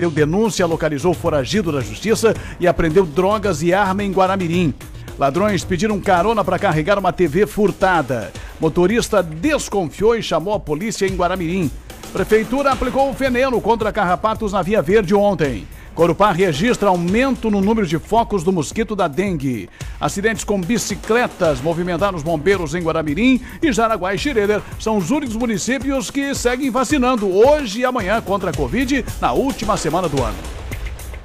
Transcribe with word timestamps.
Deu 0.00 0.12
denúncia, 0.12 0.64
localizou 0.64 1.10
o 1.10 1.14
foragido 1.14 1.72
da 1.72 1.80
justiça 1.80 2.32
e 2.60 2.68
apreendeu 2.68 3.04
drogas 3.04 3.64
e 3.64 3.74
arma 3.74 4.04
em 4.04 4.12
Guaramirim. 4.12 4.72
Ladrões 5.18 5.64
pediram 5.64 5.98
carona 5.98 6.44
para 6.44 6.56
carregar 6.56 7.00
uma 7.00 7.12
TV 7.12 7.48
furtada. 7.48 8.30
Motorista 8.60 9.24
desconfiou 9.24 10.14
e 10.14 10.22
chamou 10.22 10.54
a 10.54 10.60
polícia 10.60 11.04
em 11.04 11.16
Guaramirim. 11.16 11.68
Prefeitura 12.12 12.70
aplicou 12.70 13.12
veneno 13.12 13.60
contra 13.60 13.90
carrapatos 13.90 14.52
na 14.52 14.62
Via 14.62 14.80
Verde 14.80 15.16
ontem. 15.16 15.66
Corupá 15.98 16.30
registra 16.30 16.90
aumento 16.90 17.50
no 17.50 17.60
número 17.60 17.84
de 17.84 17.98
focos 17.98 18.44
do 18.44 18.52
mosquito 18.52 18.94
da 18.94 19.08
dengue. 19.08 19.68
Acidentes 20.00 20.44
com 20.44 20.60
bicicletas 20.60 21.60
movimentaram 21.60 22.16
os 22.16 22.22
bombeiros 22.22 22.72
em 22.76 22.82
Guaramirim 22.84 23.40
e 23.60 23.72
Jaraguá 23.72 24.14
e 24.14 24.18
Xireder 24.18 24.62
são 24.78 24.96
os 24.96 25.10
únicos 25.10 25.34
municípios 25.34 26.08
que 26.08 26.36
seguem 26.36 26.70
vacinando 26.70 27.28
hoje 27.28 27.80
e 27.80 27.84
amanhã 27.84 28.20
contra 28.20 28.50
a 28.50 28.54
Covid 28.54 29.04
na 29.20 29.32
última 29.32 29.76
semana 29.76 30.08
do 30.08 30.22
ano. 30.22 30.38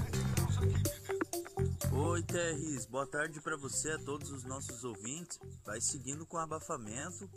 Oi, 1.93 2.23
Terris, 2.25 2.85
boa 2.87 3.07
tarde 3.07 3.41
para 3.41 3.57
você, 3.57 3.93
a 3.93 3.99
todos 3.99 4.31
os 4.31 4.45
nossos 4.45 4.85
ouvintes. 4.85 5.39
Vai 5.65 5.81
seguindo 5.81 6.27
com 6.27 6.37
abafamento, 6.37 7.31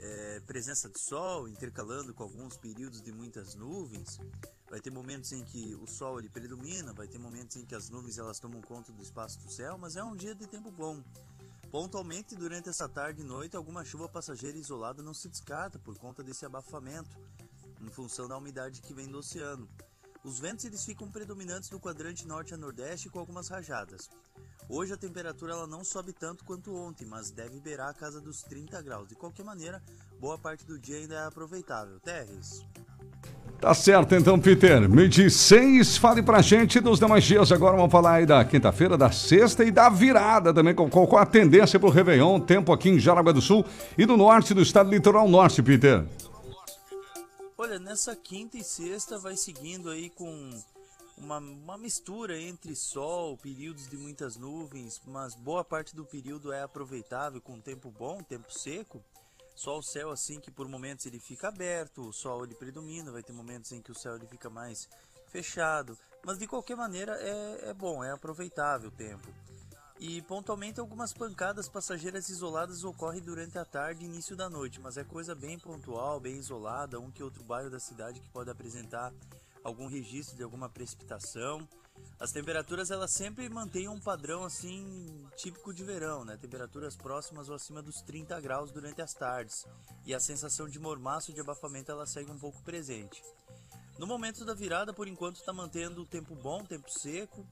é, 0.00 0.40
presença 0.46 0.88
de 0.88 0.98
sol, 0.98 1.46
intercalando 1.46 2.12
com 2.14 2.24
alguns 2.24 2.56
períodos 2.56 3.00
de 3.00 3.12
muitas 3.12 3.54
nuvens. 3.54 4.18
Vai 4.70 4.80
ter 4.80 4.92
momentos 4.92 5.32
em 5.32 5.44
que 5.44 5.74
o 5.74 5.86
sol 5.88 6.20
ele 6.20 6.28
predomina, 6.28 6.92
vai 6.92 7.08
ter 7.08 7.18
momentos 7.18 7.56
em 7.56 7.66
que 7.66 7.74
as 7.74 7.90
nuvens 7.90 8.18
elas 8.18 8.38
tomam 8.38 8.62
conta 8.62 8.92
do 8.92 9.02
espaço 9.02 9.40
do 9.40 9.50
céu, 9.50 9.76
mas 9.76 9.96
é 9.96 10.04
um 10.04 10.14
dia 10.14 10.32
de 10.32 10.46
tempo 10.46 10.70
bom. 10.70 11.02
Pontualmente, 11.72 12.36
durante 12.36 12.68
essa 12.68 12.88
tarde 12.88 13.20
e 13.20 13.24
noite, 13.24 13.56
alguma 13.56 13.84
chuva 13.84 14.08
passageira 14.08 14.56
isolada 14.56 15.02
não 15.02 15.12
se 15.12 15.28
descarta 15.28 15.76
por 15.76 15.98
conta 15.98 16.22
desse 16.22 16.46
abafamento, 16.46 17.18
em 17.80 17.90
função 17.90 18.28
da 18.28 18.36
umidade 18.36 18.80
que 18.80 18.94
vem 18.94 19.08
do 19.08 19.18
oceano. 19.18 19.68
Os 20.22 20.38
ventos 20.38 20.64
eles 20.64 20.84
ficam 20.84 21.10
predominantes 21.10 21.70
no 21.70 21.80
quadrante 21.80 22.26
norte 22.26 22.54
a 22.54 22.56
nordeste 22.56 23.08
com 23.08 23.18
algumas 23.18 23.48
rajadas. 23.48 24.08
Hoje 24.68 24.92
a 24.92 24.96
temperatura 24.96 25.52
ela 25.52 25.66
não 25.66 25.82
sobe 25.82 26.12
tanto 26.12 26.44
quanto 26.44 26.74
ontem, 26.74 27.06
mas 27.06 27.30
deve 27.30 27.58
beirar 27.58 27.88
a 27.88 27.94
casa 27.94 28.20
dos 28.20 28.42
30 28.42 28.80
graus. 28.82 29.08
De 29.08 29.16
qualquer 29.16 29.44
maneira, 29.44 29.82
boa 30.20 30.36
parte 30.36 30.66
do 30.66 30.78
dia 30.78 30.98
ainda 30.98 31.14
é 31.14 31.24
aproveitável. 31.26 31.98
Terres. 32.00 32.64
Tá 33.58 33.74
certo 33.74 34.14
então, 34.14 34.38
Peter. 34.38 34.88
Me 34.88 35.08
diz 35.08 35.34
seis, 35.34 35.96
fale 35.96 36.22
pra 36.22 36.40
gente 36.40 36.80
dos 36.80 36.98
demais 36.98 37.24
dias. 37.24 37.50
Agora 37.50 37.76
vamos 37.76 37.90
falar 37.90 38.14
aí 38.14 38.26
da 38.26 38.44
quinta-feira, 38.44 38.96
da 38.96 39.10
sexta 39.10 39.64
e 39.64 39.70
da 39.70 39.88
virada 39.88 40.52
também. 40.52 40.74
Qual, 40.74 40.88
qual 40.88 41.18
a 41.18 41.26
tendência 41.26 41.78
pro 41.78 41.90
Réveillon, 41.90 42.40
tempo 42.40 42.72
aqui 42.72 42.90
em 42.90 42.98
Jaraguá 42.98 43.32
do 43.32 43.40
Sul 43.40 43.64
e 43.98 44.06
do 44.06 44.16
norte 44.16 44.54
do 44.54 44.62
estado 44.62 44.90
litoral 44.90 45.28
norte, 45.28 45.62
Peter? 45.62 46.06
Olha, 47.56 47.78
nessa 47.78 48.16
quinta 48.16 48.56
e 48.56 48.64
sexta 48.64 49.18
vai 49.18 49.36
seguindo 49.36 49.90
aí 49.90 50.08
com 50.08 50.50
uma, 51.18 51.38
uma 51.38 51.76
mistura 51.76 52.40
entre 52.40 52.74
sol, 52.74 53.36
períodos 53.36 53.88
de 53.88 53.96
muitas 53.98 54.36
nuvens, 54.36 55.00
mas 55.06 55.34
boa 55.34 55.62
parte 55.62 55.94
do 55.94 56.04
período 56.04 56.50
é 56.50 56.62
aproveitável 56.62 57.40
com 57.42 57.60
tempo 57.60 57.90
bom, 57.90 58.22
tempo 58.22 58.50
seco. 58.50 59.02
Só 59.60 59.76
o 59.76 59.82
céu 59.82 60.10
assim 60.10 60.40
que 60.40 60.50
por 60.50 60.66
momentos 60.66 61.04
ele 61.04 61.20
fica 61.20 61.48
aberto, 61.48 62.08
o 62.08 62.14
sol 62.14 62.44
ele 62.44 62.54
predomina, 62.54 63.12
vai 63.12 63.22
ter 63.22 63.34
momentos 63.34 63.70
em 63.72 63.82
que 63.82 63.92
o 63.92 63.94
céu 63.94 64.16
ele 64.16 64.26
fica 64.26 64.48
mais 64.48 64.88
fechado, 65.28 65.98
mas 66.24 66.38
de 66.38 66.46
qualquer 66.46 66.78
maneira 66.78 67.14
é, 67.20 67.68
é 67.68 67.74
bom, 67.74 68.02
é 68.02 68.10
aproveitável 68.10 68.88
o 68.88 68.90
tempo. 68.90 69.28
E 69.98 70.22
pontualmente 70.22 70.80
algumas 70.80 71.12
pancadas 71.12 71.68
passageiras 71.68 72.30
isoladas 72.30 72.84
ocorrem 72.84 73.20
durante 73.20 73.58
a 73.58 73.64
tarde 73.66 74.02
e 74.02 74.06
início 74.06 74.34
da 74.34 74.48
noite, 74.48 74.80
mas 74.80 74.96
é 74.96 75.04
coisa 75.04 75.34
bem 75.34 75.58
pontual, 75.58 76.18
bem 76.18 76.38
isolada, 76.38 76.98
um 76.98 77.10
que 77.10 77.22
outro 77.22 77.44
bairro 77.44 77.68
da 77.68 77.78
cidade 77.78 78.18
que 78.18 78.30
pode 78.30 78.48
apresentar 78.48 79.12
algum 79.62 79.86
registro 79.86 80.38
de 80.38 80.42
alguma 80.42 80.70
precipitação. 80.70 81.68
As 82.18 82.32
temperaturas 82.32 82.90
elas 82.90 83.10
sempre 83.12 83.48
mantêm 83.48 83.88
um 83.88 83.98
padrão 83.98 84.44
assim 84.44 85.26
típico 85.36 85.72
de 85.72 85.82
verão, 85.82 86.24
né? 86.24 86.36
Temperaturas 86.36 86.96
próximas 86.96 87.48
ou 87.48 87.54
acima 87.54 87.82
dos 87.82 88.02
30 88.02 88.38
graus 88.40 88.70
durante 88.70 89.00
as 89.00 89.14
tardes. 89.14 89.66
E 90.04 90.14
a 90.14 90.20
sensação 90.20 90.68
de 90.68 90.78
mormaço 90.78 91.32
de 91.32 91.40
abafamento 91.40 91.90
ela 91.90 92.06
segue 92.06 92.30
um 92.30 92.38
pouco 92.38 92.62
presente. 92.62 93.22
No 93.98 94.06
momento 94.06 94.44
da 94.44 94.54
virada, 94.54 94.92
por 94.92 95.08
enquanto 95.08 95.36
está 95.36 95.52
mantendo 95.52 96.02
o 96.02 96.06
tempo 96.06 96.34
bom, 96.34 96.64
tempo 96.64 96.90
seco, 96.90 97.46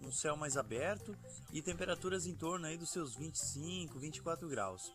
um 0.00 0.10
céu 0.10 0.36
mais 0.36 0.56
aberto 0.56 1.16
e 1.52 1.60
temperaturas 1.60 2.26
em 2.26 2.34
torno 2.34 2.66
aí 2.66 2.76
dos 2.76 2.90
seus 2.90 3.14
25, 3.14 3.98
24 3.98 4.48
graus. 4.48 4.92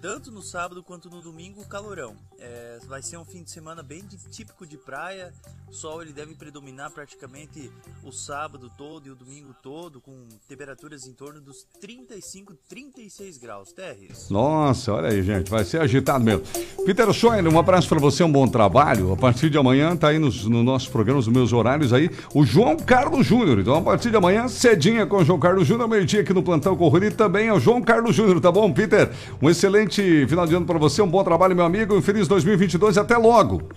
Tanto 0.00 0.30
no 0.30 0.42
sábado 0.42 0.82
quanto 0.82 1.08
no 1.08 1.20
domingo, 1.20 1.64
calorão. 1.66 2.14
É, 2.38 2.78
vai 2.86 3.02
ser 3.02 3.16
um 3.16 3.24
fim 3.24 3.42
de 3.42 3.50
semana 3.50 3.82
bem 3.82 4.02
de, 4.04 4.16
típico 4.30 4.66
de 4.66 4.76
praia. 4.76 5.32
O 5.68 5.72
sol 5.72 6.02
ele 6.02 6.12
deve 6.12 6.34
predominar 6.34 6.90
praticamente 6.90 7.70
o 8.04 8.12
sábado 8.12 8.70
todo 8.76 9.06
e 9.06 9.10
o 9.10 9.14
domingo 9.14 9.54
todo, 9.62 10.00
com 10.00 10.28
temperaturas 10.48 11.06
em 11.06 11.12
torno 11.12 11.40
dos 11.40 11.66
35, 11.80 12.54
36 12.68 13.38
graus. 13.38 13.72
Terres. 13.72 14.30
Nossa, 14.30 14.92
olha 14.92 15.08
aí, 15.08 15.22
gente, 15.22 15.50
vai 15.50 15.64
ser 15.64 15.80
agitado 15.80 16.24
mesmo. 16.24 16.42
Peter 16.84 17.10
Schoen, 17.12 17.46
um 17.48 17.58
abraço 17.58 17.88
para 17.88 17.98
você, 17.98 18.22
um 18.22 18.30
bom 18.30 18.46
trabalho. 18.46 19.12
A 19.12 19.16
partir 19.16 19.50
de 19.50 19.58
amanhã 19.58 19.96
tá 19.96 20.08
aí 20.08 20.18
nos, 20.18 20.44
no 20.44 20.62
nossos 20.62 20.88
programas, 20.88 21.26
nos 21.26 21.34
meus 21.34 21.52
horários 21.52 21.92
aí, 21.92 22.10
o 22.34 22.44
João 22.44 22.76
Carlos 22.76 23.26
Júnior. 23.26 23.58
Então, 23.58 23.74
a 23.76 23.82
partir 23.82 24.10
de 24.10 24.16
amanhã, 24.16 24.46
cedinha 24.46 25.06
com 25.06 25.16
o 25.16 25.24
João 25.24 25.38
Carlos 25.38 25.66
Júnior, 25.66 25.88
meio-dia 25.88 26.20
aqui 26.20 26.32
no 26.32 26.42
Plantão 26.42 26.76
Corrido 26.76 27.16
também 27.16 27.48
é 27.48 27.52
o 27.52 27.58
João 27.58 27.82
Carlos 27.82 28.14
Júnior, 28.14 28.40
tá 28.40 28.52
bom, 28.52 28.72
Peter? 28.72 29.10
Um 29.40 29.50
excelente 29.50 29.85
final 30.28 30.46
de 30.46 30.54
ano 30.54 30.66
para 30.66 30.78
você, 30.78 31.02
um 31.02 31.10
bom 31.10 31.22
trabalho, 31.22 31.54
meu 31.54 31.64
amigo, 31.64 31.94
um 31.94 32.02
feliz 32.02 32.26
2022 32.28 32.98
até 32.98 33.16
logo. 33.16 33.68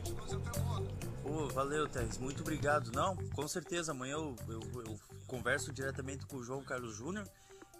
Oh, 1.23 1.47
valeu, 1.47 1.87
Teres, 1.87 2.17
muito 2.17 2.41
obrigado. 2.41 2.91
Não, 2.93 3.15
com 3.35 3.47
certeza, 3.47 3.91
amanhã 3.91 4.13
eu, 4.13 4.35
eu, 4.47 4.59
eu 4.85 4.99
converso 5.27 5.71
diretamente 5.71 6.25
com 6.25 6.37
o 6.37 6.43
João 6.43 6.63
Carlos 6.63 6.95
Júnior. 6.95 7.25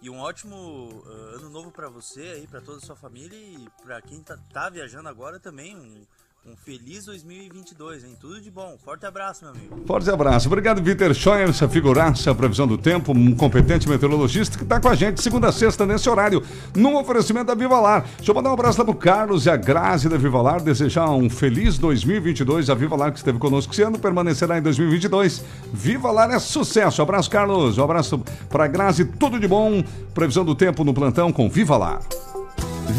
E 0.02 0.08
um 0.08 0.18
ótimo 0.18 0.56
uh, 0.56 1.36
ano 1.36 1.50
novo 1.50 1.70
para 1.70 1.88
você 1.90 2.20
aí, 2.20 2.46
para 2.46 2.60
toda 2.62 2.78
a 2.78 2.80
sua 2.80 2.96
família 2.96 3.36
e 3.36 3.68
para 3.82 4.00
quem 4.00 4.22
tá, 4.22 4.38
tá, 4.50 4.70
viajando 4.70 5.08
agora 5.10 5.38
também, 5.38 5.76
um, 5.76 6.06
Um 6.46 6.56
feliz 6.56 7.04
2022, 7.04 8.02
hein? 8.02 8.16
Tudo 8.18 8.40
de 8.40 8.50
bom. 8.50 8.74
Forte 8.82 9.04
abraço, 9.04 9.44
meu 9.44 9.52
amigo. 9.52 9.76
Forte 9.86 10.08
abraço. 10.08 10.48
Obrigado, 10.48 10.82
Vitor 10.82 11.12
Scheuer, 11.12 11.50
essa 11.50 11.68
figuraça, 11.68 12.34
previsão 12.34 12.66
do 12.66 12.78
tempo, 12.78 13.12
um 13.12 13.34
competente 13.34 13.86
meteorologista 13.86 14.56
que 14.56 14.64
está 14.64 14.80
com 14.80 14.88
a 14.88 14.94
gente 14.94 15.22
segunda 15.22 15.48
a 15.48 15.52
sexta 15.52 15.84
nesse 15.84 16.08
horário, 16.08 16.42
num 16.74 16.96
oferecimento 16.96 17.48
da 17.48 17.54
Vivalar. 17.54 18.06
Deixa 18.16 18.30
eu 18.30 18.34
mandar 18.34 18.48
um 18.48 18.54
abraço 18.54 18.78
lá 18.78 18.86
pro 18.86 18.94
Carlos 18.94 19.44
e 19.44 19.50
a 19.50 19.56
Grazi 19.56 20.08
da 20.08 20.16
Vivalar, 20.16 20.62
desejar 20.62 21.10
um 21.10 21.28
feliz 21.28 21.76
2022. 21.76 22.70
A 22.70 22.74
Vivalar 22.74 23.12
que 23.12 23.18
esteve 23.18 23.38
conosco 23.38 23.74
esse 23.74 23.82
ano 23.82 23.98
permanecerá 23.98 24.56
em 24.56 24.62
2022. 24.62 25.44
Vivalar 25.74 26.30
é 26.30 26.38
sucesso. 26.38 27.02
Abraço, 27.02 27.28
Carlos. 27.28 27.76
Um 27.76 27.84
abraço 27.84 28.18
para 28.48 28.66
Grazi, 28.66 29.04
tudo 29.04 29.38
de 29.38 29.46
bom. 29.46 29.84
Previsão 30.14 30.42
do 30.42 30.54
tempo 30.54 30.84
no 30.84 30.94
plantão 30.94 31.30
com 31.30 31.50
Vivalar. 31.50 32.00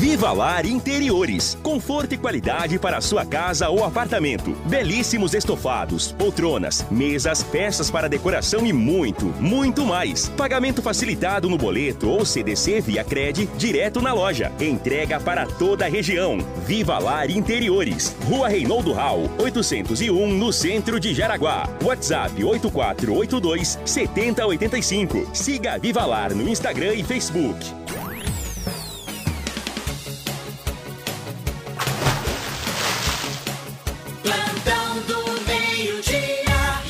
Viva 0.02 0.32
Lar 0.32 0.66
Interiores. 0.66 1.56
Conforto 1.62 2.16
e 2.16 2.18
qualidade 2.18 2.80
para 2.80 3.00
sua 3.02 3.24
casa 3.24 3.70
ou 3.70 3.84
apartamento. 3.84 4.50
Belíssimos 4.66 5.36
estofados, 5.36 6.12
poltronas, 6.12 6.84
mesas, 6.90 7.44
peças 7.44 7.92
para 7.92 8.10
decoração 8.10 8.66
e 8.66 8.74
muito, 8.74 9.28
muito 9.40 9.86
mais. 9.86 10.28
Pagamento 10.30 10.82
facilitado 10.82 11.48
no 11.48 11.56
boleto 11.56 12.10
ou 12.10 12.26
CDC 12.26 12.82
via 12.82 13.04
Cred 13.04 13.48
direto 13.60 14.02
na 14.02 14.12
loja. 14.12 14.52
Entrega 14.60 15.20
para 15.20 15.46
toda 15.46 15.86
a 15.86 15.88
região. 15.88 16.40
Viva 16.66 16.98
Lar 16.98 17.30
Interiores. 17.30 18.16
Rua 18.26 18.50
Reinaldo 18.50 18.94
Rau, 18.94 19.30
801 19.38 20.34
no 20.34 20.52
centro 20.52 21.00
de 21.00 21.14
Jaraguá. 21.14 21.70
WhatsApp 21.84 22.44
8482 22.44 23.78
7085. 23.86 25.30
Siga 25.32 25.78
Viva 25.78 26.04
Lar 26.08 26.34
no 26.34 26.50
Instagram 26.50 26.96
e 26.96 27.04
Facebook. 27.04 27.82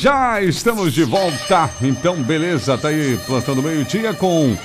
Já 0.01 0.41
estamos 0.41 0.93
de 0.93 1.03
volta. 1.03 1.69
Então, 1.79 2.15
beleza, 2.23 2.75
tá 2.75 2.87
aí 2.87 3.19
plantando 3.23 3.61
meio-dia 3.61 4.11
com 4.15 4.57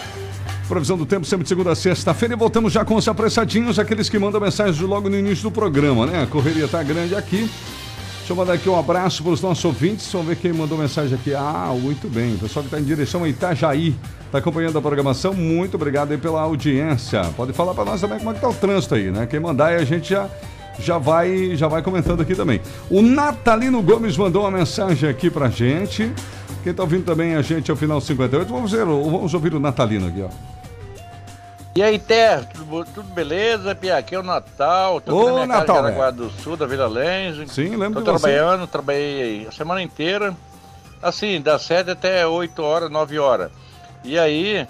previsão 0.67 0.97
do 0.97 1.05
tempo 1.05 1.27
sempre 1.27 1.43
de 1.43 1.51
segunda 1.51 1.73
a 1.73 1.75
sexta-feira 1.75 2.33
e 2.33 2.37
voltamos 2.39 2.73
já 2.73 2.87
com 2.87 2.95
os 2.95 3.07
apressadinhos, 3.07 3.79
aqueles 3.79 4.09
que 4.09 4.19
mandam 4.19 4.41
mensagens 4.41 4.81
logo 4.81 5.11
no 5.11 5.19
início 5.19 5.43
do 5.43 5.51
programa, 5.51 6.07
né? 6.07 6.23
A 6.23 6.27
correria 6.27 6.67
tá 6.67 6.83
grande 6.83 7.15
aqui. 7.15 7.51
Deixa 8.17 8.33
eu 8.33 8.35
mandar 8.37 8.55
aqui 8.55 8.67
um 8.67 8.79
abraço 8.79 9.23
para 9.23 9.33
os 9.33 9.43
nossos 9.43 9.63
ouvintes. 9.63 10.11
Vamos 10.11 10.29
ver 10.29 10.37
quem 10.37 10.55
mandou 10.55 10.79
mensagem 10.79 11.15
aqui. 11.15 11.35
Ah, 11.35 11.71
muito 11.79 12.09
bem. 12.09 12.37
O 12.37 12.39
pessoal 12.39 12.63
que 12.63 12.69
está 12.69 12.81
em 12.81 12.85
direção 12.85 13.23
a 13.23 13.29
Itajaí 13.29 13.95
está 14.25 14.39
acompanhando 14.39 14.79
a 14.79 14.81
programação. 14.81 15.35
Muito 15.35 15.75
obrigado 15.75 16.13
aí 16.13 16.19
pela 16.19 16.41
audiência. 16.41 17.23
Pode 17.37 17.53
falar 17.53 17.75
para 17.75 17.85
nós 17.85 18.01
também 18.01 18.17
como 18.17 18.31
é 18.31 18.35
que 18.35 18.41
tá 18.41 18.49
o 18.49 18.55
trânsito 18.55 18.95
aí, 18.95 19.11
né? 19.11 19.27
Quem 19.27 19.39
mandar 19.39 19.67
aí 19.67 19.77
a 19.77 19.85
gente 19.85 20.09
já 20.09 20.31
já 20.79 20.99
vai, 20.99 21.57
já 21.57 21.69
vai 21.69 21.83
comentando 21.83 22.21
aqui 22.23 22.35
também. 22.35 22.61
O 22.91 23.03
Natalino 23.03 23.83
Gomes 23.83 24.17
mandou 24.17 24.43
uma 24.43 24.51
mensagem 24.51 25.09
aqui 25.09 25.31
pra 25.31 25.49
gente. 25.49 26.13
Quem 26.63 26.75
tá 26.75 26.83
ouvindo 26.83 27.05
também 27.05 27.35
a 27.37 27.43
gente 27.43 27.71
ao 27.71 27.77
final 27.77 28.01
58, 28.01 28.49
vamos 28.49 28.73
ver, 28.73 28.85
vamos 28.85 29.33
ouvir 29.35 29.55
o 29.55 29.61
Natalino 29.61 30.09
aqui, 30.09 30.23
ó. 30.23 30.29
E 31.77 31.83
aí, 31.83 31.99
Ter, 31.99 32.43
tudo, 32.47 32.87
tudo 32.87 33.09
beleza? 33.13 33.75
Pia, 33.75 33.99
aqui 33.99 34.15
é 34.15 34.19
o 34.19 34.23
Natal, 34.23 34.99
tô 35.01 35.11
aqui 35.11 35.21
Ô, 35.21 35.27
na 35.27 35.33
minha 35.35 35.47
Natal, 35.47 35.77
casa 35.83 35.93
de 35.93 36.01
é. 36.01 36.13
Do 36.13 36.31
Sul, 36.31 36.57
da 36.57 36.67
Vila 36.67 36.89
Lenz. 36.89 37.53
Sim, 37.53 37.77
lembro 37.77 38.03
Tô 38.03 38.13
de 38.13 38.19
você. 38.19 38.29
trabalhando, 38.29 38.67
trabalhei 38.67 39.47
a 39.47 39.53
semana 39.53 39.83
inteira. 39.83 40.35
Assim, 41.03 41.39
das 41.41 41.63
7 41.63 41.91
até 41.91 42.27
8 42.27 42.63
horas, 42.63 42.91
9 42.91 43.19
horas. 43.19 43.51
E 44.03 44.19
aí, 44.19 44.67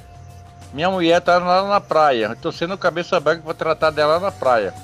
minha 0.75 0.91
mulher 0.91 1.21
tá 1.21 1.39
lá 1.39 1.69
na 1.69 1.81
praia. 1.81 2.37
Tô 2.43 2.51
sendo 2.51 2.77
cabeça 2.77 3.21
branca 3.21 3.43
pra 3.43 3.55
tratar 3.55 3.91
dela 3.91 4.19
na 4.19 4.33
praia. 4.33 4.75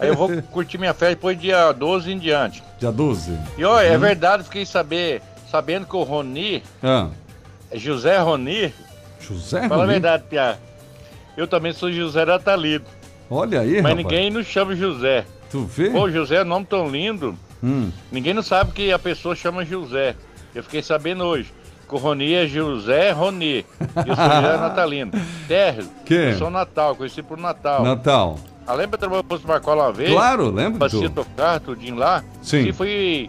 Aí 0.00 0.08
eu 0.08 0.14
vou 0.16 0.30
curtir 0.50 0.78
minha 0.78 0.94
festa 0.94 1.14
depois 1.14 1.38
dia 1.38 1.72
12 1.72 2.12
em 2.12 2.18
diante. 2.18 2.62
Dia 2.78 2.90
12. 2.90 3.38
E 3.58 3.64
ó, 3.64 3.80
é 3.80 3.96
verdade, 3.98 4.44
fiquei 4.44 4.64
saber, 4.64 5.20
sabendo 5.50 5.86
que 5.86 5.96
o 5.96 6.02
Roni, 6.02 6.62
Ah, 6.82 7.08
José 7.74 8.18
Roni, 8.18 8.72
José 9.20 9.60
fala 9.68 9.74
a 9.74 9.76
Rony? 9.78 9.92
verdade, 9.92 10.24
Pia. 10.28 10.58
Eu 11.36 11.46
também 11.46 11.72
sou 11.72 11.90
José 11.92 12.24
Natalino. 12.24 12.84
Olha 13.30 13.60
aí, 13.60 13.74
Mas 13.80 13.92
rapaz. 13.92 13.96
ninguém 13.96 14.30
nos 14.30 14.46
chama 14.46 14.74
José. 14.74 15.24
Tu 15.50 15.64
vê? 15.64 15.90
Pô, 15.90 16.10
José 16.10 16.36
é 16.36 16.42
um 16.42 16.46
nome 16.46 16.66
tão 16.66 16.88
lindo. 16.88 17.36
Hum. 17.62 17.90
Ninguém 18.10 18.34
não 18.34 18.42
sabe 18.42 18.72
que 18.72 18.90
a 18.92 18.98
pessoa 18.98 19.34
chama 19.36 19.64
José. 19.64 20.14
Eu 20.54 20.62
fiquei 20.64 20.82
sabendo 20.82 21.24
hoje. 21.24 21.52
Que 21.88 21.94
o 21.94 21.98
Roni 21.98 22.34
é 22.34 22.46
José 22.46 23.10
Roni. 23.12 23.44
E 23.46 23.64
eu 24.08 24.16
sou 24.16 24.24
José 24.24 24.56
Natalino. 24.58 25.12
Terra, 25.46 25.82
Que? 26.04 26.14
eu 26.14 26.38
sou 26.38 26.50
Natal, 26.50 26.94
conheci 26.96 27.22
por 27.22 27.36
Natal. 27.38 27.82
Natal. 27.84 28.38
Ah, 28.70 28.74
lembra 28.74 28.96
que 28.98 29.06
no 29.06 29.24
Posto 29.24 29.48
Marcola 29.48 29.84
uma 29.86 29.92
vez? 29.92 30.10
Claro, 30.12 30.48
lembro 30.50 30.78
Fazia 30.78 31.08
tu. 31.08 31.14
tocar, 31.24 31.58
tudinho 31.60 31.96
lá. 31.96 32.22
Sim. 32.40 32.68
E 32.68 32.72
foi 32.72 33.28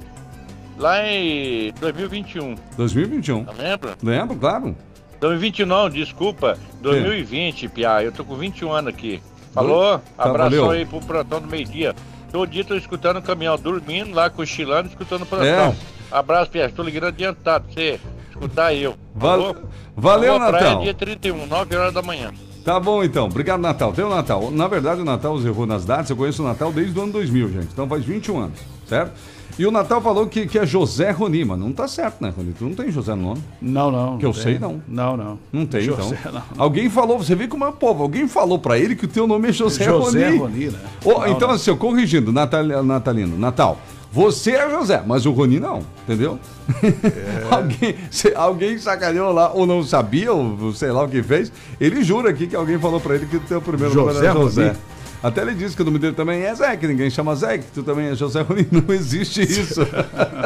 lá 0.77 1.03
em 1.07 1.73
2021. 1.79 2.55
2021. 2.77 3.45
Tá 3.45 3.51
lembra? 3.57 3.97
Lembro, 4.03 4.35
claro. 4.35 4.75
2021 5.19 5.65
não, 5.65 5.89
desculpa. 5.89 6.57
2020, 6.81 7.67
Pia. 7.69 8.03
Eu 8.03 8.11
tô 8.11 8.23
com 8.23 8.35
21 8.35 8.71
anos 8.71 8.93
aqui. 8.93 9.21
Falou? 9.53 9.99
Tá, 10.15 10.23
Abração 10.25 10.49
valeu. 10.67 10.69
aí 10.71 10.85
pro 10.85 10.99
plantão 10.99 11.41
do 11.41 11.47
meio-dia. 11.47 11.95
Todo 12.31 12.47
dia 12.49 12.63
tô 12.63 12.75
escutando 12.75 13.17
o 13.17 13.21
caminhão, 13.21 13.57
dormindo 13.57 14.13
lá, 14.13 14.29
cochilando, 14.29 14.89
escutando 14.89 15.23
o 15.23 15.25
plantão. 15.25 15.47
É. 15.47 15.75
Abraço, 16.11 16.51
Pia. 16.51 16.69
Tô 16.69 16.83
ligando 16.83 17.07
adiantado 17.07 17.65
pra 17.65 17.73
você 17.73 17.99
escutar 18.29 18.73
eu. 18.75 18.95
Val- 19.15 19.37
Falou? 19.39 19.55
Valeu, 19.97 20.33
Falou, 20.33 20.49
praia, 20.49 20.65
Natal. 20.67 20.83
dia 20.83 20.93
31, 20.93 21.45
9 21.47 21.75
horas 21.75 21.93
da 21.93 22.01
manhã. 22.01 22.31
Tá 22.63 22.79
bom 22.79 23.03
então. 23.03 23.25
Obrigado, 23.25 23.59
Natal. 23.59 23.91
Tem 23.91 24.05
o 24.05 24.09
Natal. 24.09 24.51
Na 24.51 24.67
verdade, 24.67 25.01
o 25.01 25.05
Natal 25.05 25.39
errou 25.41 25.65
nas 25.65 25.85
datas. 25.85 26.09
Eu 26.09 26.15
conheço 26.15 26.43
o 26.43 26.45
Natal 26.45 26.71
desde 26.71 26.97
o 26.97 27.01
ano 27.01 27.11
2000, 27.11 27.49
gente. 27.49 27.67
Então 27.73 27.87
faz 27.87 28.05
21 28.05 28.37
anos, 28.39 28.59
certo? 28.87 29.13
E 29.59 29.65
o 29.65 29.71
Natal 29.71 30.01
falou 30.01 30.27
que, 30.27 30.47
que 30.47 30.57
é 30.57 30.65
José 30.65 31.11
Roni, 31.11 31.43
mas 31.43 31.59
não 31.59 31.73
tá 31.73 31.87
certo, 31.87 32.21
né, 32.21 32.33
Roni? 32.35 32.53
Tu 32.53 32.63
não 32.63 32.73
tem 32.73 32.91
José 32.91 33.13
no 33.15 33.21
nome? 33.21 33.43
Não, 33.61 33.91
não. 33.91 34.17
Que 34.17 34.25
eu 34.25 34.29
não 34.29 34.33
sei, 34.33 34.53
tem. 34.53 34.61
não. 34.61 34.81
Não, 34.87 35.17
não. 35.17 35.39
Não 35.51 35.65
tem, 35.65 35.81
José, 35.81 36.17
então. 36.19 36.31
não. 36.31 36.41
Alguém 36.57 36.89
falou, 36.89 37.17
você 37.17 37.35
vê 37.35 37.47
como 37.47 37.65
é 37.65 37.67
o 37.67 37.73
povo, 37.73 38.03
alguém 38.03 38.27
falou 38.27 38.57
pra 38.57 38.77
ele 38.79 38.95
que 38.95 39.05
o 39.05 39.07
teu 39.07 39.27
nome 39.27 39.49
é 39.49 39.51
José, 39.51 39.83
José 39.83 40.29
Roni. 40.29 40.37
Roni, 40.37 40.65
né? 40.67 40.79
Não, 41.05 41.27
então, 41.27 41.47
não. 41.49 41.55
assim, 41.55 41.69
eu 41.69 41.77
corrigindo, 41.77 42.31
Natal, 42.31 42.63
Natalino, 42.83 43.37
Natal. 43.37 43.77
Você 44.11 44.51
é 44.51 44.69
José, 44.69 45.01
mas 45.05 45.25
o 45.25 45.31
Roni 45.31 45.57
não, 45.57 45.83
entendeu? 46.03 46.37
É. 46.83 47.47
alguém, 47.55 47.95
se, 48.09 48.33
alguém 48.35 48.77
sacaneou 48.77 49.31
lá, 49.31 49.53
ou 49.53 49.65
não 49.65 49.81
sabia, 49.83 50.33
ou 50.33 50.73
sei 50.73 50.91
lá 50.91 51.03
o 51.03 51.07
que 51.07 51.23
fez. 51.23 51.49
Ele 51.79 52.03
jura 52.03 52.29
aqui 52.29 52.45
que 52.45 52.55
alguém 52.55 52.77
falou 52.77 52.99
pra 52.99 53.15
ele 53.15 53.25
que 53.25 53.37
o 53.37 53.39
teu 53.39 53.61
primeiro 53.61 53.95
nome 53.95 54.13
José 54.13 54.25
era 54.25 54.33
José. 54.33 54.67
Roni. 54.67 54.77
Até 55.23 55.41
ele 55.43 55.53
disse 55.53 55.75
que 55.75 55.81
o 55.81 55.85
nome 55.85 55.99
dele 55.99 56.15
também 56.15 56.41
é 56.41 56.53
Zé, 56.53 56.75
que 56.75 56.87
ninguém 56.87 57.09
chama 57.09 57.35
Zé, 57.35 57.59
que 57.59 57.65
tu 57.71 57.83
também 57.83 58.07
é 58.07 58.15
José 58.15 58.41
Roni. 58.41 58.67
Não 58.69 58.93
existe 58.93 59.43
isso. 59.43 59.81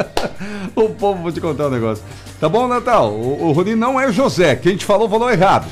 o 0.76 0.88
povo, 0.90 1.22
vou 1.22 1.32
te 1.32 1.40
contar 1.40 1.66
um 1.66 1.70
negócio. 1.70 2.04
Tá 2.38 2.48
bom, 2.48 2.68
Natal? 2.68 3.10
O, 3.10 3.48
o 3.48 3.52
Roni 3.52 3.74
não 3.74 3.98
é 3.98 4.12
José. 4.12 4.54
Quem 4.54 4.76
te 4.76 4.84
falou, 4.84 5.08
falou 5.08 5.30
errado. 5.30 5.66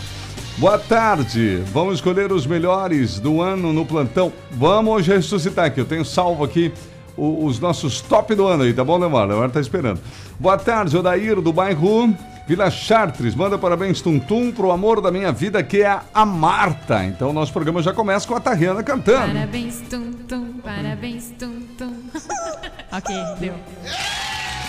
Boa 0.57 0.79
tarde. 0.79 1.63
Vamos 1.73 1.97
escolher 1.97 2.33
os 2.33 2.47
melhores 2.47 3.21
do 3.21 3.43
ano 3.43 3.73
no 3.73 3.85
plantão. 3.85 4.33
Vamos 4.51 5.07
ressuscitar 5.07 5.67
aqui. 5.67 5.81
Eu 5.81 5.85
tenho 5.85 6.05
salvo 6.05 6.43
aqui 6.43 6.73
o- 7.17 7.45
os 7.47 7.59
nossos 7.61 8.01
top 8.01 8.35
do 8.35 8.47
ano 8.47 8.63
aí, 8.65 8.73
tá 8.73 8.85
bom, 8.85 8.97
Leomar? 8.99 9.27
Leomar 9.27 9.51
tá 9.51 9.61
esperando. 9.61 10.01
Boa 10.39 10.59
tarde, 10.59 10.97
Odair, 10.97 11.41
do 11.41 11.53
bairro 11.53 12.15
Vila 12.47 12.71
Chartres. 12.71 13.35
Manda 13.35 13.57
parabéns, 13.57 14.01
Tum 14.03 14.19
Tum, 14.19 14.53
pro 14.53 14.71
amor 14.71 15.01
da 15.01 15.11
minha 15.11 15.33
vida, 15.33 15.63
que 15.63 15.83
é 15.83 15.99
a 16.13 16.27
Marta. 16.27 17.05
Então, 17.05 17.31
o 17.31 17.33
nosso 17.33 17.53
programa 17.53 17.81
já 17.83 17.93
começa 17.93 18.27
com 18.29 18.35
a 18.35 18.41
Tariana 18.41 18.83
cantando. 18.83 19.33
Parabéns, 19.33 19.81
tum, 19.89 20.13
tum, 20.29 20.53
parabéns, 20.63 21.33
tum, 21.39 21.61
tum. 21.79 21.95
ok, 22.93 23.15
deu. 23.41 23.55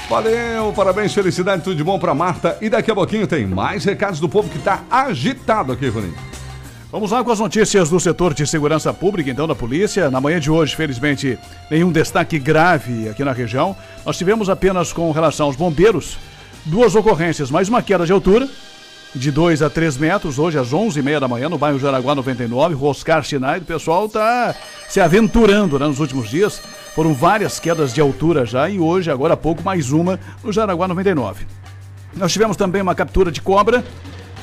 Valeu, 0.10 0.72
parabéns, 0.74 1.13
felicidade, 1.13 1.63
tudo 1.63 1.75
de 1.75 1.84
bom 1.84 1.98
pra 1.98 2.13
Marta. 2.13 2.58
E 2.62 2.70
daqui 2.70 2.91
a 2.91 2.96
pouquinho 2.96 3.25
tem 3.25 3.46
mais 3.48 3.84
recados 3.84 4.20
do 4.20 4.29
povo 4.29 4.48
que 4.50 4.60
tá 4.60 4.84
agitado 4.89 5.72
aqui, 5.74 5.88
Roninho. 5.89 6.13
Vamos 6.96 7.12
lá 7.12 7.22
com 7.25 7.30
as 7.30 7.42
notícias 7.42 7.90
do 7.90 8.00
setor 8.00 8.34
de 8.34 8.48
segurança 8.48 8.94
pública, 8.94 9.30
então, 9.30 9.46
da 9.46 9.54
polícia. 9.54 10.10
Na 10.10 10.22
manhã 10.22 10.40
de 10.40 10.50
hoje, 10.50 10.74
felizmente, 10.74 11.38
nenhum 11.70 11.92
destaque 11.92 12.40
grave 12.40 13.10
aqui 13.10 13.22
na 13.22 13.34
região. 13.34 13.75
Nós 14.06 14.18
tivemos 14.18 14.50
apenas 14.50 14.94
com 14.94 15.12
relação 15.12 15.48
aos 15.48 15.58
bombeiros 15.58 16.18
duas 16.64 16.96
ocorrências, 16.96 17.52
mais 17.52 17.68
uma 17.68 17.82
queda 17.82 18.06
de 18.06 18.14
altura, 18.14 18.48
de 19.14 19.30
2 19.30 19.62
a 19.62 19.70
3 19.70 19.98
metros, 19.98 20.40
hoje 20.40 20.58
às 20.58 20.70
11h30 20.70 21.20
da 21.20 21.28
manhã, 21.28 21.50
no 21.50 21.58
bairro 21.58 21.78
Jaraguá 21.78 22.16
99, 22.16 22.75
Rua 22.75 22.92
Oscar 22.92 23.22
Schneider. 23.25 23.64
O 23.64 23.66
pessoal 23.66 24.06
está 24.06 24.56
se 24.88 25.02
aventurando 25.02 25.78
né, 25.78 25.86
nos 25.88 26.00
últimos 26.00 26.30
dias. 26.30 26.62
Foram 26.96 27.14
várias 27.14 27.60
quedas 27.60 27.94
de 27.94 28.00
altura 28.00 28.46
já 28.46 28.70
e 28.70 28.80
hoje, 28.80 29.12
agora 29.12 29.34
há 29.34 29.38
pouco, 29.38 29.62
mais 29.62 29.92
uma 29.92 30.18
no 30.42 30.50
Jaraguá 30.50 30.88
99. 30.88 31.46
Nós 32.16 32.32
tivemos 32.32 32.56
também 32.56 32.82
uma 32.82 32.96
captura 32.96 33.34
de 33.34 33.42
cobra 33.42 33.84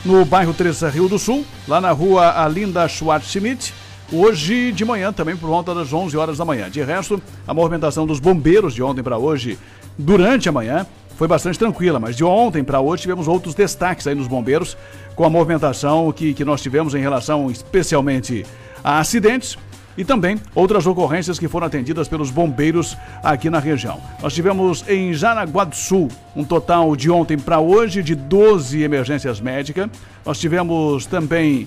no 0.05 0.25
bairro 0.25 0.53
Teresa 0.53 0.89
Rio 0.89 1.09
do 1.09 1.19
Sul, 1.19 1.45
lá 1.69 1.81
na 1.81 1.93
rua 1.93 2.43
Alinda 2.43 2.89
Schwartz-Schmidt, 2.89 3.73
hoje 4.13 4.73
de 4.73 4.85
manhã, 4.85 5.13
também 5.13 5.37
por 5.37 5.49
volta 5.49 5.75
das 5.75 5.93
11 5.93 6.17
horas 6.17 6.39
da 6.39 6.45
manhã. 6.45 6.69
De 6.69 6.83
resto, 6.83 7.23
a 7.47 7.55
movimentação 7.55 8.05
dos 8.05 8.19
bombeiros 8.19 8.75
de 8.75 8.83
ontem 8.83 9.03
para 9.03 9.17
hoje, 9.17 9.59
durante 9.97 10.49
a 10.49 10.53
manhã, 10.53 10.87
foi 11.17 11.29
bastante 11.29 11.59
tranquila, 11.59 12.01
mas 12.01 12.17
de 12.17 12.25
ontem 12.25 12.65
para 12.65 12.81
hoje 12.81 13.03
tivemos 13.03 13.29
outros 13.29 13.55
destaques 13.55 14.07
aí 14.07 14.15
nos 14.15 14.27
bombeiros, 14.27 14.77
com 15.15 15.25
a 15.25 15.31
movimentação 15.31 16.11
que, 16.11 16.35
que 16.35 16.45
nós 16.45 16.61
tivemos 16.61 16.95
em 16.95 17.01
relação 17.01 17.51
especialmente 17.51 18.45
a 18.83 18.99
acidentes. 18.99 19.57
E 19.97 20.05
também 20.05 20.39
outras 20.55 20.87
ocorrências 20.87 21.39
que 21.39 21.49
foram 21.49 21.67
atendidas 21.67 22.09
pelos 22.09 22.31
bombeiros 22.31 22.97
aqui 23.23 23.51
na 23.51 23.59
região. 23.59 24.01
Nós 24.23 24.35
tivemos 24.35 24.85
em 24.89 25.13
Jaraguá 25.13 25.65
do 25.65 25.77
Sul 25.77 26.09
um 26.35 26.45
total 26.45 26.95
de 26.97 27.11
ontem 27.11 27.39
para 27.39 27.61
hoje 27.61 28.03
de 28.03 28.15
12 28.15 28.83
emergências 28.83 29.41
médicas. 29.41 29.89
Nós 30.25 30.39
tivemos 30.39 31.07
também 31.07 31.67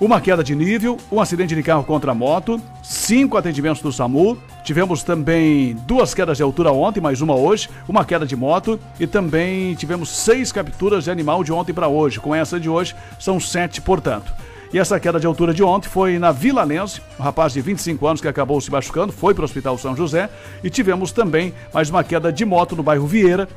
uma 0.00 0.20
queda 0.20 0.42
de 0.42 0.54
nível, 0.54 0.98
um 1.10 1.20
acidente 1.20 1.54
de 1.54 1.62
carro 1.62 1.84
contra 1.84 2.12
moto, 2.12 2.60
cinco 2.82 3.36
atendimentos 3.36 3.80
do 3.80 3.92
SAMU. 3.92 4.36
Tivemos 4.64 5.02
também 5.02 5.74
duas 5.86 6.12
quedas 6.12 6.36
de 6.36 6.42
altura 6.42 6.72
ontem, 6.72 7.00
mais 7.00 7.20
uma 7.20 7.34
hoje, 7.34 7.68
uma 7.88 8.04
queda 8.04 8.26
de 8.26 8.34
moto 8.34 8.78
e 8.98 9.06
também 9.06 9.74
tivemos 9.74 10.08
seis 10.08 10.50
capturas 10.50 11.04
de 11.04 11.10
animal 11.10 11.44
de 11.44 11.52
ontem 11.52 11.72
para 11.72 11.86
hoje. 11.86 12.18
Com 12.18 12.34
essa 12.34 12.58
de 12.58 12.68
hoje, 12.68 12.94
são 13.18 13.38
sete, 13.38 13.80
portanto. 13.80 14.32
E 14.74 14.78
essa 14.80 14.98
queda 14.98 15.20
de 15.20 15.26
altura 15.28 15.54
de 15.54 15.62
ontem 15.62 15.88
foi 15.88 16.18
na 16.18 16.32
Vila 16.32 16.64
Lense, 16.64 17.00
um 17.16 17.22
rapaz 17.22 17.52
de 17.52 17.60
25 17.60 18.08
anos 18.08 18.20
que 18.20 18.26
acabou 18.26 18.60
se 18.60 18.72
machucando, 18.72 19.12
foi 19.12 19.32
para 19.32 19.42
o 19.42 19.44
Hospital 19.44 19.78
São 19.78 19.94
José. 19.94 20.28
E 20.64 20.68
tivemos 20.68 21.12
também 21.12 21.54
mais 21.72 21.90
uma 21.90 22.02
queda 22.02 22.32
de 22.32 22.44
moto 22.44 22.74
no 22.74 22.82
bairro 22.82 23.06
Vieira, 23.06 23.48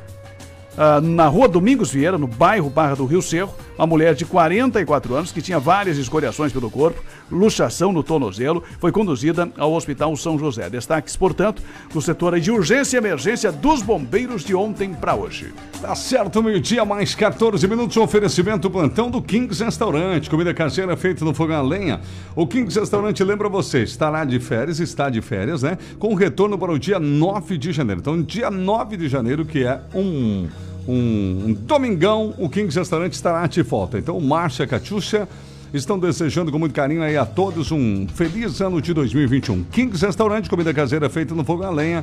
ah, 0.80 1.00
na 1.00 1.26
rua 1.26 1.48
Domingos 1.48 1.90
Vieira, 1.90 2.16
no 2.16 2.28
bairro 2.28 2.70
Barra 2.70 2.94
do 2.94 3.04
Rio 3.04 3.20
Cerro, 3.20 3.52
uma 3.76 3.84
mulher 3.84 4.14
de 4.14 4.24
44 4.24 5.12
anos 5.12 5.32
que 5.32 5.42
tinha 5.42 5.58
várias 5.58 5.98
escoriações 5.98 6.52
pelo 6.52 6.70
corpo, 6.70 7.02
luxação 7.28 7.92
no 7.92 8.04
tornozelo, 8.04 8.62
foi 8.78 8.92
conduzida 8.92 9.50
ao 9.58 9.72
Hospital 9.72 10.16
São 10.16 10.38
José. 10.38 10.70
Destaques, 10.70 11.16
portanto, 11.16 11.60
no 11.92 12.00
setor 12.00 12.38
de 12.38 12.52
urgência 12.52 12.96
e 12.96 12.98
emergência 12.98 13.50
dos 13.50 13.82
bombeiros 13.82 14.44
de 14.44 14.54
ontem 14.54 14.94
para 14.94 15.16
hoje. 15.16 15.52
Tá 15.80 15.96
certo, 15.96 16.40
meio-dia, 16.40 16.84
mais 16.84 17.12
14 17.12 17.66
minutos. 17.66 17.96
Oferecimento 17.96 18.70
plantão 18.70 19.10
do 19.10 19.20
Kings 19.20 19.62
Restaurante. 19.62 20.30
Comida 20.30 20.54
caseira 20.54 20.96
feita 20.96 21.24
no 21.24 21.34
fogão 21.34 21.58
a 21.58 21.62
lenha. 21.62 22.00
O 22.36 22.46
Kings 22.46 22.78
Restaurante 22.78 23.24
lembra 23.24 23.48
você, 23.48 23.82
estará 23.82 24.24
de 24.24 24.38
férias, 24.38 24.78
está 24.78 25.10
de 25.10 25.20
férias, 25.20 25.62
né? 25.62 25.76
Com 25.98 26.14
retorno 26.14 26.56
para 26.56 26.70
o 26.70 26.78
dia 26.78 27.00
9 27.00 27.58
de 27.58 27.72
janeiro. 27.72 28.00
Então, 28.00 28.22
dia 28.22 28.48
9 28.48 28.96
de 28.96 29.08
janeiro, 29.08 29.44
que 29.44 29.64
é 29.64 29.80
um 29.92 30.46
um, 30.88 31.48
um 31.48 31.52
domingão, 31.52 32.34
o 32.38 32.48
Kings 32.48 32.78
Restaurante 32.78 33.12
estará 33.12 33.46
de 33.46 33.60
volta. 33.62 33.98
Então, 33.98 34.18
Márcia 34.18 34.66
Catiúcia 34.66 35.28
estão 35.72 35.98
desejando 35.98 36.50
com 36.50 36.58
muito 36.58 36.72
carinho 36.72 37.02
aí 37.02 37.14
a 37.14 37.26
todos 37.26 37.70
um 37.70 38.08
feliz 38.08 38.62
ano 38.62 38.80
de 38.80 38.94
2021. 38.94 39.64
Kings 39.64 40.04
Restaurante, 40.04 40.48
comida 40.48 40.72
caseira 40.72 41.10
feita 41.10 41.34
no 41.34 41.44
fogo 41.44 41.62
a 41.62 41.70
lenha. 41.70 42.02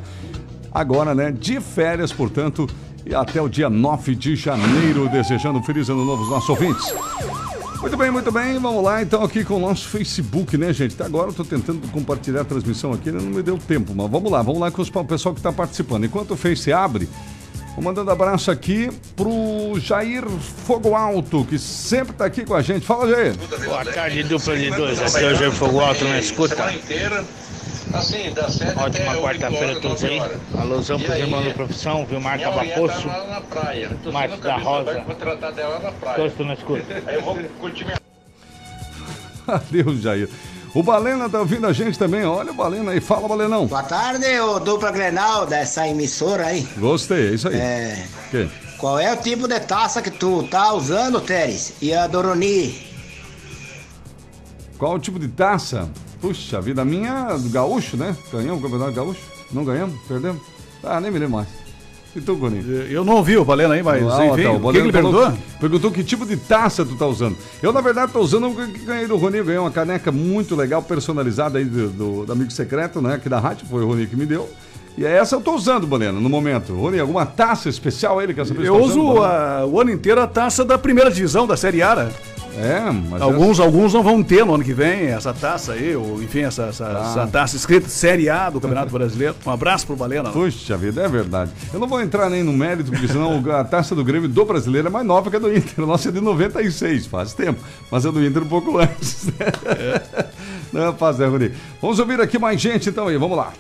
Agora, 0.71 1.15
né, 1.15 1.31
de 1.31 1.59
férias, 1.59 2.13
portanto, 2.13 2.67
e 3.05 3.15
até 3.15 3.41
o 3.41 3.49
dia 3.49 3.69
9 3.69 4.13
de 4.13 4.35
janeiro, 4.35 5.09
desejando 5.09 5.59
um 5.59 5.63
feliz 5.63 5.89
ano 5.89 6.05
novo 6.05 6.21
aos 6.23 6.29
nossos 6.29 6.49
ouvintes. 6.49 6.93
Muito 7.81 7.97
bem, 7.97 8.11
muito 8.11 8.31
bem. 8.31 8.59
Vamos 8.59 8.83
lá 8.83 9.01
então 9.01 9.23
aqui 9.23 9.43
com 9.43 9.55
o 9.55 9.59
nosso 9.59 9.87
Facebook, 9.87 10.57
né, 10.57 10.73
gente? 10.73 11.01
Agora 11.01 11.29
eu 11.29 11.33
tô 11.33 11.43
tentando 11.43 11.87
compartilhar 11.91 12.41
a 12.41 12.45
transmissão 12.45 12.91
aqui, 12.93 13.11
né? 13.11 13.19
não 13.21 13.29
me 13.29 13.41
deu 13.41 13.57
tempo, 13.57 13.93
mas 13.95 14.09
vamos 14.09 14.31
lá, 14.31 14.41
vamos 14.41 14.59
lá 14.59 14.69
com 14.69 14.81
o 14.81 15.05
pessoal 15.05 15.33
que 15.33 15.39
está 15.39 15.51
participando. 15.51 16.05
Enquanto 16.05 16.31
o 16.31 16.35
Face 16.35 16.73
abre, 16.73 17.07
Vou 17.75 17.83
mandando 17.83 18.09
abraço 18.09 18.49
aqui 18.49 18.89
pro 19.17 19.77
Jair 19.79 20.25
Fogo 20.29 20.95
Alto, 20.95 21.43
que 21.43 21.59
sempre 21.59 22.13
tá 22.13 22.23
aqui 22.25 22.45
com 22.45 22.55
a 22.55 22.61
gente. 22.61 22.85
Fala, 22.85 23.09
Jair. 23.09 23.35
Boa 23.65 23.83
tarde, 23.83 24.23
dupla 24.23 24.55
de 24.57 24.71
dois. 24.71 25.01
Aqui 25.01 25.25
é 25.25 25.31
o 25.33 25.35
Jair 25.35 25.51
Fogo 25.51 25.81
Alto 25.81 26.05
na 26.05 26.17
escuta. 26.17 26.55
Assim, 27.93 28.33
dá 28.33 28.49
sete 28.49 28.77
Ótima 28.79 29.15
quarta-feira 29.17 29.73
a 29.73 29.79
todos 29.79 30.03
aí. 30.03 30.21
Alusão 30.57 30.99
pros 30.99 31.11
aí? 31.11 31.21
irmãos 31.21 31.45
da 31.45 31.51
profissão, 31.53 32.05
Vilmar 32.05 32.39
Cabapoço. 32.39 33.07
tá 33.07 34.11
Marcos 34.11 34.39
da 34.39 34.57
Rosa. 34.57 34.91
aberta 34.91 35.01
pra 35.05 35.15
tratar 35.15 35.51
dela 35.51 35.79
na 35.79 35.91
praia. 35.91 36.15
Todos 36.15 36.31
estão 36.31 36.45
na 36.45 36.53
escuta. 36.53 37.03
Aí 37.05 37.15
eu 37.15 37.21
vou 37.21 37.35
curtir 37.59 37.85
minha 37.85 37.97
Adeus, 39.47 40.01
Jair. 40.01 40.29
O 40.75 40.83
Balena 40.83 41.29
tá 41.29 41.39
ouvindo 41.39 41.65
a 41.65 41.71
gente 41.71 41.97
também. 41.97 42.25
Olha 42.25 42.51
o 42.51 42.53
Balena 42.53 42.91
aí. 42.91 42.99
Fala, 42.99 43.29
Balenão. 43.29 43.65
Boa 43.65 43.81
tarde, 43.81 44.27
ô 44.41 44.59
dupla 44.59 44.91
Grenal 44.91 45.45
dessa 45.45 45.87
emissora 45.87 46.47
aí. 46.47 46.67
Gostei, 46.77 47.29
é 47.29 47.33
isso 47.33 47.47
aí. 47.47 47.55
É, 47.55 48.05
Que? 48.29 48.49
qual 48.77 48.99
é 48.99 49.13
o 49.13 49.15
tipo 49.15 49.47
de 49.47 49.57
taça 49.61 50.01
que 50.01 50.11
tu 50.11 50.43
tá 50.43 50.73
usando, 50.73 51.21
Teres? 51.21 51.73
E 51.81 51.93
a 51.93 52.07
Doroni? 52.07 52.85
Qual 54.77 54.95
o 54.95 54.99
tipo 54.99 55.17
de 55.17 55.29
taça? 55.29 55.89
Puxa 56.19 56.59
vida, 56.59 56.81
a 56.81 56.85
minha 56.85 57.29
é 57.31 57.37
do 57.37 57.49
gaúcho, 57.49 57.95
né? 57.95 58.13
Ganhamos 58.29 58.59
o 58.59 58.61
campeonato 58.61 58.91
gaúcho? 58.91 59.21
Não 59.53 59.63
ganhamos? 59.63 59.97
Perdemos? 60.09 60.41
Ah, 60.83 60.99
nem 60.99 61.09
me 61.09 61.19
lembro 61.19 61.37
mais. 61.37 61.47
E 62.15 62.21
tu, 62.21 62.35
Goninho? 62.37 62.63
Eu 62.89 63.03
não 63.03 63.15
ouvi 63.15 63.35
o 63.37 63.43
Valena 63.43 63.73
aí, 63.73 63.83
mas 63.83 64.01
Ah, 64.09 64.25
enfim, 64.27 64.45
o 64.47 64.71
que, 64.71 64.77
ele 64.77 64.91
perguntou? 64.91 65.33
Perguntou 65.59 65.91
que 65.91 66.01
tipo 66.03 66.25
de 66.25 66.37
taça 66.37 66.85
tu 66.85 66.95
tá 66.95 67.05
usando. 67.05 67.35
Eu, 67.61 67.73
na 67.73 67.81
verdade, 67.81 68.11
tô 68.13 68.19
usando 68.21 68.47
o 68.49 68.55
que 68.55 68.85
ganhei 68.85 69.05
do 69.05 69.17
Rony. 69.17 69.43
Ganhei 69.43 69.59
uma 69.59 69.69
caneca 69.71 70.11
muito 70.13 70.55
legal, 70.55 70.81
personalizada 70.81 71.57
aí 71.59 71.65
do, 71.65 71.89
do- 71.89 72.25
do 72.25 72.31
amigo 72.31 72.51
secreto, 72.51 73.01
né? 73.01 73.15
Aqui 73.15 73.27
da 73.27 73.37
rádio, 73.39 73.67
foi 73.67 73.83
o 73.83 73.87
Rony 73.87 74.07
que 74.07 74.15
me 74.15 74.25
deu. 74.25 74.49
E 74.97 75.03
é 75.05 75.11
essa 75.17 75.35
eu 75.35 75.41
tô 75.41 75.53
usando, 75.53 75.85
Balena, 75.85 76.17
no 76.17 76.29
momento. 76.29 76.73
Rony, 76.73 77.01
alguma 77.01 77.25
taça 77.25 77.67
especial 77.67 78.21
ele 78.21 78.33
quer 78.33 78.45
saber 78.45 78.65
Eu 78.65 78.75
tá 78.75 78.79
uso 78.81 79.01
usando, 79.01 79.23
a- 79.25 79.65
o 79.65 79.81
ano 79.81 79.91
inteiro 79.91 80.21
a 80.21 80.27
taça 80.27 80.63
da 80.63 80.77
primeira 80.77 81.11
divisão 81.11 81.45
da 81.45 81.57
Série 81.57 81.81
A. 81.83 82.09
né? 82.55 82.87
É, 82.87 82.91
mas 83.09 83.21
Alguns, 83.21 83.59
alguns 83.59 83.93
não 83.93 84.01
vão 84.03 84.23
ter 84.23 84.45
no 84.45 84.55
ano 84.55 84.63
que 84.63 84.73
vem 84.73 85.07
essa 85.07 85.33
taça 85.33 85.73
aí, 85.73 85.95
ou 85.95 86.21
enfim, 86.21 86.41
essa, 86.41 86.63
essa, 86.63 86.85
Ah. 86.85 87.09
essa 87.11 87.27
taça 87.27 87.55
escrita 87.55 87.89
Série 87.89 88.29
A 88.29 88.49
do 88.49 88.59
Campeonato 88.61 88.91
Brasileiro. 88.91 89.35
Um 89.45 89.51
abraço 89.51 89.85
pro 89.85 89.95
Balena. 89.95 90.29
Puxa 90.31 90.77
vida, 90.77 91.01
é 91.03 91.07
verdade. 91.07 91.51
Eu 91.73 91.79
não 91.79 91.87
vou 91.87 92.01
entrar 92.01 92.29
nem 92.29 92.43
no 92.43 92.53
mérito, 92.53 92.91
porque 92.91 93.07
senão 93.07 93.43
a 93.51 93.63
taça 93.63 93.93
do 93.93 94.03
Grêmio 94.03 94.29
do 94.29 94.45
brasileiro 94.45 94.87
é 94.87 94.91
mais 94.91 95.05
nova 95.05 95.29
que 95.29 95.35
a 95.35 95.39
do 95.39 95.53
Inter. 95.55 95.83
A 95.83 95.87
nossa 95.87 96.09
é 96.09 96.11
de 96.11 96.21
96, 96.21 97.05
faz 97.07 97.33
tempo. 97.33 97.59
Mas 97.91 98.05
a 98.05 98.11
do 98.11 98.25
Inter 98.25 98.43
um 98.43 98.47
pouco 98.47 98.77
antes. 98.79 99.27
Não, 100.71 100.93
faz 100.93 101.19
é, 101.19 101.25
Rony. 101.27 101.51
Vamos 101.81 101.99
ouvir 101.99 102.19
aqui 102.21 102.37
mais 102.39 102.59
gente 102.59 102.89
então 102.89 103.07
aí, 103.07 103.17
vamos 103.17 103.37
lá. 103.37 103.51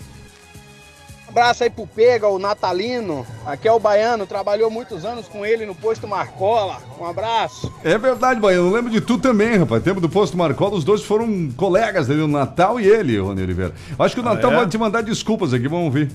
Abraço 1.35 1.65
aí 1.65 1.69
pro 1.69 1.85
Pega, 1.85 2.29
o 2.29 2.39
Natalino. 2.39 3.27
Aqui 3.45 3.67
é 3.67 3.71
o 3.71 3.77
Baiano, 3.77 4.25
trabalhou 4.25 4.71
muitos 4.71 5.03
anos 5.03 5.27
com 5.27 5.45
ele 5.45 5.65
no 5.65 5.75
posto 5.75 6.07
Marcola. 6.07 6.81
Um 6.97 7.05
abraço. 7.05 7.69
É 7.83 7.97
verdade, 7.97 8.39
Baiano. 8.39 8.69
Eu 8.69 8.73
lembro 8.73 8.89
de 8.89 9.01
tu 9.01 9.17
também, 9.17 9.57
rapaz. 9.57 9.83
Tempo 9.83 9.99
do 9.99 10.07
posto 10.07 10.37
Marcola, 10.37 10.75
os 10.75 10.85
dois 10.85 11.03
foram 11.03 11.51
colegas 11.57 12.07
dele, 12.07 12.21
o 12.21 12.27
Natal 12.27 12.79
e 12.79 12.87
ele, 12.87 13.19
Rony 13.19 13.43
Oliveira. 13.43 13.73
Acho 13.99 14.15
que 14.15 14.21
o 14.21 14.23
Natal 14.23 14.53
é? 14.53 14.55
vai 14.55 14.67
te 14.67 14.77
mandar 14.77 15.01
desculpas 15.01 15.53
aqui, 15.53 15.67
vamos 15.67 15.85
ouvir. 15.85 16.09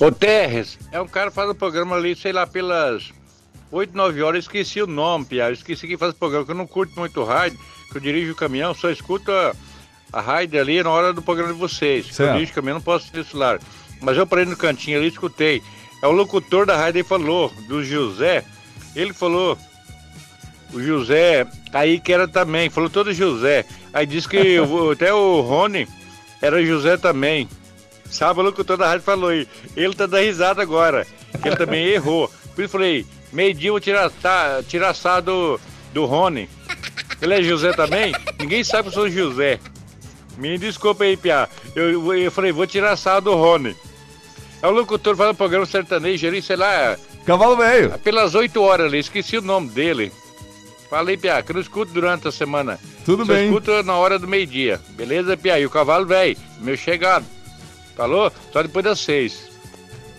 Ô 0.00 0.12
Terres, 0.12 0.78
é 0.92 1.00
um 1.00 1.08
cara 1.08 1.30
que 1.30 1.34
faz 1.34 1.50
o 1.50 1.54
programa 1.56 1.96
ali, 1.96 2.14
sei 2.14 2.32
lá, 2.32 2.46
pelas 2.46 3.12
8, 3.72 3.96
9 3.96 4.22
horas, 4.22 4.36
eu 4.36 4.40
esqueci 4.40 4.80
o 4.80 4.86
nome, 4.86 5.24
Pia. 5.24 5.50
Esqueci 5.50 5.88
que 5.88 5.96
faz 5.96 6.12
o 6.12 6.16
programa, 6.16 6.44
que 6.44 6.52
eu 6.52 6.56
não 6.56 6.68
curto 6.68 6.98
muito 7.00 7.24
rádio, 7.24 7.58
que 7.90 7.98
eu 7.98 8.00
dirijo 8.00 8.32
o 8.32 8.36
caminhão, 8.36 8.72
só 8.74 8.90
escuto 8.90 9.32
a, 9.32 9.52
a 10.14 10.20
rádio 10.20 10.60
ali 10.60 10.82
na 10.82 10.90
hora 10.90 11.12
do 11.12 11.20
programa 11.22 11.52
de 11.52 11.58
vocês. 11.58 12.06
Certo. 12.06 12.28
Eu 12.30 12.32
dirijo 12.34 12.52
o 12.52 12.54
caminhão, 12.54 12.74
não 12.74 12.82
posso 12.82 13.10
ter 13.10 13.24
celular. 13.24 13.58
Mas 14.00 14.16
eu 14.16 14.26
parei 14.26 14.44
no 14.44 14.56
cantinho 14.56 14.98
ali 14.98 15.06
e 15.06 15.10
escutei. 15.10 15.62
É 16.02 16.06
o 16.06 16.12
locutor 16.12 16.66
da 16.66 16.76
rádio, 16.76 16.98
ele 16.98 17.08
falou, 17.08 17.52
do 17.68 17.82
José. 17.82 18.44
Ele 18.94 19.12
falou, 19.12 19.58
o 20.72 20.80
José, 20.82 21.46
aí 21.72 21.98
que 21.98 22.12
era 22.12 22.28
também, 22.28 22.68
falou 22.70 22.90
todo 22.90 23.12
José. 23.12 23.64
Aí 23.92 24.06
disse 24.06 24.28
que 24.28 24.58
o- 24.60 24.90
até 24.90 25.12
o 25.12 25.40
Rony 25.40 25.88
era 26.42 26.64
José 26.64 26.96
também. 26.96 27.48
Sabe, 28.10 28.38
o 28.40 28.42
locutor 28.44 28.76
da 28.76 28.86
rádio 28.86 29.02
falou 29.04 29.30
aí. 29.30 29.48
Ele 29.76 29.94
tá 29.94 30.06
dando 30.06 30.22
risada 30.24 30.62
agora. 30.62 31.06
Ele 31.44 31.56
também 31.56 31.86
errou. 31.86 32.28
Por 32.54 32.62
isso 32.62 32.62
eu 32.62 32.68
falei, 32.68 33.06
meio-dia 33.32 33.70
eu 33.70 33.72
vou 33.74 33.80
tirar, 33.80 34.08
tá, 34.10 34.62
tirar 34.68 34.94
sarro 34.94 35.22
do, 35.22 35.60
do 35.92 36.04
Rony. 36.04 36.48
Ele 37.20 37.34
é 37.34 37.42
José 37.42 37.72
também? 37.72 38.12
Ninguém 38.38 38.62
sabe 38.62 38.82
que 38.84 38.88
eu 38.90 38.92
sou 38.92 39.10
José. 39.10 39.58
Me 40.36 40.58
desculpa 40.58 41.04
aí, 41.04 41.16
Piá. 41.16 41.48
Eu, 41.74 42.14
eu 42.14 42.30
falei, 42.30 42.52
vou 42.52 42.66
tirar 42.66 42.96
sarro 42.96 43.20
do 43.22 43.34
Rony. 43.34 43.74
É 44.62 44.66
o 44.66 44.70
locutor 44.70 45.14
faz 45.16 45.30
o 45.30 45.34
programa 45.34 45.66
sertanejo 45.66 46.26
ali, 46.26 46.40
sei 46.40 46.56
lá, 46.56 46.96
Cavalo 47.26 47.56
velho. 47.56 47.98
pelas 47.98 48.34
8 48.34 48.60
horas 48.62 48.86
ali, 48.86 48.98
esqueci 48.98 49.36
o 49.36 49.42
nome 49.42 49.68
dele. 49.68 50.10
Falei, 50.88 51.16
Piá, 51.16 51.42
que 51.42 51.50
eu 51.50 51.54
não 51.54 51.60
escuto 51.60 51.92
durante 51.92 52.28
a 52.28 52.32
semana. 52.32 52.78
Tudo 53.04 53.26
Só 53.26 53.32
bem. 53.32 53.46
escuto 53.46 53.82
na 53.82 53.96
hora 53.96 54.18
do 54.18 54.28
meio-dia. 54.28 54.80
Beleza, 54.90 55.36
Piá? 55.36 55.58
E 55.58 55.66
o 55.66 55.70
cavalo 55.70 56.06
velho, 56.06 56.36
meu 56.60 56.76
chegado. 56.76 57.24
Falou? 57.96 58.32
Só 58.52 58.62
depois 58.62 58.84
das 58.84 59.00
seis. 59.00 59.50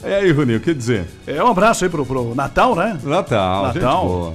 E 0.03 0.13
aí, 0.13 0.31
Rony, 0.31 0.55
o 0.57 0.59
que 0.59 0.73
dizer? 0.73 1.07
É 1.25 1.43
um 1.43 1.47
abraço 1.47 1.83
aí 1.83 1.89
pro, 1.89 2.05
pro 2.05 2.35
Natal, 2.35 2.75
né? 2.75 2.99
Natal, 3.03 3.65
gente 3.73 3.75
Natal. 3.81 4.33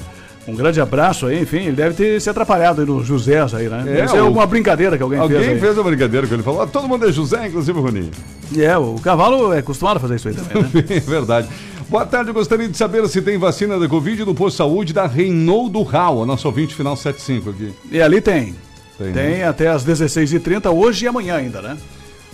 Um 0.49 0.54
grande 0.54 0.80
abraço 0.80 1.26
aí, 1.26 1.42
enfim, 1.42 1.59
ele 1.66 1.76
deve 1.76 1.94
ter 1.94 2.20
se 2.20 2.28
atrapalhado 2.30 2.80
aí 2.80 2.87
no 2.87 3.04
José 3.04 3.38
aí, 3.52 3.68
né? 3.68 3.85
É, 4.00 4.06
ser 4.09 4.20
o- 4.20 4.25
alguma 4.26 4.47
brincadeira 4.47 4.97
que 4.97 5.02
alguém, 5.02 5.18
Alguém 5.18 5.38
fez 5.38 5.50
aí. 5.50 5.61
fez 5.61 5.78
a 5.78 5.82
brincadeira 5.82 6.26
que 6.26 6.32
ele 6.35 6.42
falou. 6.42 6.62
Ah, 6.62 6.66
todo 6.66 6.88
mundo 6.88 7.06
é 7.09 7.12
José, 7.12 7.47
inclusive 7.47 7.78
o 7.78 7.82
Rony. 7.82 8.11
É, 8.59 8.76
o 8.76 8.94
cavalo 8.97 9.52
é 9.52 9.59
acostumado 9.59 9.99
a 9.99 10.00
fazer 10.00 10.16
isso 10.16 10.28
aí 10.28 10.35
também, 10.35 10.62
né? 10.62 10.70
É 10.97 11.00
verdade. 11.00 11.49
Boa 11.88 12.06
tarde, 12.06 12.30
eu 12.30 12.35
gostaria 12.35 12.68
de 12.68 12.76
saber 12.76 13.06
se 13.09 13.20
tem 13.20 13.37
vacina 13.37 13.78
da 13.78 13.88
Covid 13.88 14.25
no 14.25 14.35
posto 14.35 14.52
de 14.52 14.56
saúde 14.59 14.92
da 14.92 15.06
Reinaldo 15.06 15.82
Rau, 15.82 16.23
a 16.23 16.26
nossa 16.26 16.49
ouvinte 16.49 16.75
final 16.75 16.97
75 16.97 17.50
aqui. 17.50 17.73
E 17.90 18.00
ali 18.00 18.20
tem. 18.20 18.54
Tem, 18.97 19.12
Tem, 19.12 19.30
né? 19.38 19.49
até 19.49 19.68
as 19.68 19.85
16h30, 19.85 20.70
hoje 20.73 21.04
e 21.04 21.09
amanhã 21.09 21.37
ainda, 21.37 21.61
né? 21.62 21.76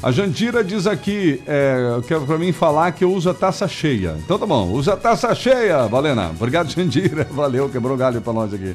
A 0.06 0.12
Jandira 0.12 0.62
diz 0.62 0.86
aqui, 0.86 1.42
é, 1.48 2.00
quer 2.06 2.20
pra 2.20 2.38
mim 2.38 2.52
falar 2.52 2.92
que 2.92 3.02
eu 3.02 3.12
uso 3.12 3.28
a 3.28 3.34
taça 3.34 3.66
cheia. 3.66 4.14
Então 4.24 4.38
tá 4.38 4.46
bom, 4.46 4.70
usa 4.70 4.92
a 4.92 4.96
taça 4.96 5.34
cheia, 5.34 5.84
Valena. 5.88 6.30
Obrigado, 6.30 6.70
Jandira. 6.70 7.26
Valeu, 7.28 7.68
quebrou 7.68 7.96
galho 7.96 8.20
pra 8.20 8.32
nós 8.32 8.54
aqui. 8.54 8.72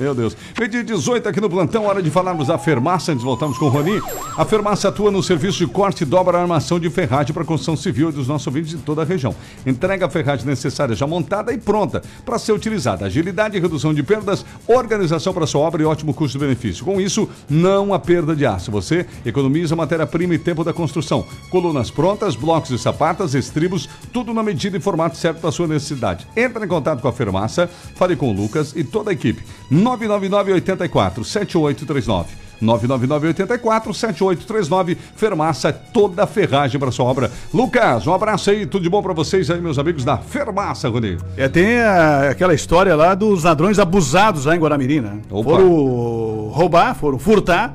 Meu 0.00 0.14
Deus. 0.14 0.34
Meio 0.58 0.82
18 0.82 1.28
aqui 1.28 1.42
no 1.42 1.50
plantão, 1.50 1.84
hora 1.84 2.02
de 2.02 2.10
falarmos 2.10 2.46
da 2.46 2.56
Fermaça, 2.56 3.12
antes 3.12 3.22
voltamos 3.22 3.58
com 3.58 3.66
o 3.66 3.68
Roni. 3.68 4.00
A 4.34 4.46
Fermaça 4.46 4.88
atua 4.88 5.10
no 5.10 5.22
serviço 5.22 5.58
de 5.58 5.66
corte 5.66 6.04
e 6.04 6.06
dobra 6.06 6.38
a 6.38 6.40
armação 6.40 6.80
de 6.80 6.88
ferragem 6.88 7.34
para 7.34 7.44
construção 7.44 7.76
civil 7.76 8.08
e 8.08 8.12
dos 8.12 8.26
nossos 8.26 8.46
ouvintes 8.46 8.70
de 8.70 8.78
toda 8.78 9.02
a 9.02 9.04
região. 9.04 9.34
Entrega 9.66 10.06
a 10.06 10.08
ferragem 10.08 10.46
necessária 10.46 10.96
já 10.96 11.06
montada 11.06 11.52
e 11.52 11.58
pronta 11.58 12.02
para 12.24 12.38
ser 12.38 12.52
utilizada. 12.52 13.04
Agilidade 13.04 13.58
e 13.58 13.60
redução 13.60 13.92
de 13.92 14.02
perdas, 14.02 14.42
organização 14.66 15.34
para 15.34 15.46
sua 15.46 15.60
obra 15.60 15.82
e 15.82 15.84
ótimo 15.84 16.14
custo-benefício. 16.14 16.82
Com 16.82 16.98
isso, 16.98 17.28
não 17.46 17.92
há 17.92 17.98
perda 17.98 18.34
de 18.34 18.46
aço. 18.46 18.70
Você 18.70 19.04
economiza 19.26 19.76
matéria-prima 19.76 20.34
e 20.34 20.38
tempo 20.38 20.64
da 20.64 20.72
construção. 20.72 21.26
Colunas 21.50 21.90
prontas, 21.90 22.34
blocos 22.34 22.70
de 22.70 22.78
sapatas, 22.78 23.34
estribos, 23.34 23.86
tudo 24.14 24.32
na 24.32 24.42
medida 24.42 24.78
e 24.78 24.80
formato 24.80 25.18
certo 25.18 25.42
para 25.42 25.52
sua 25.52 25.66
necessidade. 25.66 26.26
Entre 26.34 26.64
em 26.64 26.68
contato 26.68 27.02
com 27.02 27.08
a 27.08 27.12
Fermaça, 27.12 27.68
fale 27.96 28.16
com 28.16 28.30
o 28.30 28.32
Lucas 28.32 28.72
e 28.74 28.82
toda 28.82 29.10
a 29.10 29.12
equipe. 29.12 29.44
999 29.70 30.52
84 30.54 31.24
7839. 31.24 32.40
999-84-7839. 32.60 34.96
Fermaça, 35.16 35.72
toda 35.72 36.24
a 36.24 36.26
ferragem 36.26 36.78
para 36.78 36.90
sua 36.90 37.06
obra. 37.06 37.30
Lucas, 37.54 38.06
um 38.06 38.12
abraço 38.12 38.50
aí, 38.50 38.66
tudo 38.66 38.82
de 38.82 38.90
bom 38.90 39.02
para 39.02 39.12
vocês 39.14 39.50
aí, 39.50 39.60
meus 39.60 39.78
amigos 39.78 40.04
da 40.04 40.18
Fermaça, 40.18 40.88
Rony. 40.88 41.16
É, 41.36 41.48
tem 41.48 41.80
a- 41.80 42.30
aquela 42.30 42.54
história 42.54 42.94
lá 42.94 43.14
dos 43.14 43.44
ladrões 43.44 43.78
abusados 43.78 44.44
lá 44.44 44.54
em 44.54 44.58
Guaramirim, 44.58 45.00
né? 45.00 45.18
Opa. 45.30 45.50
Foram 45.50 46.48
roubar, 46.52 46.94
foram 46.94 47.18
furtar 47.18 47.74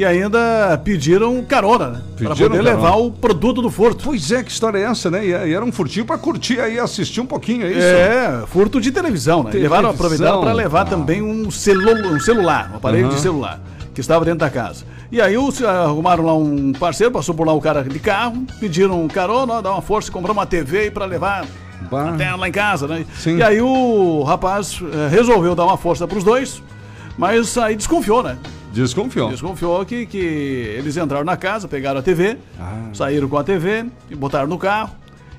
e 0.00 0.04
ainda 0.04 0.80
pediram 0.82 1.44
carona, 1.44 1.88
né? 1.88 2.02
Pediram 2.16 2.34
poder 2.34 2.48
carona. 2.48 2.70
levar 2.70 2.96
o 2.96 3.10
produto 3.10 3.60
do 3.60 3.70
furto. 3.70 4.04
Pois 4.04 4.32
é, 4.32 4.42
que 4.42 4.50
história 4.50 4.78
é 4.78 4.82
essa, 4.84 5.10
né? 5.10 5.26
E 5.26 5.30
e 5.30 5.52
era 5.52 5.62
um 5.62 5.70
furtinho 5.70 6.06
para 6.06 6.16
curtir 6.16 6.58
aí, 6.58 6.78
assistir 6.78 7.20
um 7.20 7.26
pouquinho, 7.26 7.66
é 7.66 7.70
isso? 7.70 7.80
É, 7.80 8.44
furto 8.46 8.80
de 8.80 8.90
televisão, 8.90 9.42
né? 9.42 9.50
Televisão, 9.50 9.76
Levaram, 9.76 9.94
aproveitaram 9.94 10.40
para 10.40 10.52
levar 10.54 10.82
ah. 10.82 10.84
também 10.86 11.20
um, 11.20 11.50
celu 11.50 12.14
um 12.14 12.18
celular, 12.18 12.70
um 12.72 12.76
aparelho 12.76 13.08
Aham. 13.08 13.14
de 13.14 13.20
celular, 13.20 13.60
que 13.92 14.00
estava 14.00 14.24
dentro 14.24 14.40
da 14.40 14.48
casa. 14.48 14.86
E 15.12 15.20
aí 15.20 15.36
os, 15.36 15.62
arrumaram 15.62 16.24
lá 16.24 16.34
um 16.34 16.72
parceiro, 16.72 17.12
passou 17.12 17.34
por 17.34 17.46
lá 17.46 17.52
um 17.52 17.60
cara 17.60 17.82
de 17.82 17.98
carro, 17.98 18.46
pediram 18.58 19.06
carona, 19.06 19.60
dá 19.60 19.72
uma 19.72 19.82
força, 19.82 20.10
comprar 20.10 20.32
uma 20.32 20.46
TV 20.46 20.78
aí 20.78 20.90
para 20.90 21.04
levar 21.04 21.44
Bah. 21.90 22.10
até 22.10 22.34
lá 22.34 22.48
em 22.48 22.52
casa, 22.52 22.88
né? 22.88 23.04
Sim. 23.18 23.36
E 23.36 23.42
aí 23.42 23.60
o 23.60 24.22
rapaz 24.22 24.80
eh, 24.82 25.08
resolveu 25.08 25.54
dar 25.54 25.64
uma 25.64 25.76
força 25.76 26.08
para 26.08 26.16
os 26.16 26.24
dois, 26.24 26.62
mas 27.18 27.58
aí 27.58 27.76
desconfiou, 27.76 28.22
né? 28.22 28.38
Desconfiou. 28.72 29.30
Desconfiou 29.30 29.84
que, 29.84 30.06
que 30.06 30.16
eles 30.18 30.96
entraram 30.96 31.24
na 31.24 31.36
casa, 31.36 31.66
pegaram 31.68 32.00
a 32.00 32.02
TV, 32.02 32.36
Ah. 32.58 32.88
saíram 32.92 33.28
com 33.28 33.36
a 33.36 33.44
TV 33.44 33.86
e 34.10 34.14
botaram 34.14 34.46
no 34.48 34.58
carro. 34.58 34.90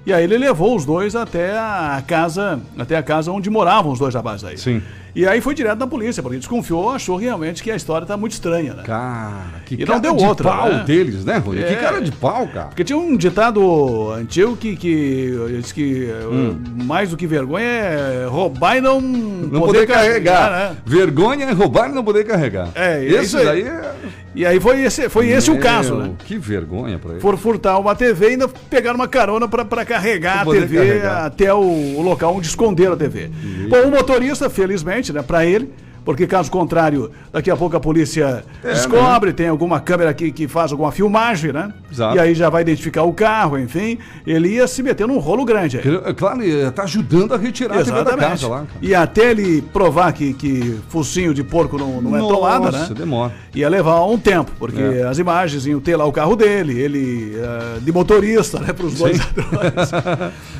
E 0.05 0.11
aí 0.11 0.23
ele 0.23 0.37
levou 0.37 0.75
os 0.75 0.83
dois 0.83 1.15
até 1.15 1.51
a 1.57 2.03
casa, 2.05 2.59
até 2.77 2.97
a 2.97 3.03
casa 3.03 3.31
onde 3.31 3.49
moravam 3.51 3.91
os 3.91 3.99
dois 3.99 4.15
rapazes 4.15 4.43
aí. 4.43 4.57
Sim. 4.57 4.81
E 5.13 5.27
aí 5.27 5.41
foi 5.41 5.53
direto 5.53 5.77
na 5.79 5.87
polícia, 5.87 6.23
porque 6.23 6.37
desconfiou, 6.37 6.89
achou 6.91 7.17
realmente 7.17 7.61
que 7.61 7.69
a 7.69 7.75
história 7.75 8.07
tá 8.07 8.15
muito 8.15 8.31
estranha, 8.31 8.73
né? 8.73 8.83
Cara, 8.83 9.61
que 9.65 9.75
E 9.75 9.79
não 9.79 9.85
cara 9.87 9.99
deu 9.99 10.15
de 10.15 10.23
outra, 10.25 10.49
pau 10.49 10.69
né? 10.69 10.83
deles, 10.85 11.25
né? 11.25 11.41
Que 11.41 11.59
É. 11.59 11.75
cara 11.75 12.01
de 12.01 12.11
pau, 12.11 12.47
cara. 12.47 12.67
Porque 12.67 12.83
tinha 12.83 12.97
um 12.97 13.17
ditado 13.17 14.11
antigo 14.11 14.55
que, 14.55 14.75
que 14.75 15.33
diz 15.57 15.71
que 15.71 16.07
Hum. 16.31 16.57
mais 16.85 17.09
do 17.09 17.17
que 17.17 17.27
vergonha 17.27 17.65
é 17.65 18.25
roubar 18.29 18.77
e 18.77 18.81
não, 18.81 19.01
Não 19.01 19.59
poder, 19.61 19.85
carregar. 19.87 20.51
né? 20.51 20.77
Vergonha 20.85 21.45
é 21.47 21.51
roubar 21.51 21.89
e 21.89 21.93
não 21.93 22.03
poder 22.03 22.23
carregar. 22.25 22.69
É, 22.75 23.03
é 23.05 23.21
isso 23.21 23.37
aí. 23.37 23.63
é... 23.63 23.91
E 24.33 24.45
aí 24.45 24.61
foi 24.61 24.81
esse, 24.81 25.09
foi 25.09 25.27
esse 25.27 25.51
o 25.51 25.59
caso, 25.59 25.93
Meu, 25.97 26.05
né? 26.05 26.11
Que 26.25 26.37
vergonha 26.37 26.97
pra 26.97 27.11
ele. 27.11 27.19
For 27.19 27.37
furtar 27.37 27.77
uma 27.77 27.93
TV 27.93 28.27
e 28.27 28.29
ainda 28.29 28.47
pegaram 28.69 28.95
uma 28.95 29.07
carona 29.07 29.45
pra- 29.45 29.65
pra 29.65 29.83
carregar 29.83 30.41
a 30.41 30.45
poder 30.45 30.61
TV 30.61 30.77
carregar. 30.77 31.25
até 31.25 31.53
o, 31.53 31.59
o 31.59 32.01
local 32.01 32.37
onde 32.37 32.47
esconderam 32.47 32.93
a 32.93 32.95
TV. 32.95 33.29
Bom, 33.69 33.81
o 33.87 33.91
motorista, 33.91 34.49
felizmente, 34.49 35.00
né, 35.09 35.21
pra 35.21 35.45
ele, 35.45 35.71
porque 36.03 36.25
caso 36.25 36.49
contrário, 36.49 37.11
daqui 37.31 37.51
a 37.51 37.55
pouco 37.55 37.77
a 37.77 37.79
polícia 37.79 38.43
É, 38.63 38.69
descobre, 38.69 39.31
tem 39.33 39.47
alguma 39.47 39.79
câmera 39.79 40.09
aqui 40.09 40.31
que 40.31 40.47
faz 40.47 40.71
alguma 40.71 40.91
filmagem, 40.91 41.53
né? 41.53 41.71
Exato. 41.91 42.15
E 42.15 42.19
aí 42.19 42.33
já 42.33 42.49
vai 42.49 42.63
identificar 42.63 43.03
o 43.03 43.13
carro, 43.13 43.55
enfim, 43.59 43.99
ele 44.25 44.49
ia 44.49 44.65
se 44.67 44.81
meter 44.81 45.05
num 45.07 45.19
rolo 45.19 45.45
grande 45.45 45.77
aí. 45.77 45.83
É 46.05 46.11
Claro, 46.11 46.41
ele 46.41 46.71
tá 46.71 46.83
ajudando 46.85 47.35
a 47.35 47.37
retirar 47.37 47.75
a 47.75 47.83
TV 47.83 47.91
da 47.91 47.97
Exatamente. 48.01 48.29
casa 48.31 48.47
lá. 48.47 48.57
cara. 48.57 48.67
E 48.81 48.95
até 48.95 49.29
ele 49.29 49.61
provar 49.61 50.11
que, 50.11 50.33
que 50.33 50.79
focinho 50.89 51.35
de 51.35 51.43
porco 51.43 51.77
não, 51.77 52.01
não 52.01 52.17
é 52.17 52.19
tomada, 52.19 52.71
né? 52.71 52.79
Nossa, 52.79 52.93
demora. 52.95 53.31
Ia 53.53 53.69
levar 53.69 54.03
um 54.05 54.17
tempo, 54.17 54.51
porque 54.57 54.81
É. 54.81 55.03
as 55.03 55.19
imagens 55.19 55.67
iam 55.67 55.79
ter 55.79 55.95
lá 55.95 56.05
o 56.05 56.11
carro 56.11 56.35
dele, 56.35 56.79
ele 56.79 57.35
eh, 57.37 57.77
de 57.79 57.91
motorista, 57.91 58.59
né, 58.59 58.73
para 58.73 58.87
os 58.87 58.95
dois 58.97 59.19
ladrões. 59.19 59.91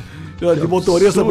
de 0.56 0.66
motorista 0.66 1.22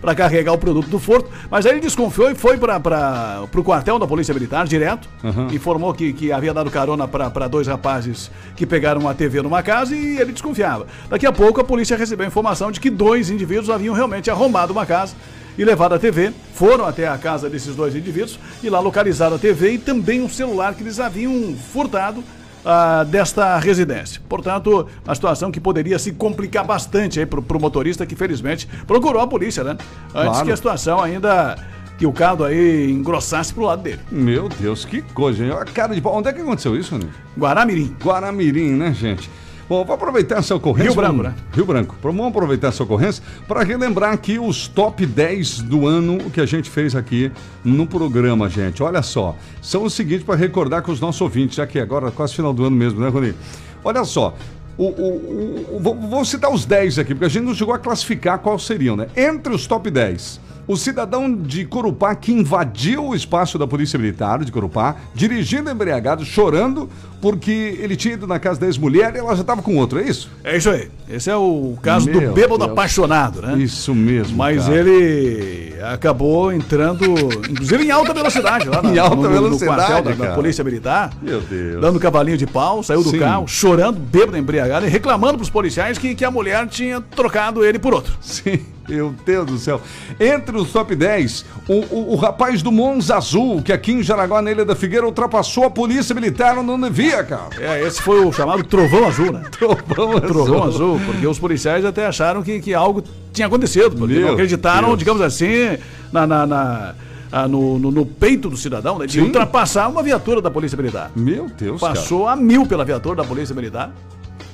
para 0.00 0.14
carregar 0.14 0.52
o 0.52 0.58
produto 0.58 0.88
do 0.88 0.98
furto. 0.98 1.30
Mas 1.50 1.64
aí 1.64 1.72
ele 1.72 1.80
desconfiou 1.80 2.30
e 2.30 2.34
foi 2.34 2.58
para 2.58 3.46
o 3.54 3.62
quartel 3.62 3.98
da 3.98 4.06
Polícia 4.06 4.34
Militar 4.34 4.66
direto. 4.66 5.08
Uhum. 5.22 5.48
Informou 5.52 5.94
que, 5.94 6.12
que 6.12 6.32
havia 6.32 6.52
dado 6.52 6.70
carona 6.70 7.06
para 7.06 7.48
dois 7.48 7.66
rapazes 7.66 8.30
que 8.56 8.66
pegaram 8.66 9.00
uma 9.00 9.14
TV 9.14 9.40
numa 9.42 9.62
casa 9.62 9.94
e 9.94 10.18
ele 10.18 10.32
desconfiava. 10.32 10.86
Daqui 11.08 11.26
a 11.26 11.32
pouco 11.32 11.60
a 11.60 11.64
polícia 11.64 11.96
recebeu 11.96 12.24
a 12.24 12.28
informação 12.28 12.72
de 12.72 12.80
que 12.80 12.90
dois 12.90 13.30
indivíduos 13.30 13.70
haviam 13.70 13.94
realmente 13.94 14.30
arrombado 14.30 14.72
uma 14.72 14.84
casa 14.84 15.14
e 15.56 15.64
levado 15.64 15.94
a 15.94 15.98
TV. 15.98 16.32
Foram 16.54 16.84
até 16.84 17.06
a 17.06 17.16
casa 17.16 17.48
desses 17.48 17.74
dois 17.76 17.94
indivíduos 17.94 18.38
e 18.62 18.68
lá 18.68 18.80
localizaram 18.80 19.36
a 19.36 19.38
TV 19.38 19.72
e 19.72 19.78
também 19.78 20.20
um 20.20 20.28
celular 20.28 20.74
que 20.74 20.82
eles 20.82 20.98
haviam 20.98 21.54
furtado 21.72 22.22
ah, 22.64 23.04
desta 23.04 23.58
residência. 23.58 24.20
Portanto, 24.28 24.86
uma 25.04 25.14
situação 25.14 25.50
que 25.50 25.60
poderia 25.60 25.98
se 25.98 26.12
complicar 26.12 26.64
bastante 26.64 27.20
aí 27.20 27.26
pro, 27.26 27.42
pro 27.42 27.60
motorista 27.60 28.04
que 28.06 28.14
felizmente 28.16 28.66
procurou 28.86 29.20
a 29.20 29.26
polícia, 29.26 29.62
né? 29.64 29.76
Antes 30.14 30.30
Claro. 30.30 30.46
que 30.46 30.52
a 30.52 30.56
situação 30.56 31.02
ainda 31.02 31.56
que 31.96 32.06
o 32.06 32.12
caldo 32.12 32.44
aí 32.44 32.90
engrossasse 32.90 33.54
pro 33.54 33.64
lado 33.64 33.82
dele. 33.82 34.00
Meu 34.10 34.48
Deus, 34.48 34.84
que 34.84 35.00
coisa, 35.00 35.44
hein? 35.44 35.52
Cara 35.72 35.94
de 35.94 36.00
pau. 36.00 36.16
Onde 36.16 36.28
é 36.28 36.32
que 36.32 36.40
aconteceu 36.40 36.76
isso, 36.76 36.92
Rony? 36.92 37.08
Guaramirim. 37.38 37.94
Guaramirim, 38.02 38.72
né, 38.72 38.92
gente? 38.92 39.30
Bom, 39.68 39.82
vou 39.84 39.94
aproveitar 39.94 40.38
essa 40.38 40.54
ocorrência. 40.54 40.90
Rio 40.90 40.94
Branco, 40.96 41.22
né? 41.22 41.34
Rio 41.52 41.64
Branco. 41.64 41.96
Vamos 42.02 42.26
aproveitar 42.26 42.68
essa 42.68 42.82
ocorrência 42.82 43.22
para 43.48 43.62
relembrar 43.64 44.12
aqui 44.12 44.38
os 44.38 44.68
top 44.68 45.06
10 45.06 45.62
do 45.62 45.86
ano 45.86 46.18
que 46.30 46.40
a 46.40 46.46
gente 46.46 46.68
fez 46.68 46.94
aqui 46.94 47.32
no 47.64 47.86
programa, 47.86 48.48
gente. 48.48 48.82
Olha 48.82 49.00
só, 49.02 49.34
são 49.62 49.84
os 49.84 49.94
seguintes 49.94 50.24
para 50.24 50.34
recordar 50.36 50.82
com 50.82 50.92
os 50.92 51.00
nossos 51.00 51.20
ouvintes, 51.22 51.56
já 51.56 51.66
que 51.66 51.78
agora 51.78 52.08
é 52.08 52.10
quase 52.10 52.34
final 52.34 52.52
do 52.52 52.62
ano 52.64 52.76
mesmo, 52.76 53.00
né, 53.00 53.08
Rony? 53.08 53.34
Olha 53.82 54.04
só. 54.04 54.34
O- 54.76 54.88
o- 54.88 55.76
o- 55.76 55.80
vou, 55.80 55.94
vou 55.94 56.24
citar 56.24 56.52
os 56.52 56.64
10 56.66 56.98
aqui, 56.98 57.14
porque 57.14 57.24
a 57.26 57.28
gente 57.28 57.44
não 57.44 57.54
chegou 57.54 57.72
a 57.72 57.78
classificar 57.78 58.40
quais 58.40 58.62
seriam, 58.64 58.96
né? 58.96 59.06
Entre 59.16 59.54
os 59.54 59.66
top 59.68 59.88
10, 59.88 60.40
o 60.66 60.76
cidadão 60.76 61.34
de 61.34 61.64
Corupá 61.64 62.14
que 62.14 62.32
invadiu 62.32 63.06
o 63.08 63.14
espaço 63.14 63.58
da 63.58 63.66
Polícia 63.66 63.98
Militar 63.98 64.44
de 64.44 64.50
Corupá, 64.52 64.96
dirigindo 65.14 65.70
embriagado, 65.70 66.24
chorando, 66.24 66.88
porque 67.20 67.78
ele 67.80 67.96
tinha 67.96 68.14
ido 68.14 68.26
na 68.26 68.38
casa 68.38 68.60
da 68.60 68.66
ex-mulher 68.66 69.14
e 69.14 69.18
ela 69.18 69.34
já 69.34 69.40
estava 69.42 69.62
com 69.62 69.76
outro, 69.76 69.98
é 69.98 70.02
isso? 70.02 70.30
É 70.42 70.56
isso 70.56 70.68
aí. 70.70 70.88
Esse 71.08 71.30
é 71.30 71.36
o 71.36 71.76
caso 71.82 72.06
Meu 72.10 72.20
do 72.28 72.32
bêbado 72.34 72.58
Deus. 72.58 72.70
apaixonado, 72.72 73.40
né? 73.42 73.56
Isso 73.58 73.94
mesmo. 73.94 74.36
Mas 74.36 74.64
cara. 74.64 74.76
ele 74.76 75.74
acabou 75.82 76.52
entrando, 76.52 77.04
inclusive 77.50 77.84
em 77.84 77.90
alta 77.90 78.12
velocidade, 78.14 78.68
lá 78.68 78.80
na- 78.82 78.90
Em 78.90 78.98
alta 78.98 79.16
no, 79.16 79.22
no- 79.22 79.28
no 79.28 79.42
velocidade, 79.42 79.76
quartel 79.92 80.02
da, 80.16 80.24
da. 80.28 80.34
Polícia 80.34 80.62
Militar. 80.64 81.12
Meu 81.22 81.40
Deus. 81.40 81.80
Dando 81.80 81.98
cavalinho 82.00 82.36
de 82.36 82.46
pau, 82.46 82.82
saiu 82.82 83.02
do 83.02 83.10
Sim. 83.10 83.18
carro, 83.18 83.46
chorando, 83.48 83.98
bêbado, 83.98 84.36
embriagado 84.36 84.86
e 84.86 84.88
reclamando 84.88 85.36
pros 85.38 85.50
policiais 85.50 85.98
que, 85.98 86.14
que 86.14 86.24
a 86.24 86.30
mulher 86.30 86.66
tinha 86.68 87.00
trocado 87.00 87.64
ele 87.64 87.78
por 87.78 87.94
outro. 87.94 88.14
Sim, 88.20 88.60
meu 88.88 89.14
Deus 89.24 89.46
do 89.46 89.58
céu. 89.58 89.80
Entre 90.20 90.56
os 90.56 90.70
top 90.72 90.94
10, 90.94 91.44
o, 91.68 91.72
o, 91.72 92.12
o 92.12 92.16
rapaz 92.16 92.62
do 92.62 92.70
Monza 92.70 93.16
Azul, 93.16 93.62
que 93.62 93.72
aqui 93.72 93.92
em 93.92 94.02
Jaraguá, 94.02 94.42
na 94.42 94.50
Ilha 94.50 94.64
da 94.64 94.74
Figueira, 94.76 95.06
ultrapassou 95.06 95.64
a 95.64 95.70
polícia 95.70 96.14
militar 96.14 96.56
onde 96.58 96.66
não 96.66 96.80
devia, 96.80 97.22
cara. 97.24 97.48
É, 97.58 97.82
esse 97.86 98.00
foi 98.02 98.24
o 98.24 98.32
chamado 98.32 98.62
Trovão 98.64 99.06
Azul, 99.06 99.32
né? 99.32 99.42
Trovão 99.50 100.10
Azul. 100.16 100.20
Trovão 100.20 100.62
Azul, 100.64 101.00
porque 101.06 101.26
os 101.26 101.38
policiais 101.38 101.84
até 101.84 102.06
acharam 102.06 102.42
que, 102.42 102.60
que 102.60 102.74
algo 102.74 103.02
tinha 103.32 103.46
acontecido, 103.46 103.96
porque 103.96 104.14
Meu 104.14 104.26
não 104.26 104.32
acreditaram, 104.34 104.88
Deus. 104.88 104.98
digamos 104.98 105.22
assim, 105.22 105.78
na, 106.12 106.26
na- 106.26 106.46
na- 106.46 106.94
ah, 107.32 107.48
no, 107.48 107.80
no- 107.80 107.90
no 107.90 108.06
peito 108.06 108.48
do 108.48 108.56
cidadão, 108.56 108.96
né, 108.98 109.06
de 109.06 109.14
Sim. 109.14 109.22
ultrapassar 109.22 109.88
uma 109.88 110.04
viatura 110.04 110.40
da 110.40 110.50
Polícia 110.52 110.76
Militar. 110.76 111.10
Meu 111.16 111.48
Deus, 111.58 111.80
Passou 111.80 112.28
a 112.28 112.36
mil 112.36 112.64
pela 112.64 112.84
viatura 112.84 113.16
da 113.16 113.24
Polícia 113.24 113.52
Militar, 113.54 113.92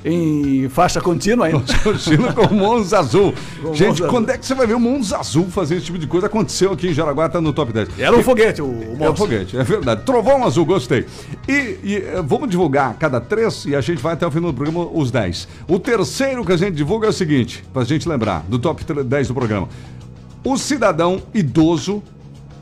em 0.04 0.68
faixa 0.68 1.00
contínua 1.00 1.46
ainda. 1.46 1.60
cara. 1.72 1.92
Continua 1.92 2.32
com 2.32 2.46
o 2.46 2.54
Monza 2.54 2.98
Azul. 2.98 3.34
Com 3.62 3.74
Gente, 3.74 4.00
Monza 4.00 4.08
quando 4.08 4.30
é 4.30 4.38
que 4.38 4.46
você 4.46 4.54
vai 4.54 4.66
ver 4.66 4.74
o 4.74 4.80
Monza 4.80 5.18
Azul 5.18 5.46
fazer 5.50 5.76
esse 5.76 5.86
tipo 5.86 5.98
de 5.98 6.06
coisa? 6.06 6.26
Aconteceu 6.26 6.72
aqui 6.72 6.88
em 6.88 6.92
Jaraguá, 6.92 7.28
tá 7.28 7.40
no 7.40 7.52
top 7.52 7.72
10. 7.72 7.98
Era 7.98 8.16
um 8.16 8.22
foguete, 8.22 8.62
o, 8.62 8.66
o 8.66 8.96
É 9.00 9.10
um 9.10 9.16
foguete, 9.16 9.56
é 9.56 9.62
verdade. 9.62 10.02
Trovão 10.04 10.44
Azul, 10.44 10.64
gostei. 10.64 11.06
E, 11.48 11.52
e, 11.82 12.04
eh, 12.06 12.22
vamos 12.24 12.48
divulgar 12.48 12.94
cada 12.94 13.20
três 13.20 13.64
e 13.64 13.74
a 13.74 13.80
gente 13.80 14.00
vai 14.02 14.14
até 14.14 14.26
o 14.26 14.30
final 14.30 14.52
do 14.52 14.56
programa 14.56 14.88
os 14.92 15.10
10. 15.10 15.48
O 15.68 15.78
terceiro 15.78 16.44
que 16.44 16.52
a 16.52 16.56
gente 16.56 16.74
divulga 16.74 17.06
é 17.06 17.10
o 17.10 17.12
seguinte, 17.12 17.64
pra 17.72 17.84
gente 17.84 18.08
lembrar, 18.08 18.44
do 18.48 18.58
top 18.58 18.84
10 18.84 19.28
do 19.28 19.34
programa. 19.34 19.68
O 20.42 20.56
cidadão 20.56 21.22
idoso, 21.34 22.02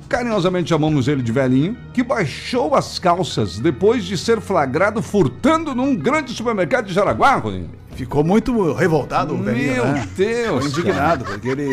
carinhosamente 0.08 0.70
chamamos 0.70 1.06
ele 1.06 1.22
de 1.22 1.30
velhinho, 1.30 1.76
que 1.92 2.02
baixou 2.02 2.74
as 2.74 2.98
calças 2.98 3.58
depois 3.58 4.04
de 4.04 4.16
ser 4.16 4.40
flagrado 4.40 5.02
furtando 5.02 5.74
num 5.74 5.94
grande 5.94 6.32
supermercado 6.32 6.86
de 6.86 6.94
Jaraguá, 6.94 7.36
Roninho. 7.36 7.70
Ficou 7.94 8.22
muito 8.22 8.72
revoltado 8.74 9.34
o 9.34 9.42
velhinho, 9.42 9.74
Meu 9.74 9.84
né? 9.86 10.08
Deus, 10.16 10.66
Ficou 10.66 10.80
indignado, 10.80 11.24
porque 11.24 11.48
ele 11.48 11.68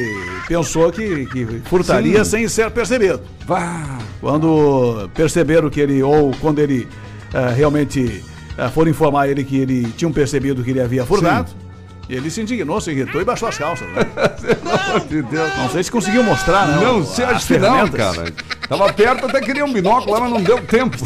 pensou 0.47 0.91
que, 0.91 1.25
que 1.27 1.45
furtaria 1.65 2.25
Sim. 2.25 2.31
sem 2.31 2.47
ser 2.47 2.71
percebido. 2.71 3.21
Vá. 3.45 3.99
Quando 4.19 5.07
perceberam 5.13 5.69
que 5.69 5.79
ele, 5.79 6.01
ou 6.01 6.31
quando 6.41 6.57
ele 6.57 6.87
eh, 7.31 7.53
realmente 7.55 8.23
eh, 8.57 8.69
foram 8.69 8.89
informar 8.89 9.27
ele 9.27 9.43
que 9.43 9.55
ele 9.55 9.91
tinham 9.95 10.11
percebido 10.11 10.63
que 10.63 10.71
ele 10.71 10.81
havia 10.81 11.05
furtado, 11.05 11.51
ele 12.13 12.29
se 12.29 12.41
indignou, 12.41 12.79
se 12.79 12.91
irritou 12.91 13.19
e 13.19 13.25
baixou 13.25 13.47
as 13.47 13.57
calças. 13.57 13.87
Né? 13.89 14.03
Pelo 14.05 14.75
amor 14.75 14.99
de 15.07 15.21
Deus. 15.23 15.57
Não 15.57 15.69
sei 15.69 15.83
se 15.83 15.91
conseguiu 15.91 16.23
mostrar, 16.23 16.67
né? 16.67 16.83
Não, 16.83 16.99
o- 16.99 17.03
você 17.03 17.23
as 17.23 17.37
acha 17.37 17.47
que 17.53 17.59
não, 17.59 17.87
cara. 17.87 18.31
Tava 18.67 18.91
perto, 18.93 19.25
até 19.25 19.39
queria 19.41 19.63
um 19.65 19.71
binóculo 19.73 20.13
lá, 20.13 20.19
mas 20.21 20.31
não 20.31 20.41
deu 20.41 20.61
tempo. 20.65 20.97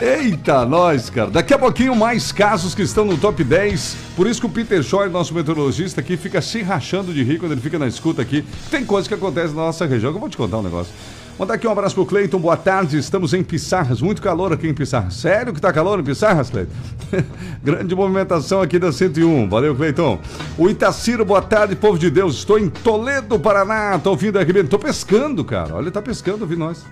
Eita, 0.00 0.64
nós, 0.64 1.10
cara. 1.10 1.30
Daqui 1.30 1.54
a 1.54 1.58
pouquinho 1.58 1.94
mais 1.94 2.32
casos 2.32 2.74
que 2.74 2.82
estão 2.82 3.04
no 3.04 3.16
top 3.16 3.42
10. 3.44 3.96
Por 4.16 4.26
isso 4.26 4.40
que 4.40 4.46
o 4.46 4.50
Peter 4.50 4.82
Shaw, 4.82 5.08
nosso 5.10 5.32
meteorologista 5.34 6.00
aqui, 6.00 6.16
fica 6.16 6.40
se 6.40 6.62
rachando 6.62 7.12
de 7.12 7.22
rir 7.22 7.38
quando 7.38 7.52
ele 7.52 7.60
fica 7.60 7.78
na 7.78 7.86
escuta 7.86 8.20
aqui. 8.22 8.44
Tem 8.70 8.84
coisa 8.84 9.06
que 9.08 9.14
acontece 9.14 9.54
na 9.54 9.62
nossa 9.62 9.86
região 9.86 10.10
que 10.12 10.16
eu 10.16 10.20
vou 10.20 10.28
te 10.30 10.36
contar 10.36 10.58
um 10.58 10.62
negócio. 10.62 10.92
Mandar 11.38 11.54
aqui 11.54 11.66
um 11.66 11.72
abraço 11.72 11.94
pro 11.94 12.04
Cleiton, 12.04 12.38
boa 12.38 12.56
tarde. 12.56 12.98
Estamos 12.98 13.32
em 13.32 13.42
Pissarras, 13.42 14.02
muito 14.02 14.20
calor 14.20 14.52
aqui 14.52 14.68
em 14.68 14.74
Pissarras. 14.74 15.14
Sério 15.14 15.52
que 15.52 15.60
tá 15.60 15.72
calor 15.72 15.98
em 15.98 16.02
Pissarras, 16.02 16.50
Cleiton? 16.50 16.72
Grande 17.64 17.94
movimentação 17.94 18.60
aqui 18.60 18.78
da 18.78 18.92
101. 18.92 19.48
Valeu, 19.48 19.74
Cleiton. 19.74 20.20
O 20.58 20.68
Itaciro, 20.68 21.24
boa 21.24 21.40
tarde, 21.40 21.74
povo 21.74 21.98
de 21.98 22.10
Deus. 22.10 22.36
Estou 22.36 22.58
em 22.58 22.68
Toledo, 22.68 23.40
Paraná. 23.40 23.98
Tô 23.98 24.10
ouvindo 24.10 24.38
a 24.38 24.42
RBN. 24.42 24.68
Tô 24.68 24.78
pescando, 24.78 25.42
cara. 25.44 25.74
Olha, 25.74 25.90
tá 25.90 26.02
pescando, 26.02 26.42
ouvindo 26.42 26.60
nós. 26.60 26.84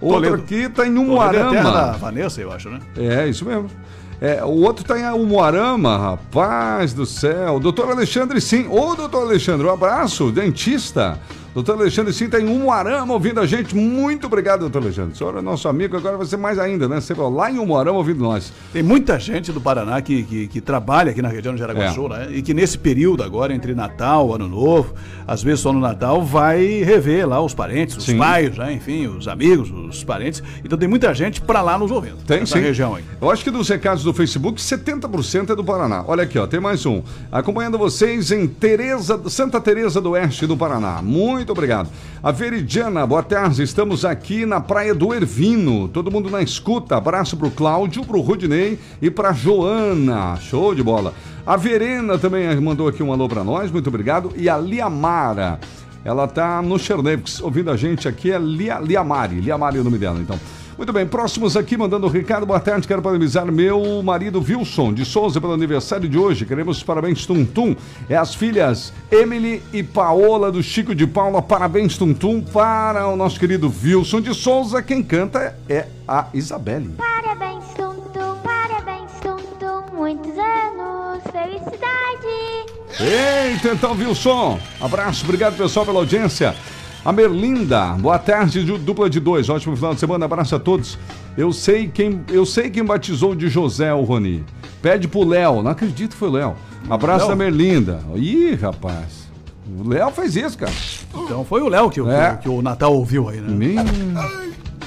Outro 0.00 0.30
Toledo. 0.30 0.42
aqui 0.42 0.68
tá 0.68 0.86
em 0.86 0.94
Toledo 0.94 1.36
é 1.36 1.40
a 1.40 1.50
terra 1.50 1.52
da 1.52 1.60
Umuarama. 1.60 1.98
Vanessa, 1.98 2.40
eu 2.40 2.52
acho, 2.52 2.68
né? 2.68 2.80
É, 2.96 3.26
isso 3.26 3.44
mesmo. 3.46 3.70
É, 4.20 4.44
o 4.44 4.62
outro 4.62 4.84
tá 4.84 4.98
em 4.98 5.04
Umuarama, 5.04 5.96
rapaz 5.96 6.92
do 6.92 7.06
céu. 7.06 7.58
Doutor 7.58 7.90
Alexandre 7.90 8.40
Sim. 8.40 8.66
Ô, 8.68 8.94
doutor 8.94 9.22
Alexandre, 9.22 9.66
um 9.66 9.72
abraço, 9.72 10.30
dentista. 10.30 11.18
Doutor 11.58 11.72
Alexandre 11.80 12.12
Sim 12.12 12.28
tá 12.28 12.40
em 12.40 12.46
Umuarama 12.46 13.12
ouvindo 13.12 13.40
a 13.40 13.46
gente. 13.46 13.74
Muito 13.74 14.28
obrigado, 14.28 14.60
doutor 14.60 14.80
Alexandre. 14.80 15.12
O 15.12 15.16
senhor 15.16 15.36
é 15.36 15.42
nosso 15.42 15.68
amigo, 15.68 15.96
agora 15.96 16.16
vai 16.16 16.24
ser 16.24 16.36
mais 16.36 16.56
ainda, 16.56 16.86
né? 16.86 17.00
Você 17.00 17.14
vai 17.14 17.28
lá 17.28 17.50
em 17.50 17.58
Umuarama 17.58 17.98
ouvindo 17.98 18.20
nós. 18.20 18.52
Tem 18.72 18.80
muita 18.80 19.18
gente 19.18 19.50
do 19.50 19.60
Paraná 19.60 20.00
que, 20.00 20.22
que, 20.22 20.46
que 20.46 20.60
trabalha 20.60 21.10
aqui 21.10 21.20
na 21.20 21.28
região 21.28 21.52
de 21.54 21.58
Jaraguá 21.58 21.86
É. 21.86 22.08
Né? 22.08 22.28
E 22.36 22.42
que 22.42 22.54
nesse 22.54 22.78
período 22.78 23.24
agora, 23.24 23.52
entre 23.52 23.74
Natal, 23.74 24.32
Ano 24.32 24.46
Novo, 24.46 24.94
às 25.26 25.42
vezes 25.42 25.58
só 25.58 25.72
no 25.72 25.80
Natal, 25.80 26.22
vai 26.22 26.64
rever 26.84 27.28
lá 27.28 27.40
os 27.40 27.54
parentes, 27.54 27.96
os 27.96 28.04
Sim. 28.04 28.18
pais, 28.18 28.56
né? 28.56 28.74
enfim, 28.74 29.08
os 29.08 29.26
amigos, 29.26 29.68
os 29.68 30.04
parentes. 30.04 30.40
Então 30.64 30.78
tem 30.78 30.88
muita 30.88 31.12
gente 31.12 31.40
pra 31.40 31.60
lá 31.60 31.76
nos 31.76 31.90
ouvindo. 31.90 32.18
Tem 32.24 32.38
nessa 32.38 32.56
sim. 32.56 32.62
região 32.62 32.94
aí. 32.94 33.02
Eu 33.20 33.32
acho 33.32 33.42
que 33.42 33.50
dos 33.50 33.68
recados 33.68 34.04
do 34.04 34.14
Facebook, 34.14 34.62
70% 34.62 35.50
é 35.50 35.56
do 35.56 35.64
Paraná. 35.64 36.04
Olha 36.06 36.22
aqui, 36.22 36.38
ó, 36.38 36.46
tem 36.46 36.60
mais 36.60 36.86
um. 36.86 37.02
Acompanhando 37.32 37.76
vocês 37.76 38.30
em 38.30 38.46
Tereza, 38.46 39.28
Santa 39.28 39.60
Teresa 39.60 40.00
do 40.00 40.10
Oeste 40.10 40.46
do 40.46 40.56
Paraná. 40.56 41.02
Muito 41.02 41.47
obrigado. 41.52 41.88
A 42.22 42.30
Veridiana, 42.30 43.06
boa 43.06 43.22
tarde. 43.22 43.62
Estamos 43.62 44.04
aqui 44.04 44.44
na 44.44 44.60
Praia 44.60 44.94
do 44.94 45.12
Ervino. 45.14 45.88
Todo 45.88 46.10
mundo 46.10 46.30
na 46.30 46.42
escuta. 46.42 46.96
Abraço 46.96 47.36
pro 47.36 47.50
Cláudio, 47.50 48.04
pro 48.04 48.20
Rudinei 48.20 48.78
e 49.00 49.10
pra 49.10 49.32
Joana. 49.32 50.36
Show 50.36 50.74
de 50.74 50.82
bola. 50.82 51.14
A 51.46 51.56
Verena 51.56 52.18
também 52.18 52.60
mandou 52.60 52.88
aqui 52.88 53.02
um 53.02 53.12
alô 53.12 53.28
pra 53.28 53.44
nós. 53.44 53.70
Muito 53.70 53.88
obrigado. 53.88 54.32
E 54.36 54.48
a 54.48 54.56
Liamara. 54.56 55.58
Ela 56.04 56.26
tá 56.26 56.62
no 56.62 56.78
Chernevix, 56.78 57.40
ouvindo 57.40 57.70
a 57.70 57.76
gente 57.76 58.08
aqui, 58.08 58.30
é 58.30 58.38
Lia, 58.38 58.78
Liamari. 58.78 59.40
Liamari 59.40 59.78
é 59.78 59.80
o 59.80 59.84
nome 59.84 59.98
dela, 59.98 60.18
então. 60.20 60.38
Muito 60.78 60.92
bem, 60.92 61.04
próximos 61.04 61.56
aqui, 61.56 61.76
mandando 61.76 62.06
o 62.06 62.08
Ricardo, 62.08 62.46
boa 62.46 62.60
tarde, 62.60 62.86
quero 62.86 63.02
parabenizar 63.02 63.44
meu 63.50 64.00
marido 64.00 64.40
Wilson 64.40 64.94
de 64.94 65.04
Souza 65.04 65.40
pelo 65.40 65.52
aniversário 65.52 66.08
de 66.08 66.16
hoje. 66.16 66.46
Queremos 66.46 66.76
os 66.76 66.84
parabéns, 66.84 67.26
Tum 67.26 67.44
Tum. 67.44 67.74
É 68.08 68.16
as 68.16 68.32
filhas 68.32 68.92
Emily 69.10 69.60
e 69.72 69.82
Paola 69.82 70.52
do 70.52 70.62
Chico 70.62 70.94
de 70.94 71.04
Paula. 71.04 71.42
Parabéns, 71.42 71.98
Tum 71.98 72.14
Tum, 72.14 72.40
para 72.40 73.08
o 73.08 73.16
nosso 73.16 73.40
querido 73.40 73.74
Wilson 73.82 74.20
de 74.20 74.32
Souza. 74.32 74.80
Quem 74.80 75.02
canta 75.02 75.58
é 75.68 75.88
a 76.06 76.28
Isabelle. 76.32 76.90
Parabéns, 76.96 77.64
Tum 77.76 77.94
Tum, 78.12 78.36
parabéns, 78.44 79.10
Tum 79.20 79.36
Tum, 79.58 79.96
muitos 79.96 80.30
anos, 80.38 81.24
felicidade. 81.32 81.88
Eita, 83.00 83.74
então, 83.74 83.96
Wilson. 83.98 84.60
Abraço, 84.80 85.24
obrigado 85.24 85.56
pessoal 85.56 85.84
pela 85.84 85.98
audiência. 85.98 86.54
A 87.04 87.12
Merlinda, 87.12 87.92
boa 87.98 88.18
tarde, 88.18 88.62
du- 88.64 88.76
dupla 88.78 89.08
de 89.08 89.20
dois. 89.20 89.48
Ótimo 89.48 89.74
final 89.76 89.94
de 89.94 90.00
semana, 90.00 90.24
abraço 90.24 90.54
a 90.54 90.58
todos. 90.58 90.98
Eu 91.36 91.52
sei 91.52 91.88
quem, 91.88 92.20
eu 92.30 92.44
sei 92.44 92.68
quem 92.70 92.84
batizou 92.84 93.34
de 93.34 93.48
José 93.48 93.92
o 93.94 94.02
Roni. 94.02 94.44
Pede 94.82 95.08
pro 95.08 95.24
Léo, 95.26 95.62
não 95.62 95.70
acredito 95.70 96.10
que 96.10 96.16
foi 96.16 96.28
o 96.28 96.32
Léo. 96.32 96.54
Abraço 96.90 97.26
Léo? 97.28 97.28
da 97.30 97.36
Merlinda. 97.36 98.00
Ih, 98.16 98.54
rapaz. 98.54 99.28
O 99.78 99.88
Léo 99.88 100.10
fez 100.10 100.36
isso, 100.36 100.58
cara. 100.58 100.72
Então 101.24 101.44
foi 101.44 101.62
o 101.62 101.68
Léo 101.68 101.88
que, 101.90 102.00
o- 102.00 102.10
É. 102.10 102.36
que 102.36 102.48
o 102.48 102.60
Natal 102.60 102.92
ouviu 102.94 103.28
aí, 103.28 103.40
né? 103.40 103.84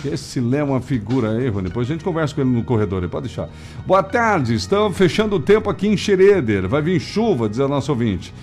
Esse 0.03 0.39
Léo 0.39 0.59
é 0.61 0.63
uma 0.63 0.81
figura 0.81 1.31
aí, 1.31 1.47
Rony. 1.47 1.67
Depois 1.69 1.87
a 1.87 1.93
gente 1.93 2.03
conversa 2.03 2.35
com 2.35 2.41
ele 2.41 2.49
no 2.49 2.63
corredor 2.63 3.07
pode 3.07 3.27
deixar. 3.27 3.49
Boa 3.85 4.03
tarde, 4.03 4.53
estamos 4.53 4.97
fechando 4.97 5.35
o 5.35 5.39
tempo 5.39 5.69
aqui 5.69 5.87
em 5.87 5.95
Xereder. 5.95 6.67
Vai 6.67 6.81
vir 6.81 6.99
chuva, 6.99 7.47
diz 7.47 7.59
a 7.59 7.67
nossa 7.67 7.91
ouvinte. 7.91 8.33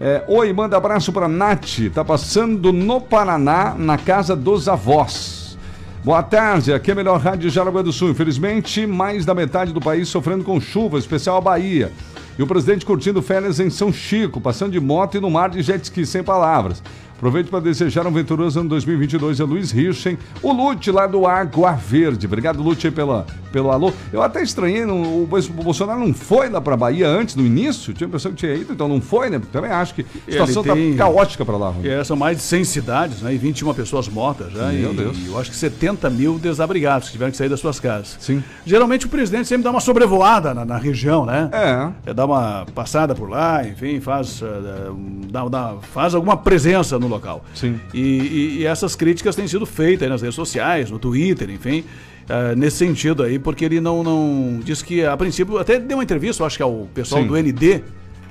É, 0.00 0.22
Oi, 0.28 0.52
manda 0.52 0.76
abraço 0.76 1.12
pra 1.12 1.26
Nath. 1.26 1.90
Tá 1.92 2.04
passando 2.04 2.72
no 2.72 3.00
Paraná, 3.00 3.74
na 3.76 3.98
casa 3.98 4.36
dos 4.36 4.68
avós. 4.68 5.58
Boa 6.04 6.22
tarde, 6.22 6.72
aqui 6.72 6.90
é 6.90 6.92
a 6.92 6.96
melhor 6.96 7.18
rádio 7.18 7.48
de 7.48 7.50
Jaraguá 7.50 7.82
do 7.82 7.92
Sul. 7.92 8.10
Infelizmente, 8.10 8.86
mais 8.86 9.24
da 9.24 9.34
metade 9.34 9.72
do 9.72 9.80
país 9.80 10.08
sofrendo 10.08 10.44
com 10.44 10.60
chuva, 10.60 11.00
especial 11.00 11.38
a 11.38 11.40
Bahia. 11.40 11.90
E 12.38 12.42
o 12.42 12.46
presidente 12.46 12.86
curtindo 12.86 13.20
férias 13.20 13.58
em 13.58 13.68
São 13.68 13.92
Chico, 13.92 14.40
passando 14.40 14.70
de 14.70 14.78
moto 14.78 15.16
e 15.16 15.20
no 15.20 15.28
mar 15.28 15.50
de 15.50 15.60
jet 15.62 15.82
ski, 15.82 16.06
sem 16.06 16.22
palavras. 16.22 16.80
Aproveito 17.18 17.50
para 17.50 17.58
desejar 17.58 18.06
um 18.06 18.12
venturoso 18.12 18.60
ano 18.60 18.68
2022 18.68 19.40
a 19.40 19.44
Luiz 19.44 19.74
Hirschen, 19.74 20.16
o 20.40 20.52
Lute 20.52 20.92
lá 20.92 21.04
do 21.04 21.26
Água 21.26 21.72
Verde. 21.72 22.26
Obrigado, 22.26 22.62
Lute, 22.62 22.92
pela, 22.92 23.26
pelo 23.50 23.72
alô. 23.72 23.92
Eu 24.12 24.22
até 24.22 24.40
estranhei, 24.40 24.84
não- 24.86 25.02
o, 25.24 25.26
Bolsonaro 25.26 25.98
não 25.98 26.14
foi 26.14 26.48
lá 26.48 26.60
para 26.60 26.76
Bahia 26.76 27.08
antes, 27.08 27.34
no 27.34 27.44
início? 27.44 27.92
Tinha 27.92 28.06
a 28.06 28.08
impressão 28.08 28.30
que 28.30 28.36
tinha 28.38 28.54
ido, 28.54 28.72
então 28.72 28.86
não 28.86 29.00
foi, 29.00 29.30
né? 29.30 29.40
Também 29.52 29.68
acho 29.68 29.94
que 29.96 30.02
a 30.02 30.30
situação 30.30 30.62
Ele 30.64 30.72
tem- 30.74 30.92
tá 30.92 30.98
caótica 31.06 31.44
para 31.44 31.56
lá. 31.56 31.74
É, 31.82 32.04
são 32.04 32.16
mais 32.16 32.36
de 32.36 32.42
100 32.44 32.62
cidades, 32.62 33.20
né? 33.20 33.34
E 33.34 33.36
21 33.36 33.74
pessoas 33.74 34.06
mortas 34.08 34.52
já. 34.52 34.68
Meu 34.68 34.92
e, 34.92 34.96
Deus. 34.96 35.18
e 35.18 35.26
eu 35.26 35.36
acho 35.40 35.50
que 35.50 35.56
70 35.56 36.08
mil 36.08 36.38
desabrigados 36.38 37.08
que 37.08 37.12
tiveram 37.14 37.32
que 37.32 37.36
sair 37.36 37.48
das 37.48 37.58
suas 37.58 37.80
casas. 37.80 38.16
Sim. 38.20 38.44
Geralmente 38.64 39.06
o 39.06 39.08
presidente 39.08 39.48
sempre 39.48 39.64
dá 39.64 39.70
uma 39.72 39.80
sobrevoada 39.80 40.54
na, 40.54 40.64
na 40.64 40.76
região, 40.78 41.26
né? 41.26 41.50
É. 41.52 42.10
É, 42.10 42.14
dá 42.14 42.24
uma 42.24 42.64
passada 42.76 43.12
por 43.12 43.28
lá, 43.28 43.66
enfim, 43.66 43.98
faz, 43.98 44.40
eh, 44.40 44.90
dá- 45.32 45.48
dá- 45.48 45.74
faz 45.92 46.14
alguma 46.14 46.36
presença 46.36 46.96
no 46.96 47.07
local. 47.08 47.44
Sim. 47.54 47.80
E, 47.92 47.98
e- 48.00 48.56
e 48.60 48.66
essas 48.66 48.94
críticas 48.96 49.34
têm 49.36 49.46
sido 49.48 49.64
feitas 49.66 50.02
aí 50.04 50.08
nas 50.08 50.22
redes 50.22 50.34
sociais, 50.36 50.90
no 50.90 50.98
Twitter, 50.98 51.50
enfim, 51.50 51.84
eh, 52.28 52.54
nesse 52.54 52.76
sentido 52.78 53.22
aí, 53.22 53.38
porque 53.38 53.64
ele 53.64 53.80
não, 53.80 54.02
não. 54.02 54.60
Diz 54.64 54.82
que, 54.82 55.04
a 55.04 55.16
princípio, 55.16 55.58
até 55.58 55.78
deu 55.78 55.96
uma 55.98 56.02
entrevista, 56.04 56.44
acho 56.44 56.56
que 56.56 56.62
ao 56.62 56.86
pessoal 56.94 57.22
Sim. 57.22 57.28
do 57.28 57.36
ND, 57.36 57.82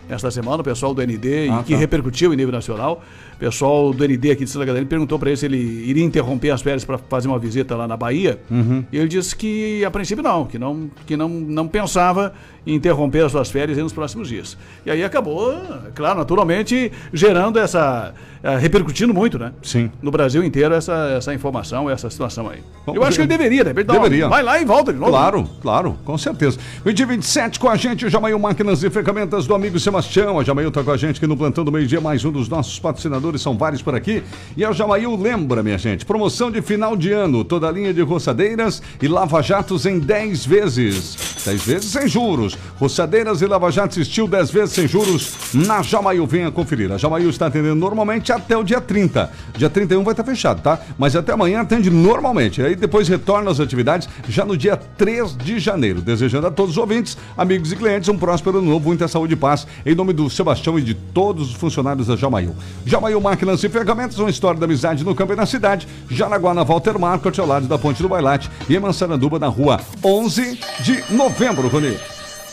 esta 0.10 0.32
semana, 0.32 0.62
o 0.62 0.64
pessoal 0.64 0.94
do 0.94 1.02
ND, 1.02 1.50
Ah, 1.50 1.60
e 1.60 1.64
que 1.66 1.74
tá. 1.74 1.80
repercutiu 1.80 2.34
em 2.34 2.38
nível 2.38 2.54
nacional. 2.54 3.04
O 3.38 3.40
pessoal 3.40 3.94
do 3.94 4.04
ND 4.04 4.32
aqui 4.32 4.46
de 4.46 4.50
Santa 4.50 4.66
Catarina 4.66 4.90
perguntou 4.90 5.20
para 5.20 5.30
ele 5.30 5.38
se 5.38 5.46
ele 5.46 5.58
iria 5.58 6.04
interromper 6.04 6.50
as 6.50 6.62
férias 6.62 6.84
para 6.84 6.98
fazer 6.98 7.28
uma 7.28 7.38
visita 7.38 7.76
lá 7.76 7.88
na 7.88 7.96
Bahia. 7.96 8.40
Uhum. 8.50 8.84
E 8.92 8.98
ele 8.98 9.08
disse 9.08 9.36
que, 9.36 9.86
a 9.86 9.92
princípio, 9.92 10.24
não, 10.24 10.46
que 10.46 10.58
não, 10.58 10.90
que 11.06 11.16
não, 11.16 11.30
não 11.30 11.68
pensava 11.68 12.34
em 12.66 12.74
interromper 12.74 13.24
as 13.24 13.32
suas 13.32 13.50
férias 13.52 13.78
aí 13.78 13.84
nos 13.84 13.94
próximos 13.94 14.28
dias. 14.28 14.58
E 14.86 14.90
aí 14.92 15.04
acabou, 15.04 15.54
claro, 15.96 16.18
naturalmente, 16.18 16.92
gerando 17.14 17.60
essa. 17.60 18.14
eh, 18.44 18.58
repercutindo 18.58 19.14
muito, 19.14 19.38
né? 19.40 19.54
Sim. 19.62 19.90
No 20.02 20.10
Brasil 20.12 20.44
inteiro, 20.44 20.74
essa, 20.74 21.14
essa 21.18 21.34
informação, 21.34 21.90
essa 21.90 22.10
situação 22.10 22.50
aí. 22.50 22.60
Bom, 22.86 22.96
Eu 22.96 23.04
acho 23.04 23.18
que 23.18 23.22
ele 23.22 23.28
deveria, 23.30 23.64
de 23.64 23.70
repente, 23.70 23.86
dar 23.86 23.94
uma- 23.94 24.04
Deveria. 24.04 24.28
vai 24.28 24.42
lá 24.44 24.60
e 24.60 24.66
volta 24.66 24.92
de 24.92 25.00
novo. 25.00 25.12
Claro, 25.12 25.50
claro, 25.62 25.96
com 26.04 26.18
certeza. 26.18 26.58
Meio-dia 26.84 27.06
27 27.06 27.60
com 27.60 27.70
a 27.70 27.76
gente, 27.76 28.06
o 28.06 28.10
Jamail 28.10 28.38
Máquinas 28.40 28.84
e 28.84 28.90
Ferramentas 28.90 29.46
do 29.48 29.54
amigo 29.56 29.80
Sebastião. 29.80 30.40
A 30.40 30.44
Jamail 30.44 30.72
tá 30.72 30.84
com 30.84 30.92
a 30.92 30.98
gente 30.98 31.18
aqui 31.18 31.28
no 31.28 31.38
Plantão 31.38 31.64
do 31.64 31.72
Meio-Dia, 31.72 32.02
mais 32.02 32.26
um 32.26 32.32
dos 32.32 32.50
nossos 32.50 32.78
patrocinadores, 32.80 33.27
são 33.36 33.58
vários 33.58 33.82
por 33.82 33.96
aqui. 33.96 34.24
E 34.56 34.64
a 34.64 34.72
Jamail 34.72 35.16
lembra, 35.16 35.64
minha 35.64 35.78
gente, 35.78 36.06
promoção 36.06 36.52
de 36.52 36.62
final 36.62 36.96
de 36.96 37.12
ano, 37.12 37.44
toda 37.44 37.68
a 37.68 37.72
linha 37.72 37.94
de 37.94 38.02
roçadeiras 38.02 38.82
e 39.02 39.08
lava-jatos 39.08 39.86
em 39.86 40.00
10 40.00 40.46
vezes. 40.46 41.18
10 41.46 41.66
vezes 41.66 41.92
sem 41.92 42.08
juros. 42.08 42.58
Roçadeiras 42.78 43.42
e 43.42 43.46
lava-jatos 43.46 43.98
estilo 43.98 44.28
10 44.28 44.52
vezes 44.52 44.76
sem 44.76 44.88
juros 44.88 45.34
na 45.54 45.82
Jamail. 45.82 46.26
Venha 46.28 46.52
conferir. 46.52 46.92
A 46.92 46.98
Jamail 46.98 47.30
está 47.30 47.48
atendendo 47.48 47.76
normalmente 47.76 48.32
até 48.32 48.58
o 48.58 48.64
dia 48.64 48.82
30. 48.82 49.32
Dia 49.58 49.70
31 49.70 50.04
vai 50.04 50.14
estar 50.14 50.24
fechado, 50.24 50.62
tá? 50.62 50.80
Mas 50.98 51.16
até 51.16 51.34
amanhã 51.34 51.62
atende 51.62 51.90
normalmente. 51.90 52.62
Aí 52.62 52.76
depois 52.76 53.08
retorna 53.08 53.50
às 53.50 53.60
atividades 53.60 54.10
já 54.28 54.46
no 54.46 54.58
dia 54.58 54.78
3 54.78 55.36
de 55.38 55.60
janeiro. 55.60 56.02
Desejando 56.02 56.48
a 56.48 56.52
todos 56.52 56.72
os 56.72 56.78
ouvintes, 56.78 57.18
amigos 57.38 57.72
e 57.72 57.76
clientes, 57.76 58.10
um 58.10 58.18
próspero 58.18 58.60
ano 58.60 58.70
novo, 58.70 58.88
muita 58.88 59.08
saúde 59.08 59.34
e 59.34 59.38
paz. 59.38 59.66
Em 59.86 59.96
nome 59.96 60.14
do 60.14 60.30
Sebastião 60.30 60.78
e 60.78 60.82
de 60.82 60.94
todos 60.94 61.52
os 61.52 61.56
funcionários 61.56 62.08
da 62.08 62.16
Jamail. 62.16 62.56
Jamail 62.86 63.17
Máquinas 63.22 63.64
e 63.64 63.70
Ferramentas, 63.70 64.20
uma 64.20 64.30
história 64.30 64.60
da 64.60 64.66
amizade 64.66 65.04
no 65.04 65.16
campo 65.16 65.34
e 65.34 65.36
na 65.36 65.46
cidade. 65.46 65.88
Jaraguá 66.10 66.54
na 66.54 66.64
Walter 66.64 66.98
Marco, 66.98 67.30
ao 67.40 67.48
lado 67.48 67.68
da 67.68 67.78
Ponte 67.78 68.02
do 68.02 68.10
Bailate. 68.10 68.50
E 68.70 68.76
em 68.76 68.80
Massaranduba, 68.80 69.40
na 69.40 69.48
rua 69.48 69.80
11 70.04 70.60
de 70.82 71.14
novembro, 71.14 71.68
Rony. 71.68 71.98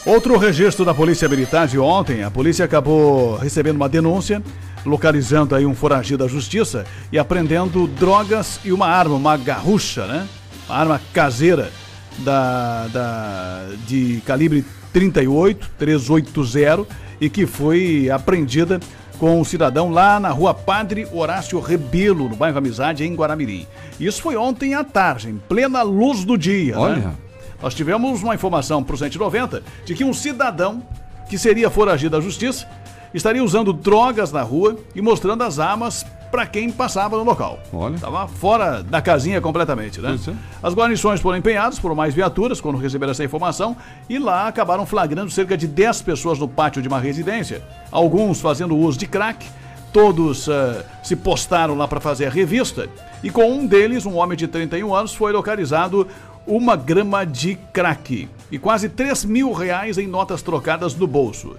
Outro 0.07 0.37
registro 0.37 0.85
da 0.85 0.93
Polícia 0.93 1.29
Militar 1.29 1.67
de 1.67 1.79
ontem, 1.79 2.23
a 2.23 2.31
polícia 2.31 2.65
acabou 2.65 3.37
recebendo 3.37 3.77
uma 3.77 3.89
denúncia, 3.89 4.43
localizando 4.85 5.55
aí 5.55 5.65
um 5.65 5.75
foragido 5.75 6.25
da 6.25 6.29
justiça 6.29 6.85
e 7.11 7.19
apreendendo 7.19 7.87
drogas 7.87 8.61
e 8.65 8.71
uma 8.71 8.87
arma, 8.87 9.15
uma 9.15 9.37
garrucha, 9.37 10.07
né? 10.07 10.29
Uma 10.69 10.77
arma 10.77 11.01
caseira 11.15 11.71
da, 12.19 12.87
da, 12.89 13.67
de 13.87 14.23
calibre 14.27 14.65
38, 14.93 15.71
380 15.79 16.87
e 17.21 17.31
que 17.31 17.47
foi 17.47 18.11
apreendida 18.11 18.81
com 19.19 19.41
um 19.41 19.45
cidadão 19.45 19.91
lá 19.91 20.19
na 20.19 20.31
rua 20.31 20.53
Padre 20.53 21.07
Horácio 21.13 21.61
Rebelo, 21.61 22.29
no 22.29 22.37
bairro 22.37 22.59
Amizade, 22.59 23.05
em 23.05 23.15
Guaramirim. 23.15 23.67
Isso 23.99 24.21
foi 24.21 24.37
ontem 24.37 24.75
à 24.75 24.83
tarde, 24.83 25.29
em 25.29 25.37
plena 25.37 25.83
luz 25.83 26.25
do 26.25 26.37
dia. 26.37 26.79
Olha. 26.79 26.97
Né? 26.97 27.15
Nós 27.63 27.75
tivemos 27.75 28.23
uma 28.23 28.35
informação 28.35 28.83
para 28.83 28.95
o 28.95 28.99
190 28.99 29.63
de 29.85 29.95
que 29.95 30.05
um 30.05 30.13
cidadão 30.13 30.83
que 31.29 31.39
seria 31.39 31.71
foragido 31.71 32.17
da 32.17 32.23
justiça 32.23 32.69
estaria 33.15 33.43
usando 33.43 33.73
drogas 33.73 34.33
na 34.33 34.43
rua 34.43 34.77
e 34.95 35.01
mostrando 35.01 35.43
as 35.43 35.59
armas 35.59 36.05
para 36.35 36.47
quem 36.47 36.69
passava 36.69 37.17
no 37.17 37.23
local. 37.23 37.61
Olha. 37.73 37.95
Estava 37.95 38.27
fora 38.27 38.83
da 38.83 39.01
casinha 39.01 39.41
completamente, 39.41 40.01
né? 40.01 40.09
Pois 40.09 40.27
é. 40.27 40.35
As 40.61 40.75
guarnições 40.75 41.21
foram 41.21 41.39
empenhadas 41.39 41.79
por 41.79 41.95
mais 41.95 42.13
viaturas 42.13 42.61
quando 42.61 42.77
receberam 42.77 43.13
essa 43.13 43.23
informação 43.23 43.77
e 44.09 44.19
lá 44.19 44.49
acabaram 44.49 44.85
flagrando 44.85 45.31
cerca 45.31 45.57
de 45.57 45.69
10 45.69 46.03
pessoas 46.03 46.41
no 46.41 46.49
pátio 46.49 46.83
de 46.83 46.89
uma 46.89 46.99
residência, 46.99 47.63
alguns 47.89 48.41
fazendo 48.41 48.77
uso 48.77 48.99
de 48.99 49.07
crack, 49.07 49.47
todos 49.93 50.49
eh, 50.49 50.85
se 51.05 51.15
postaram 51.15 51.77
lá 51.77 51.87
para 51.87 52.01
fazer 52.01 52.27
a 52.27 52.31
revista 52.31 52.89
e 53.23 53.31
com 53.31 53.49
um 53.53 53.65
deles, 53.65 54.05
um 54.05 54.17
homem 54.17 54.37
de 54.37 54.49
31 54.49 54.93
anos, 54.93 55.15
foi 55.15 55.31
localizado 55.31 56.09
uma 56.45 56.75
grama 56.75 57.25
de 57.25 57.55
crack 57.73 58.29
e 58.51 58.59
quase 58.59 58.89
3 58.89 59.25
mil 59.25 59.53
reais 59.53 59.99
em 59.99 60.09
notas 60.09 60.43
trocadas 60.43 60.97
no 60.97 61.07
bolso. 61.07 61.55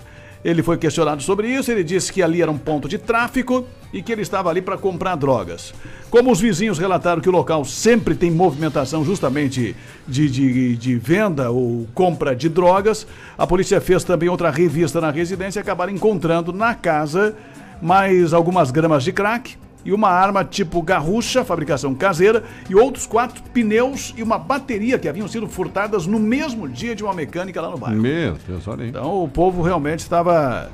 Ele 0.46 0.62
foi 0.62 0.78
questionado 0.78 1.24
sobre 1.24 1.48
isso, 1.48 1.72
ele 1.72 1.84
disse 1.84 2.14
que 2.14 2.22
ali 2.22 2.40
era 2.40 2.52
um 2.52 2.58
ponto 2.60 2.88
de 2.88 3.00
tráfico 3.00 3.66
e 3.92 4.00
que 4.04 4.12
ele 4.12 4.22
estava 4.22 4.48
ali 4.48 4.62
para 4.62 4.78
comprar 4.78 5.16
drogas. 5.16 5.74
Como 6.08 6.32
os 6.32 6.40
vizinhos 6.40 6.78
relataram 6.78 7.20
que 7.20 7.28
o 7.28 7.32
local 7.32 7.66
sempre 7.66 8.14
tem 8.14 8.30
movimentação 8.30 9.04
justamente 9.04 9.76
de, 10.08 10.30
de, 10.30 10.78
de 10.78 10.96
venda 10.98 11.50
ou 11.50 11.88
compra 11.96 12.36
de 12.36 12.48
drogas, 12.48 13.08
a 13.36 13.48
polícia 13.48 13.82
fez 13.82 14.04
também 14.04 14.30
outra 14.30 14.52
revista 14.52 15.02
na 15.02 15.10
residência 15.10 15.60
e 15.60 15.62
acabaram 15.62 15.92
encontrando 15.92 16.54
na 16.54 16.76
casa 16.76 17.36
mais 17.82 18.32
algumas 18.32 18.70
gramas 18.70 19.04
de 19.04 19.12
crack 19.12 19.58
e 19.86 19.94
uma 19.94 20.10
arma 20.10 20.44
tipo 20.44 20.82
garrucha, 20.82 21.46
fabricação 21.46 21.94
caseira, 21.94 22.44
e 22.70 22.76
outros 22.76 23.06
quatro 23.06 23.42
pneus 23.54 24.14
e 24.18 24.24
uma 24.24 24.38
bateria 24.40 24.98
que 24.98 25.08
haviam 25.08 25.28
sido 25.28 25.48
furtadas 25.48 26.08
no 26.08 26.20
mesmo 26.20 26.68
dia 26.68 26.96
de 26.96 27.04
uma 27.04 27.14
mecânica 27.14 27.62
lá 27.62 27.70
no 27.70 27.78
bairro. 27.78 28.02
Meu 28.02 28.36
Deus, 28.48 28.68
olha 28.68 28.84
aí. 28.84 28.90
Então 28.90 29.24
o 29.24 29.28
povo 29.30 29.62
realmente 29.62 30.00
estava. 30.00 30.70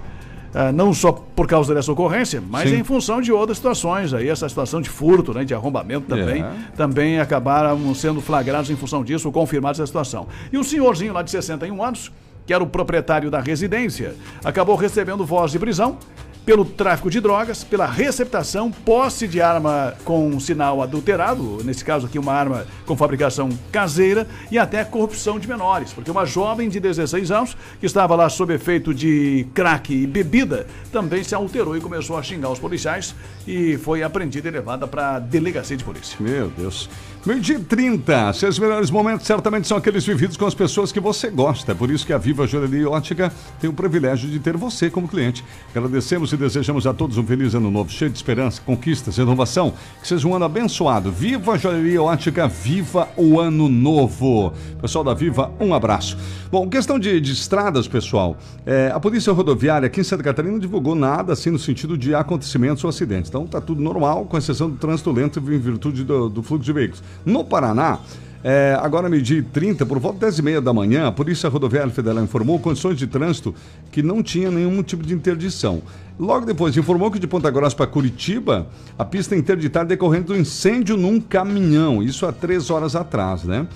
ah, 0.53 0.71
não 0.71 0.93
só 0.93 1.11
por 1.11 1.47
causa 1.47 1.73
dessa 1.73 1.91
ocorrência, 1.91 2.41
mas 2.49 2.69
Sim. 2.69 2.77
em 2.79 2.83
função 2.83 3.21
de 3.21 3.31
outras 3.31 3.57
situações. 3.57 4.13
Aí, 4.13 4.27
essa 4.29 4.47
situação 4.49 4.81
de 4.81 4.89
furto, 4.89 5.33
né, 5.33 5.43
de 5.45 5.53
arrombamento 5.53 6.07
também, 6.07 6.41
É. 6.41 6.51
também 6.75 7.19
acabaram 7.19 7.93
sendo 7.95 8.19
flagrados 8.21 8.69
em 8.69 8.75
função 8.75 9.03
disso, 9.03 9.27
ou 9.27 9.31
confirmados 9.33 9.79
essa 9.79 9.87
situação. 9.87 10.27
E 10.51 10.57
o 10.57 10.63
senhorzinho 10.63 11.13
lá 11.13 11.21
de 11.21 11.31
61 11.31 11.81
anos, 11.83 12.11
que 12.45 12.53
era 12.53 12.63
o 12.63 12.67
proprietário 12.67 13.29
da 13.31 13.39
residência, 13.39 14.15
acabou 14.43 14.75
recebendo 14.75 15.25
voz 15.25 15.51
de 15.51 15.59
prisão 15.59 15.97
pelo 16.45 16.65
tráfico 16.65 17.09
de 17.09 17.19
drogas, 17.19 17.63
pela 17.63 17.85
receptação, 17.85 18.71
posse 18.71 19.27
de 19.27 19.41
arma 19.41 19.93
com 20.03 20.39
sinal 20.39 20.81
adulterado, 20.81 21.59
nesse 21.63 21.85
caso 21.85 22.07
aqui 22.07 22.17
uma 22.17 22.33
arma 22.33 22.65
com 22.85 22.97
fabricação 22.97 23.49
caseira, 23.71 24.27
e 24.49 24.57
até 24.57 24.83
corrupção 24.83 25.39
de 25.39 25.47
menores, 25.47 25.93
porque 25.93 26.09
uma 26.09 26.25
jovem 26.25 26.69
de 26.69 26.79
16 26.79 27.31
anos, 27.31 27.57
que 27.79 27.85
estava 27.85 28.15
lá 28.15 28.29
sob 28.29 28.53
efeito 28.53 28.93
de 28.93 29.45
crack 29.53 29.93
e 29.93 30.07
bebida, 30.07 30.65
também 30.91 31.23
se 31.23 31.35
alterou 31.35 31.77
e 31.77 31.81
começou 31.81 32.17
a 32.17 32.23
xingar 32.23 32.49
os 32.49 32.59
policiais 32.59 33.15
e 33.47 33.77
foi 33.77 34.03
apreendida 34.03 34.47
e 34.47 34.51
levada 34.51 34.87
para 34.87 35.15
a 35.15 35.19
delegacia 35.19 35.77
de 35.77 35.83
polícia. 35.83 36.17
Meu 36.19 36.49
Deus. 36.49 36.89
Meio-dia 37.23 37.57
e 37.57 37.59
30. 37.59 38.33
Seus 38.33 38.57
melhores 38.57 38.89
momentos 38.89 39.27
certamente 39.27 39.67
são 39.67 39.77
aqueles 39.77 40.03
vividos 40.03 40.35
com 40.35 40.47
as 40.47 40.55
pessoas 40.55 40.91
que 40.91 40.99
você 40.99 41.29
gosta. 41.29 41.75
Por 41.75 41.91
isso 41.91 42.03
que 42.03 42.11
a 42.11 42.17
Viva 42.17 42.47
Joalheria 42.47 42.89
Ótica 42.89 43.31
tem 43.59 43.69
o 43.69 43.73
privilégio 43.73 44.27
de 44.27 44.39
ter 44.39 44.57
você 44.57 44.89
como 44.89 45.07
cliente. 45.07 45.45
Agradecemos 45.69 46.33
e 46.33 46.37
desejamos 46.37 46.87
a 46.87 46.95
todos 46.95 47.19
um 47.19 47.23
feliz 47.23 47.53
ano 47.53 47.69
novo, 47.69 47.91
cheio 47.91 48.09
de 48.09 48.17
esperança, 48.17 48.59
conquistas, 48.65 49.17
renovação. 49.17 49.71
Que 50.01 50.07
seja 50.07 50.27
um 50.27 50.33
ano 50.33 50.45
abençoado. 50.45 51.11
Viva 51.11 51.59
Joalheria 51.59 52.01
Ótica, 52.01 52.47
viva 52.47 53.07
o 53.15 53.39
ano 53.39 53.69
novo. 53.69 54.51
Pessoal 54.81 55.03
da 55.03 55.13
Viva, 55.13 55.51
um 55.59 55.75
abraço. 55.75 56.17
Bom, 56.51 56.67
questão 56.67 56.97
de, 56.97 57.21
de 57.21 57.33
estradas, 57.33 57.87
pessoal. 57.87 58.35
É, 58.65 58.91
a 58.91 58.99
Polícia 58.99 59.31
Rodoviária 59.31 59.85
aqui 59.85 60.01
em 60.01 60.03
Santa 60.03 60.23
Catarina 60.23 60.53
não 60.53 60.59
divulgou 60.59 60.95
nada 60.95 61.33
assim 61.33 61.51
no 61.51 61.59
sentido 61.59 61.95
de 61.95 62.15
acontecimentos 62.15 62.83
ou 62.83 62.89
acidentes. 62.89 63.29
Então 63.29 63.45
tá 63.45 63.61
tudo 63.61 63.79
normal, 63.79 64.25
com 64.25 64.39
exceção 64.39 64.71
do 64.71 64.75
trânsito 64.77 65.11
lento 65.11 65.37
em 65.37 65.59
virtude 65.59 66.03
do, 66.03 66.27
do 66.27 66.41
fluxo 66.41 66.65
de 66.65 66.73
veículos. 66.73 67.10
No 67.25 67.43
Paraná, 67.43 67.99
é, 68.43 68.75
agora 68.81 69.07
meio-dia 69.07 69.37
e 69.37 69.43
30, 69.43 69.85
por 69.85 69.99
volta 69.99 70.19
das 70.19 70.35
10 70.35 70.39
e 70.39 70.41
meia 70.41 70.61
da 70.61 70.73
manhã, 70.73 71.07
a 71.07 71.11
Polícia 71.11 71.47
Rodoviária 71.47 71.91
Federal 71.91 72.23
informou 72.23 72.57
condições 72.59 72.97
de 72.97 73.05
trânsito 73.05 73.53
que 73.91 74.01
não 74.01 74.23
tinha 74.23 74.49
nenhum 74.49 74.81
tipo 74.81 75.05
de 75.05 75.13
interdição. 75.13 75.81
Logo 76.19 76.45
depois, 76.45 76.75
informou 76.75 77.11
que 77.11 77.19
de 77.19 77.27
Ponta 77.27 77.51
Grossa 77.51 77.75
para 77.75 77.87
Curitiba, 77.87 78.67
a 78.97 79.05
pista 79.05 79.35
é 79.35 79.37
interditada 79.37 79.85
decorrente 79.85 80.25
do 80.25 80.35
incêndio 80.35 80.97
num 80.97 81.19
caminhão. 81.19 82.01
Isso 82.01 82.25
há 82.25 82.31
três 82.31 82.69
horas 82.69 82.95
atrás, 82.95 83.43
né? 83.43 83.67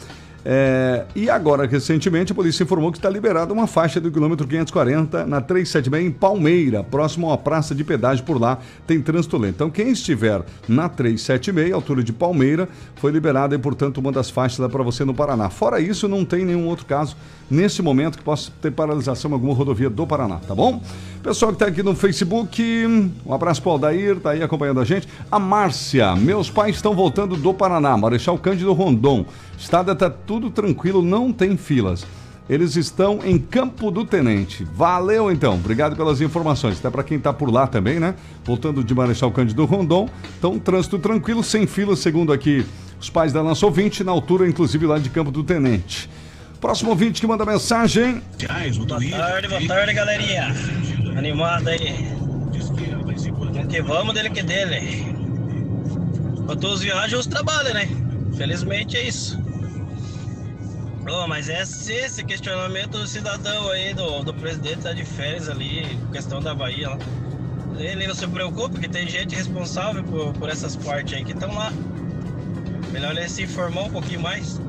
É, 0.47 1.05
e 1.15 1.27
agora, 1.27 1.65
recentemente, 1.65 2.31
a 2.31 2.35
polícia 2.35 2.63
informou 2.63 2.91
que 2.91 2.99
está 2.99 3.09
liberada 3.09 3.51
uma 3.51 3.65
faixa 3.65 3.99
do 3.99 4.11
quilômetro 4.11 4.45
540 4.45 5.25
na 5.25 5.41
376 5.41 6.05
em 6.05 6.11
Palmeira, 6.11 6.83
próximo 6.83 7.31
à 7.31 7.37
praça 7.37 7.73
de 7.73 7.83
pedágio 7.83 8.23
por 8.23 8.39
lá, 8.39 8.59
tem 8.85 9.01
trânsito 9.01 9.37
lento. 9.37 9.55
Então, 9.55 9.71
quem 9.71 9.89
estiver 9.89 10.43
na 10.67 10.87
376, 10.87 11.73
altura 11.73 12.03
de 12.03 12.13
Palmeira, 12.13 12.69
foi 12.97 13.11
liberada 13.11 13.55
e, 13.55 13.57
portanto, 13.57 13.97
uma 13.97 14.11
das 14.11 14.29
faixas 14.29 14.59
lá 14.59 14.69
para 14.69 14.83
você 14.83 15.03
no 15.03 15.15
Paraná. 15.15 15.49
Fora 15.49 15.79
isso, 15.79 16.07
não 16.07 16.23
tem 16.23 16.45
nenhum 16.45 16.67
outro 16.67 16.85
caso 16.85 17.17
nesse 17.49 17.81
momento 17.81 18.17
que 18.17 18.23
possa 18.23 18.51
ter 18.61 18.71
paralisação 18.71 19.31
em 19.31 19.33
alguma 19.33 19.53
rodovia 19.53 19.89
do 19.89 20.05
Paraná, 20.05 20.37
tá 20.37 20.53
bom? 20.53 20.81
Pessoal 21.23 21.51
que 21.51 21.55
está 21.55 21.65
aqui 21.67 21.81
no 21.81 21.95
Facebook, 21.95 22.61
um 23.25 23.33
abraço 23.33 23.61
para 23.61 23.69
o 23.69 23.71
Aldair, 23.73 24.19
tá 24.19 24.31
aí 24.31 24.43
acompanhando 24.43 24.79
a 24.79 24.85
gente. 24.85 25.07
A 25.31 25.39
Márcia, 25.39 26.15
meus 26.15 26.51
pais 26.51 26.75
estão 26.75 26.95
voltando 26.95 27.35
do 27.35 27.53
Paraná, 27.53 27.97
Marechal 27.97 28.37
Cândido 28.37 28.73
Rondon. 28.73 29.25
Estrada 29.57 29.93
está 29.93 30.09
tudo 30.09 30.49
tranquilo, 30.49 31.01
não 31.01 31.31
tem 31.31 31.57
filas. 31.57 32.05
Eles 32.47 32.75
estão 32.75 33.19
em 33.23 33.39
Campo 33.39 33.89
do 33.89 34.05
Tenente. 34.05 34.63
Valeu 34.63 35.31
então, 35.31 35.55
obrigado 35.55 35.95
pelas 35.95 36.21
informações. 36.21 36.77
Até 36.77 36.91
para 36.91 37.03
quem 37.03 37.17
está 37.17 37.33
por 37.33 37.51
lá 37.51 37.65
também, 37.65 37.99
né? 37.99 38.13
Voltando 38.43 38.83
de 38.83 38.93
Marechal 38.93 39.31
Cândido 39.31 39.65
Rondon. 39.65 40.07
Então, 40.37 40.59
trânsito 40.59 40.99
tranquilo, 40.99 41.43
sem 41.43 41.65
filas, 41.65 41.99
segundo 41.99 42.31
aqui 42.31 42.63
os 42.99 43.09
pais 43.09 43.33
da 43.33 43.41
nossa 43.41 43.65
ouvinte, 43.65 44.03
na 44.03 44.11
altura, 44.11 44.47
inclusive, 44.47 44.85
lá 44.85 44.99
de 44.99 45.09
Campo 45.09 45.31
do 45.31 45.43
Tenente. 45.43 46.09
Próximo 46.61 46.91
ouvinte 46.91 47.19
que 47.19 47.27
manda 47.27 47.45
mensagem. 47.45 48.21
Boa 48.37 48.47
tarde, 48.47 49.47
boa 49.47 49.67
tarde, 49.67 49.93
galerinha. 49.93 50.55
Animado 51.17 51.67
aí. 51.67 52.15
Vamos 53.55 53.73
que 53.73 53.81
vamos 53.81 54.13
dele 54.13 54.29
que 54.29 54.43
dele. 54.43 55.05
Enquanto 56.37 56.63
os 56.67 56.81
viajam, 56.81 57.19
os 57.19 57.27
trabalham, 57.27 57.73
né? 57.73 57.87
Felizmente 58.37 58.97
é 58.97 59.07
isso. 59.07 59.44
Oh, 61.07 61.27
mas 61.27 61.49
esse, 61.49 61.93
esse 61.93 62.23
questionamento 62.23 62.91
do 62.97 63.07
cidadão 63.07 63.69
aí, 63.69 63.93
do, 63.93 64.23
do 64.23 64.33
presidente 64.33 64.81
tá 64.81 64.91
de 64.91 65.05
férias 65.05 65.47
ali, 65.47 65.85
questão 66.11 66.41
da 66.41 66.53
Bahia 66.55 66.89
lá. 66.89 66.97
Ele 67.77 68.07
não 68.07 68.15
se 68.15 68.25
preocupa, 68.27 68.69
porque 68.69 68.87
tem 68.87 69.07
gente 69.07 69.35
responsável 69.35 70.03
por, 70.03 70.33
por 70.33 70.49
essas 70.49 70.75
partes 70.75 71.13
aí 71.13 71.23
que 71.23 71.33
estão 71.33 71.53
lá. 71.53 71.71
Melhor 72.91 73.11
ele 73.11 73.27
se 73.29 73.43
informar 73.43 73.83
um 73.83 73.91
pouquinho 73.91 74.21
mais. 74.21 74.59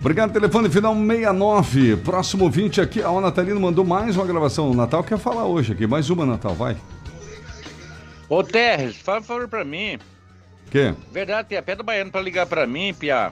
Obrigado, 0.00 0.32
telefone 0.32 0.68
final 0.68 0.94
69. 0.94 1.96
Próximo 1.98 2.44
ouvinte 2.44 2.80
aqui, 2.80 3.00
a 3.00 3.20
Natalino 3.20 3.60
mandou 3.60 3.84
mais 3.84 4.16
uma 4.16 4.26
gravação 4.26 4.68
no 4.68 4.74
Natal. 4.74 5.04
Quer 5.04 5.16
falar 5.16 5.46
hoje 5.46 5.72
aqui? 5.72 5.86
Mais 5.86 6.10
uma 6.10 6.26
Natal, 6.26 6.54
vai. 6.54 6.76
Ô, 8.28 8.42
Terres, 8.42 8.96
fala 8.96 9.20
um 9.20 9.22
favor 9.22 9.46
pra 9.46 9.64
mim. 9.64 9.98
Quê? 10.70 10.92
Verdade, 11.12 11.48
tem 11.48 11.58
a 11.58 11.62
pé 11.62 11.76
do 11.76 11.84
Baiano 11.84 12.10
pra 12.10 12.20
ligar 12.20 12.46
pra 12.46 12.66
mim, 12.66 12.92
Pia. 12.92 13.30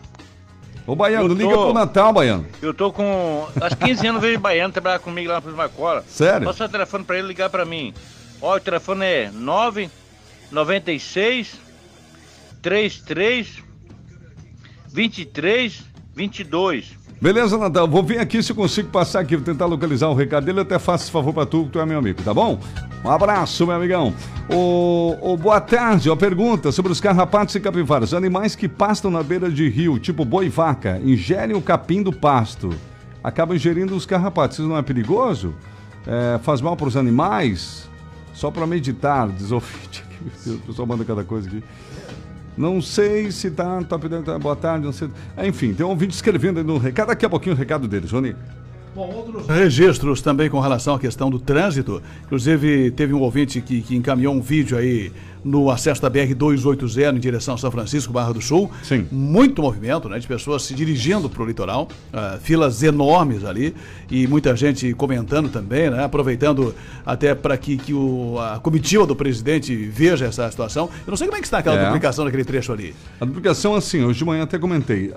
Ô, 0.91 0.97
Baiano, 0.97 1.29
Eu 1.29 1.35
liga 1.35 1.51
tô- 1.55 1.67
pro 1.67 1.73
Natal, 1.73 2.13
Baiano. 2.13 2.45
Eu 2.61 2.75
tô 2.75 2.91
com. 2.93 3.47
Acho 3.61 3.77
15 3.77 4.05
anos 4.09 4.21
veio 4.21 4.41
Baiano 4.41 4.73
trabalhar 4.73 4.99
comigo 4.99 5.29
lá 5.29 5.37
na 5.37 5.41
Prisma 5.41 5.69
Cola. 5.69 6.05
Sério? 6.09 6.49
Passa 6.49 6.65
o 6.65 6.69
telefone 6.69 7.05
pra 7.05 7.17
ele 7.17 7.29
ligar 7.29 7.49
pra 7.49 7.65
mim. 7.65 7.95
Ó, 8.43 8.57
o 8.57 8.61
telefone 8.61 9.05
é 9.05 9.31
996 9.33 11.53
33 12.61 13.63
23 14.93 15.81
22. 16.13 16.87
Beleza, 17.21 17.59
Natal? 17.59 17.87
Vou 17.87 18.03
vir 18.03 18.19
aqui 18.19 18.43
se 18.43 18.51
eu 18.51 18.57
consigo 18.57 18.89
passar 18.89 19.21
aqui, 19.21 19.37
vou 19.37 19.45
tentar 19.45 19.67
localizar 19.67 20.09
o 20.09 20.15
recado 20.15 20.47
dele. 20.47 20.61
Eu 20.61 20.63
até 20.63 20.79
faço 20.79 21.05
esse 21.05 21.13
favor 21.13 21.35
pra 21.35 21.45
tu, 21.45 21.65
que 21.65 21.73
tu 21.73 21.79
é 21.79 21.85
meu 21.85 21.99
amigo, 21.99 22.23
tá 22.23 22.33
bom? 22.33 22.59
Um 23.05 23.11
abraço, 23.11 23.67
meu 23.67 23.77
amigão. 23.77 24.15
Ô, 24.49 25.17
ô, 25.21 25.37
boa 25.37 25.61
tarde. 25.61 26.09
Uma 26.09 26.17
pergunta 26.17 26.73
sobre 26.73 26.91
os 26.91 26.99
carrapatos 26.99 27.55
e 27.55 27.61
capivaras. 27.61 28.15
Animais 28.15 28.57
que 28.57 28.67
pastam 28.67 29.11
na 29.11 29.23
beira 29.23 29.51
de 29.51 29.69
rio, 29.69 29.99
tipo 29.99 30.25
boi 30.25 30.47
e 30.47 30.49
vaca, 30.49 30.99
ingerem 31.05 31.55
o 31.55 31.61
capim 31.61 32.03
do 32.03 32.11
pasto. 32.11 32.71
acaba 33.23 33.55
ingerindo 33.55 33.95
os 33.95 34.07
carrapatos. 34.07 34.59
Isso 34.59 34.67
não 34.67 34.79
é 34.79 34.83
perigoso? 34.83 35.55
É, 36.07 36.39
faz 36.39 36.63
mal 36.63 36.75
para 36.75 36.89
os 36.89 36.97
animais? 36.97 37.87
Só 38.33 38.51
para 38.51 38.67
meditar, 38.67 39.29
o 39.29 39.33
Deus, 39.33 39.53
o 40.47 40.59
pessoal 40.61 40.89
manda 40.89 41.05
cada 41.05 41.23
coisa 41.23 41.49
aqui. 41.49 41.63
Não 42.61 42.83
sei 42.83 43.33
se 43.33 43.51
tá, 43.51 43.83
tá 43.85 43.99
pedindo, 43.99 44.23
tá, 44.23 44.39
boa 44.39 44.55
tarde, 44.55 44.85
não 44.85 44.93
sei. 44.93 45.09
Enfim, 45.43 45.73
tem 45.73 45.87
um 45.87 45.97
vídeo 45.97 46.13
escrevendo 46.13 46.59
aí 46.59 46.65
no 46.65 46.77
recado. 46.77 47.09
Daqui 47.09 47.25
a 47.25 47.31
pouquinho 47.31 47.55
o 47.55 47.59
recado 47.59 47.89
dele, 47.89 48.07
Johnny. 48.07 48.37
Registros 49.47 50.21
também 50.21 50.51
com 50.51 50.61
relação 50.61 50.95
à 50.95 50.99
questão 50.99 51.31
do 51.31 51.39
trânsito. 51.39 52.03
Inclusive, 52.25 52.91
teve 52.91 53.15
um 53.15 53.21
ouvinte 53.21 53.61
que, 53.61 53.81
que 53.83 53.95
encaminhou 53.97 54.35
um 54.35 54.41
vídeo 54.41 54.77
aí 54.77 55.13
no 55.43 55.71
acesso 55.71 56.03
da 56.03 56.11
BR-280 56.11 57.17
em 57.17 57.19
direção 57.19 57.55
a 57.55 57.57
São 57.57 57.71
Francisco, 57.71 58.13
Barra 58.13 58.33
do 58.35 58.43
Sul. 58.43 58.71
Sim. 58.83 59.07
Muito 59.11 59.63
movimento, 59.63 60.07
né? 60.07 60.19
De 60.19 60.27
pessoas 60.27 60.63
se 60.65 60.75
dirigindo 60.75 61.31
para 61.31 61.43
o 61.43 61.47
litoral. 61.47 61.89
ah, 62.13 62.39
filas 62.43 62.83
enormes 62.83 63.43
ali. 63.45 63.75
E 64.11 64.27
muita 64.27 64.55
gente 64.55 64.93
comentando 64.93 65.49
também, 65.49 65.89
né? 65.89 66.05
Aproveitando 66.05 66.75
até 67.07 67.35
para 67.35 67.57
que, 67.57 67.79
que 67.79 67.95
o, 67.95 68.37
a 68.39 68.59
comitiva 68.59 69.07
do 69.07 69.17
presidente 69.17 69.75
veja 69.75 70.27
essa 70.27 70.51
situação. 70.51 70.91
Eu 71.07 71.11
não 71.11 71.17
sei 71.17 71.27
como 71.27 71.39
é 71.39 71.41
que 71.41 71.47
está 71.47 71.59
aquela 71.59 71.77
É. 71.77 71.85
duplicação 71.87 72.25
daquele 72.27 72.45
trecho 72.45 72.71
ali. 72.73 72.95
A 73.19 73.25
duplicação, 73.25 73.75
assim, 73.75 74.05
hoje 74.05 74.19
de 74.19 74.25
manhã 74.27 74.43
até 74.43 74.59
comentei. 74.59 75.11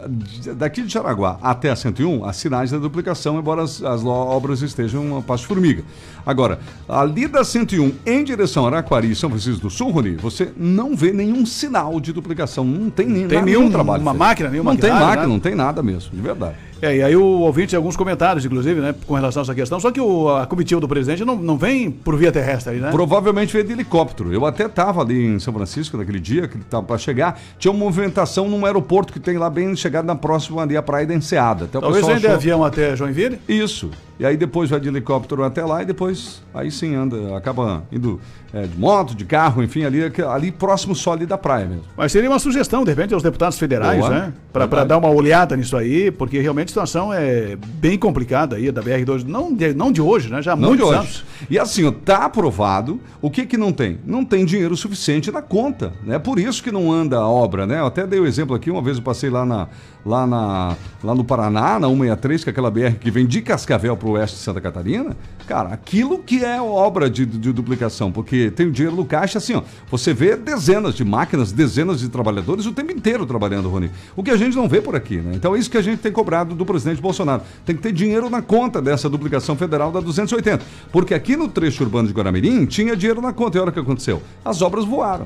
Daqui 0.55 0.83
de 0.83 0.93
Jaraguá 0.93 1.37
até 1.41 1.69
a 1.69 1.75
101, 1.75 2.23
há 2.23 2.31
sinais 2.31 2.71
da 2.71 2.77
duplicação, 2.77 3.37
embora 3.37 3.62
as, 3.63 4.03
obras 4.05 4.61
estejam 4.61 5.05
uma 5.05 5.21
passo 5.21 5.41
de 5.43 5.47
formiga. 5.47 5.83
Agora, 6.25 6.59
ali 6.87 7.27
da 7.27 7.43
101 7.43 7.91
em 8.05 8.23
direção 8.23 8.65
a 8.65 8.69
Araquari 8.69 9.11
e 9.11 9.15
São 9.15 9.29
Francisco 9.29 9.61
do 9.61 9.69
Sul, 9.69 9.89
Rony, 9.91 10.15
você 10.15 10.51
não 10.55 10.95
vê 10.95 11.11
nenhum 11.11 11.45
sinal 11.45 11.99
de 11.99 12.13
duplicação. 12.13 12.63
Não 12.63 12.89
tem, 12.89 13.05
nem, 13.07 13.27
Tem 13.27 13.39
nada- 13.39 13.45
nenhum- 13.45 13.69
trabalho. 13.71 14.01
uma 14.01 14.11
feito. 14.11 14.19
máquina, 14.19 14.49
nenhum 14.49 14.63
Não 14.63 14.75
tem 14.77 14.89
máquina, 14.91 15.21
né? 15.23 15.27
não 15.27 15.39
tem 15.39 15.55
nada 15.55 15.81
mesmo, 15.83 16.11
de 16.13 16.21
verdade. 16.21 16.55
É, 16.83 16.97
e 16.97 17.01
aí 17.01 17.15
o 17.15 17.23
ouvinte, 17.23 17.73
alguns 17.77 17.95
comentários, 17.95 18.43
inclusive, 18.43 18.81
né, 18.81 18.93
com 19.07 19.13
relação 19.13 19.41
a 19.41 19.43
essa 19.43 19.55
questão. 19.55 19.79
Só 19.79 19.89
que 19.89 20.01
o, 20.01 20.27
a 20.35 20.45
comitiva 20.45 20.81
do 20.81 20.87
presidente 20.87 21.23
não, 21.23 21.37
não 21.37 21.57
vem 21.57 21.89
por 21.89 22.17
via 22.17 22.29
terrestre 22.29 22.73
né? 22.75 22.91
Provavelmente 22.91 23.53
veio 23.53 23.63
de 23.65 23.71
helicóptero. 23.71 24.33
Eu 24.33 24.45
até 24.45 24.65
estava 24.65 25.01
ali 25.01 25.25
em 25.25 25.39
São 25.39 25.53
Francisco 25.53 25.95
naquele 25.95 26.19
dia, 26.19 26.45
que 26.45 26.57
estava 26.57 26.83
para 26.83 26.97
chegar. 26.97 27.39
Tinha 27.57 27.71
uma 27.71 27.79
movimentação 27.79 28.49
num 28.49 28.65
aeroporto 28.65 29.13
que 29.13 29.19
tem 29.19 29.37
lá 29.37 29.49
bem 29.49 29.73
chegado 29.77 30.05
na 30.05 30.15
próxima 30.15 30.61
ali, 30.61 30.75
a 30.75 30.81
Praia 30.81 31.07
da 31.07 31.15
Enseada. 31.15 31.65
Até 31.65 31.77
o 31.77 31.81
Talvez 31.81 32.05
de 32.05 32.11
achou- 32.11 32.31
avião 32.31 32.65
até 32.65 32.95
Joinville. 32.97 33.39
Isso. 33.47 33.89
E 34.19 34.25
aí 34.25 34.37
depois 34.37 34.69
vai 34.69 34.79
de 34.79 34.87
helicóptero 34.87 35.43
até 35.43 35.65
lá 35.65 35.81
e 35.81 35.85
depois 35.85 36.41
aí 36.53 36.69
sim 36.69 36.95
anda, 36.95 37.35
acaba 37.35 37.83
indo 37.91 38.19
é, 38.53 38.67
de 38.67 38.77
moto, 38.77 39.15
de 39.15 39.25
carro, 39.25 39.63
enfim, 39.63 39.83
ali, 39.83 39.99
ali 40.29 40.51
próximo 40.51 40.93
só 40.95 41.13
ali 41.13 41.25
da 41.25 41.37
praia 41.37 41.65
mesmo. 41.65 41.83
Mas 41.97 42.11
seria 42.11 42.29
uma 42.29 42.37
sugestão, 42.37 42.83
de 42.83 42.91
repente, 42.91 43.11
aos 43.13 43.23
deputados 43.23 43.57
federais, 43.57 43.99
Boa. 43.99 44.09
né? 44.11 44.33
Para 44.51 44.83
dar 44.83 44.99
uma 44.99 45.09
olhada 45.09 45.57
nisso 45.57 45.75
aí, 45.75 46.11
porque 46.11 46.39
realmente 46.39 46.67
a 46.67 46.69
situação 46.69 47.11
é 47.11 47.55
bem 47.55 47.97
complicada 47.97 48.55
aí 48.55 48.71
da 48.71 48.83
BR-2. 48.83 49.23
Não 49.25 49.51
de, 49.51 49.73
não 49.73 49.91
de 49.91 49.99
hoje, 49.99 50.29
né? 50.29 50.43
Já 50.43 50.53
há 50.53 50.55
Não 50.55 50.69
muitos 50.69 50.85
de 50.85 50.91
hoje. 50.93 50.99
anos. 50.99 51.25
E 51.49 51.57
assim, 51.57 51.91
tá 51.91 52.25
aprovado. 52.25 52.99
O 53.19 53.31
que 53.31 53.47
que 53.47 53.57
não 53.57 53.73
tem? 53.73 53.97
Não 54.05 54.23
tem 54.23 54.45
dinheiro 54.45 54.77
suficiente 54.77 55.31
na 55.31 55.41
conta, 55.41 55.91
né? 56.03 56.19
Por 56.19 56.37
isso 56.37 56.61
que 56.61 56.71
não 56.71 56.91
anda 56.91 57.17
a 57.17 57.27
obra, 57.27 57.65
né? 57.65 57.79
Eu 57.79 57.87
até 57.87 58.05
dei 58.05 58.19
o 58.19 58.27
exemplo 58.27 58.55
aqui, 58.55 58.69
uma 58.69 58.81
vez 58.83 58.97
eu 58.97 59.03
passei 59.03 59.31
lá 59.31 59.43
na 59.43 59.67
lá 60.05 60.27
na 60.27 60.75
lá 61.03 61.15
no 61.15 61.23
Paraná, 61.23 61.79
na 61.79 61.87
163, 61.87 62.43
que 62.43 62.49
é 62.49 62.51
aquela 62.51 62.69
BR 62.69 62.99
que 62.99 63.09
vem 63.09 63.25
de 63.25 63.41
Cascavel 63.41 63.97
para 64.03 64.09
o 64.09 64.13
oeste 64.13 64.35
de 64.35 64.43
Santa 64.43 64.59
Catarina. 64.59 65.15
Cara, 65.47 65.69
aquilo 65.69 66.19
que 66.19 66.43
é 66.43 66.61
obra 66.61 67.09
de, 67.09 67.25
de 67.25 67.53
duplicação, 67.53 68.11
porque 68.11 68.51
tem 68.51 68.67
o 68.67 68.71
dinheiro 68.71 68.95
no 68.95 69.05
caixa 69.05 69.37
assim, 69.37 69.55
ó. 69.55 69.63
Você 69.89 70.13
vê 70.13 70.35
dezenas 70.35 70.93
de 70.93 71.05
máquinas, 71.05 71.51
dezenas 71.51 72.01
de 72.01 72.09
trabalhadores 72.09 72.65
o 72.65 72.73
tempo 72.73 72.91
inteiro 72.91 73.25
trabalhando, 73.25 73.69
Rony. 73.69 73.89
O 74.15 74.21
que 74.21 74.31
a 74.31 74.37
gente 74.37 74.55
não 74.55 74.67
vê 74.67 74.81
por 74.81 74.95
aqui, 74.95 75.17
né? 75.17 75.31
Então 75.35 75.55
é 75.55 75.59
isso 75.59 75.69
que 75.69 75.77
a 75.77 75.81
gente 75.81 75.99
tem 75.99 76.11
cobrado 76.11 76.53
do 76.53 76.65
presidente 76.65 77.01
Bolsonaro. 77.01 77.43
Tem 77.65 77.75
que 77.75 77.81
ter 77.81 77.93
dinheiro 77.93 78.29
na 78.29 78.41
conta 78.41 78.81
dessa 78.81 79.09
duplicação 79.09 79.55
federal 79.55 79.91
da 79.91 80.01
280. 80.01 80.63
Porque 80.91 81.13
aqui 81.13 81.37
no 81.37 81.47
trecho 81.47 81.83
urbano 81.83 82.07
de 82.07 82.13
Guaramirim 82.13 82.65
tinha 82.65 82.95
dinheiro 82.95 83.21
na 83.21 83.31
conta. 83.31 83.57
E 83.57 83.61
olha 83.61 83.69
o 83.69 83.73
que 83.73 83.79
aconteceu. 83.79 84.21
As 84.43 84.61
obras 84.61 84.83
voaram. 84.85 85.25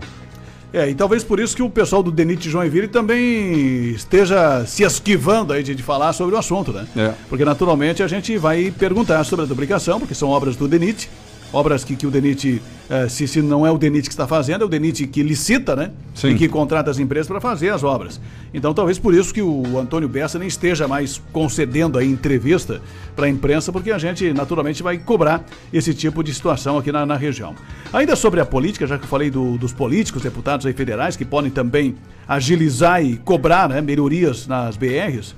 É, 0.73 0.89
e 0.89 0.95
talvez 0.95 1.23
por 1.23 1.39
isso 1.39 1.55
que 1.55 1.63
o 1.63 1.69
pessoal 1.69 2.03
do 2.03 2.11
DENIT 2.11 2.49
Joinville 2.49 2.87
também 2.87 3.91
esteja 3.91 4.65
se 4.65 4.83
esquivando 4.83 5.53
aí 5.53 5.63
de, 5.63 5.73
de 5.73 5.81
falar 5.81 6.11
sobre 6.13 6.35
o 6.35 6.37
assunto, 6.37 6.73
né? 6.73 6.85
É. 6.95 7.13
Porque 7.29 7.45
naturalmente 7.45 8.03
a 8.03 8.07
gente 8.07 8.37
vai 8.37 8.71
perguntar 8.77 9.23
sobre 9.23 9.45
a 9.45 9.47
duplicação, 9.47 9.99
porque 9.99 10.13
são 10.13 10.29
obras 10.29 10.55
do 10.55 10.67
DENIT, 10.67 11.09
obras 11.53 11.83
que, 11.83 11.95
que 11.95 12.05
o 12.05 12.11
DENIT, 12.11 12.61
eh, 12.89 13.07
se, 13.07 13.27
se 13.27 13.41
não 13.41 13.65
é 13.65 13.71
o 13.71 13.77
DENIT 13.77 14.07
que 14.07 14.13
está 14.13 14.27
fazendo, 14.27 14.63
é 14.63 14.65
o 14.65 14.69
DENIT 14.69 15.07
que 15.07 15.23
licita, 15.23 15.75
né? 15.75 15.91
Sim. 16.13 16.29
E 16.29 16.35
que 16.35 16.47
contrata 16.49 16.91
as 16.91 16.99
empresas 16.99 17.27
para 17.27 17.39
fazer 17.39 17.69
as 17.69 17.83
obras. 17.83 18.19
Então 18.53 18.73
talvez 18.73 18.99
por 18.99 19.13
isso 19.13 19.33
que 19.33 19.41
o 19.41 19.77
Antônio 19.79 20.09
Bessa 20.09 20.37
nem 20.37 20.47
esteja 20.47 20.87
mais 20.87 21.21
concedendo 21.31 21.97
aí 21.97 22.07
entrevista 22.07 22.81
para 23.15 23.27
a 23.27 23.29
imprensa, 23.29 23.71
porque 23.71 23.91
a 23.91 23.97
gente 23.97 24.33
naturalmente 24.33 24.83
vai 24.83 24.97
cobrar 24.97 25.45
esse 25.71 25.93
tipo 25.93 26.23
de 26.23 26.33
situação 26.33 26.77
aqui 26.77 26.91
na, 26.91 27.05
na 27.05 27.15
região. 27.15 27.55
Ainda 27.93 28.15
sobre 28.15 28.41
a 28.41 28.45
política, 28.45 28.85
já 28.85 28.97
que 28.97 29.05
eu 29.05 29.09
falei 29.09 29.29
do- 29.29 29.57
dos 29.57 29.71
políticos, 29.73 30.21
deputados 30.23 30.65
aí 30.65 30.73
federais, 30.73 31.15
que 31.15 31.23
podem 31.25 31.49
também 31.49 31.95
agilizar 32.27 33.01
e 33.03 33.15
cobrar 33.17 33.69
né, 33.69 33.79
melhorias 33.81 34.45
nas 34.47 34.75
BRs, 34.75 35.33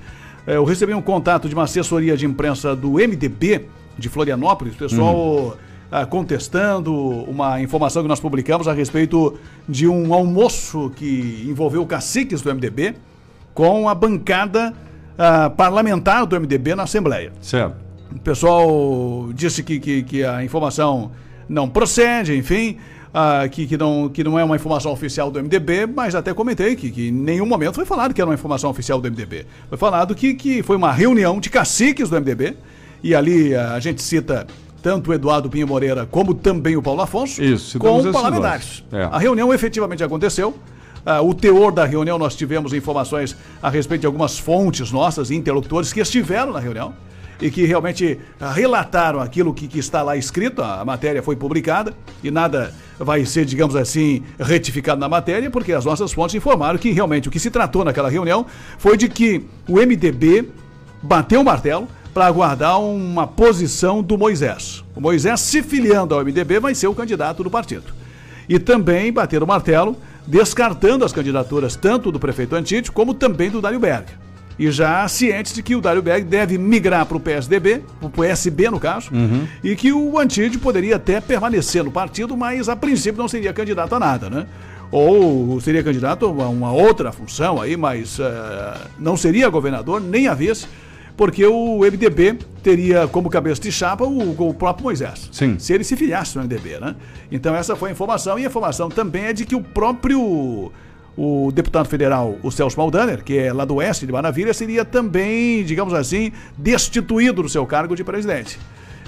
eh, 0.46 0.56
eu 0.56 0.64
recebi 0.64 0.92
um 0.92 1.02
contato 1.02 1.48
de 1.48 1.54
uma 1.54 1.64
assessoria 1.64 2.16
de 2.16 2.26
imprensa 2.26 2.74
do 2.74 2.94
MDB 2.98 3.66
de 3.98 4.08
Florianópolis, 4.08 4.74
pessoal 4.74 5.56
ah, 5.90 6.06
contestando 6.06 6.94
uma 7.24 7.60
informação 7.60 8.02
que 8.02 8.08
nós 8.08 8.20
publicamos 8.20 8.68
a 8.68 8.72
respeito 8.72 9.38
de 9.68 9.88
um 9.88 10.14
almoço 10.14 10.90
que 10.96 11.44
envolveu 11.48 11.84
caciques 11.84 12.40
do 12.42 12.54
MDB 12.54 12.94
com 13.52 13.88
a 13.88 13.94
bancada 13.94 14.72
ah, 15.18 15.50
parlamentar 15.50 16.26
do 16.26 16.38
MDB 16.40 16.74
na 16.74 16.84
Assembleia. 16.84 17.32
Certo. 17.40 17.76
O 18.14 18.20
pessoal 18.20 19.30
disse 19.34 19.62
que, 19.62 19.78
que, 19.78 20.02
que 20.02 20.24
a 20.24 20.44
informação 20.44 21.12
não 21.48 21.68
procede, 21.68 22.36
enfim, 22.36 22.78
ah, 23.12 23.48
que, 23.50 23.66
que, 23.66 23.76
não, 23.76 24.08
que 24.08 24.22
não 24.22 24.38
é 24.38 24.44
uma 24.44 24.56
informação 24.56 24.92
oficial 24.92 25.30
do 25.30 25.42
MDB, 25.42 25.86
mas 25.86 26.14
até 26.14 26.32
comentei 26.32 26.76
que, 26.76 26.90
que 26.90 27.08
em 27.08 27.12
nenhum 27.12 27.46
momento 27.46 27.74
foi 27.74 27.84
falado 27.84 28.14
que 28.14 28.20
era 28.20 28.28
uma 28.28 28.34
informação 28.34 28.70
oficial 28.70 29.00
do 29.00 29.10
MDB. 29.10 29.46
Foi 29.68 29.78
falado 29.78 30.14
que, 30.14 30.34
que 30.34 30.62
foi 30.62 30.76
uma 30.76 30.92
reunião 30.92 31.40
de 31.40 31.50
caciques 31.50 32.08
do 32.08 32.16
MDB, 32.16 32.56
e 33.02 33.14
ali 33.14 33.54
a 33.54 33.80
gente 33.80 34.02
cita 34.02 34.46
tanto 34.82 35.10
o 35.10 35.14
Eduardo 35.14 35.48
Pinho 35.48 35.66
Moreira 35.66 36.06
como 36.10 36.34
também 36.34 36.76
o 36.76 36.82
Paulo 36.82 37.02
Afonso, 37.02 37.42
Isso, 37.42 37.78
com 37.78 38.10
parlamentares. 38.12 38.84
É. 38.92 39.04
A 39.04 39.18
reunião 39.18 39.52
efetivamente 39.52 40.02
aconteceu. 40.02 40.54
Ah, 41.04 41.22
o 41.22 41.32
teor 41.32 41.72
da 41.72 41.84
reunião, 41.84 42.18
nós 42.18 42.36
tivemos 42.36 42.72
informações 42.72 43.36
a 43.62 43.70
respeito 43.70 44.02
de 44.02 44.06
algumas 44.06 44.38
fontes 44.38 44.92
nossas, 44.92 45.30
interlocutores 45.30 45.92
que 45.92 46.00
estiveram 46.00 46.52
na 46.52 46.58
reunião 46.58 46.94
e 47.40 47.50
que 47.50 47.64
realmente 47.64 48.18
ah, 48.38 48.52
relataram 48.52 49.20
aquilo 49.20 49.54
que, 49.54 49.66
que 49.66 49.78
está 49.78 50.02
lá 50.02 50.16
escrito. 50.16 50.62
A 50.62 50.84
matéria 50.84 51.22
foi 51.22 51.36
publicada 51.36 51.94
e 52.22 52.30
nada 52.30 52.74
vai 52.98 53.24
ser, 53.24 53.46
digamos 53.46 53.74
assim, 53.76 54.22
retificado 54.38 55.00
na 55.00 55.08
matéria, 55.08 55.50
porque 55.50 55.72
as 55.72 55.84
nossas 55.84 56.12
fontes 56.12 56.34
informaram 56.34 56.78
que 56.78 56.90
realmente 56.90 57.28
o 57.28 57.30
que 57.30 57.40
se 57.40 57.50
tratou 57.50 57.82
naquela 57.82 58.10
reunião 58.10 58.44
foi 58.78 58.96
de 58.96 59.08
que 59.08 59.46
o 59.66 59.76
MDB 59.76 60.50
bateu 61.02 61.40
o 61.40 61.44
martelo 61.44 61.88
para 62.12 62.26
aguardar 62.26 62.80
uma 62.80 63.26
posição 63.26 64.02
do 64.02 64.18
Moisés. 64.18 64.84
O 64.94 65.00
Moisés, 65.00 65.40
se 65.40 65.62
filiando 65.62 66.14
ao 66.14 66.24
MDB, 66.24 66.58
vai 66.60 66.74
ser 66.74 66.88
o 66.88 66.94
candidato 66.94 67.42
do 67.44 67.50
partido. 67.50 67.92
E 68.48 68.58
também 68.58 69.12
bater 69.12 69.42
o 69.42 69.46
martelo, 69.46 69.96
descartando 70.26 71.04
as 71.04 71.12
candidaturas 71.12 71.76
tanto 71.76 72.10
do 72.10 72.18
prefeito 72.18 72.56
Antídio 72.56 72.92
como 72.92 73.14
também 73.14 73.50
do 73.50 73.60
Dário 73.60 73.78
Berg. 73.78 74.06
E 74.58 74.70
já 74.70 75.08
cientes 75.08 75.54
de 75.54 75.62
que 75.62 75.74
o 75.74 75.80
Dário 75.80 76.02
Berg 76.02 76.24
deve 76.24 76.58
migrar 76.58 77.06
para 77.06 77.16
o 77.16 77.20
PSDB, 77.20 77.82
para 77.98 78.08
o 78.08 78.10
PSB 78.10 78.68
no 78.70 78.78
caso, 78.78 79.10
e 79.64 79.74
que 79.74 79.90
o 79.90 80.18
Antídio 80.18 80.60
poderia 80.60 80.96
até 80.96 81.18
permanecer 81.20 81.82
no 81.82 81.90
partido, 81.90 82.36
mas 82.36 82.68
a 82.68 82.76
princípio 82.76 83.18
não 83.18 83.28
seria 83.28 83.54
candidato 83.54 83.94
a 83.94 83.98
nada, 83.98 84.28
né? 84.28 84.46
Ou 84.92 85.58
seria 85.60 85.82
candidato 85.82 86.26
a 86.26 86.48
uma 86.48 86.72
outra 86.72 87.10
função 87.12 87.62
aí, 87.62 87.76
mas 87.76 88.18
eh, 88.18 88.74
não 88.98 89.16
seria 89.16 89.48
governador 89.48 90.00
nem 90.00 90.26
a 90.26 90.34
vice, 90.34 90.66
porque 91.20 91.44
o 91.44 91.80
MDB 91.80 92.38
teria 92.62 93.06
como 93.06 93.28
cabeça 93.28 93.60
de 93.60 93.70
chapa 93.70 94.06
o, 94.06 94.30
o 94.30 94.54
próprio 94.54 94.84
Moisés. 94.84 95.28
Sim. 95.30 95.58
Se 95.58 95.70
ele 95.74 95.84
se 95.84 95.94
filiasse 95.94 96.34
no 96.34 96.44
MDB, 96.44 96.80
né? 96.80 96.96
Então 97.30 97.54
essa 97.54 97.76
foi 97.76 97.90
a 97.90 97.92
informação, 97.92 98.38
e 98.38 98.44
a 98.44 98.46
informação 98.46 98.88
também 98.88 99.24
é 99.24 99.32
de 99.34 99.44
que 99.44 99.54
o 99.54 99.62
próprio 99.62 100.72
o 101.14 101.52
deputado 101.52 101.88
federal, 101.90 102.38
o 102.42 102.50
Celso 102.50 102.78
Maldaner, 102.78 103.22
que 103.22 103.36
é 103.36 103.52
lá 103.52 103.66
do 103.66 103.74
oeste 103.74 104.06
de 104.06 104.12
Maravilha, 104.12 104.54
seria 104.54 104.82
também, 104.82 105.62
digamos 105.62 105.92
assim, 105.92 106.32
destituído 106.56 107.42
do 107.42 107.50
seu 107.50 107.66
cargo 107.66 107.94
de 107.94 108.02
presidente. 108.02 108.58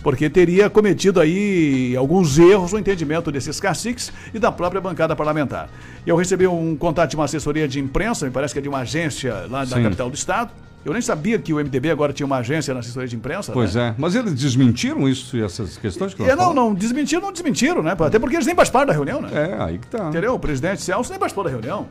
Porque 0.02 0.28
teria 0.28 0.68
cometido 0.68 1.18
aí 1.18 1.96
alguns 1.96 2.38
erros 2.38 2.74
no 2.74 2.78
entendimento 2.78 3.32
desses 3.32 3.58
caciques 3.58 4.12
e 4.34 4.38
da 4.38 4.52
própria 4.52 4.82
bancada 4.82 5.16
parlamentar. 5.16 5.70
Eu 6.06 6.16
recebi 6.16 6.46
um 6.46 6.76
contato 6.76 7.08
de 7.08 7.16
uma 7.16 7.24
assessoria 7.24 7.66
de 7.66 7.80
imprensa, 7.80 8.26
me 8.26 8.32
parece 8.32 8.52
que 8.52 8.58
é 8.58 8.62
de 8.62 8.68
uma 8.68 8.80
agência 8.80 9.46
lá 9.48 9.64
da 9.64 9.76
Sim. 9.76 9.82
capital 9.84 10.10
do 10.10 10.14
estado. 10.14 10.52
Eu 10.84 10.92
nem 10.92 11.00
sabia 11.00 11.38
que 11.38 11.52
o 11.52 11.56
MDB 11.58 11.90
agora 11.90 12.12
tinha 12.12 12.26
uma 12.26 12.38
agência 12.38 12.74
na 12.74 12.80
assessoria 12.80 13.08
de 13.08 13.14
imprensa. 13.14 13.52
Pois 13.52 13.74
né? 13.76 13.90
é. 13.90 13.94
Mas 13.96 14.14
eles 14.16 14.34
desmentiram 14.34 15.08
isso 15.08 15.36
e 15.36 15.42
essas 15.42 15.76
questões 15.76 16.12
que 16.12 16.22
É, 16.24 16.34
não, 16.34 16.52
não, 16.52 16.74
desmentiram, 16.74 17.22
não 17.22 17.32
desmentiram, 17.32 17.82
né? 17.82 17.94
Até 17.98 18.18
porque 18.18 18.34
eles 18.34 18.46
nem 18.46 18.54
participaram 18.56 18.86
da 18.86 18.92
reunião, 18.92 19.20
né? 19.20 19.30
É, 19.32 19.62
aí 19.62 19.78
que 19.78 19.86
tá. 19.86 20.08
Entendeu? 20.08 20.34
O 20.34 20.38
presidente 20.40 20.82
Celso 20.82 21.10
nem 21.10 21.18
participou 21.20 21.44
da 21.44 21.50
reunião. 21.50 21.86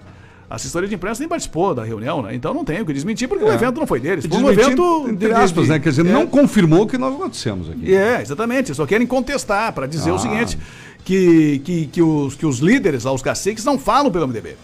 A 0.49 0.55
assessoria 0.55 0.89
de 0.89 0.95
imprensa 0.95 1.21
nem 1.21 1.29
participou 1.29 1.73
da 1.73 1.85
reunião, 1.85 2.21
né? 2.21 2.35
Então 2.35 2.53
não 2.53 2.65
tem 2.65 2.81
o 2.81 2.85
que 2.85 2.91
desmentir, 2.91 3.29
porque 3.29 3.45
o 3.45 3.49
É. 3.49 3.55
evento 3.55 3.79
não 3.79 3.87
foi 3.87 4.01
deles. 4.01 4.25
Foi 4.25 4.37
um 4.37 4.51
evento. 4.51 5.05
entre 5.09 5.31
aspas, 5.31 5.63
de- 5.63 5.69
né? 5.69 5.79
Quer 5.79 5.89
dizer, 5.91 6.05
é. 6.05 6.11
não 6.11 6.27
confirmou 6.27 6.81
o 6.81 6.87
que 6.87 6.97
nós 6.97 7.17
noticiamos 7.17 7.69
aqui. 7.69 7.95
É, 7.95 8.21
exatamente. 8.21 8.75
Só 8.75 8.85
querem 8.85 9.07
contestar 9.07 9.71
para 9.71 9.87
dizer 9.87 10.09
Ah. 10.09 10.15
o 10.15 10.19
seguinte: 10.19 10.57
que, 11.05 11.59
que, 11.63 11.85
que, 11.85 12.01
os, 12.01 12.35
que 12.35 12.45
os 12.45 12.59
líderes, 12.59 13.05
lá, 13.05 13.13
os 13.13 13.21
caciques, 13.21 13.63
não 13.63 13.79
falam 13.79 14.11
pelo 14.11 14.27
MDB. 14.27 14.57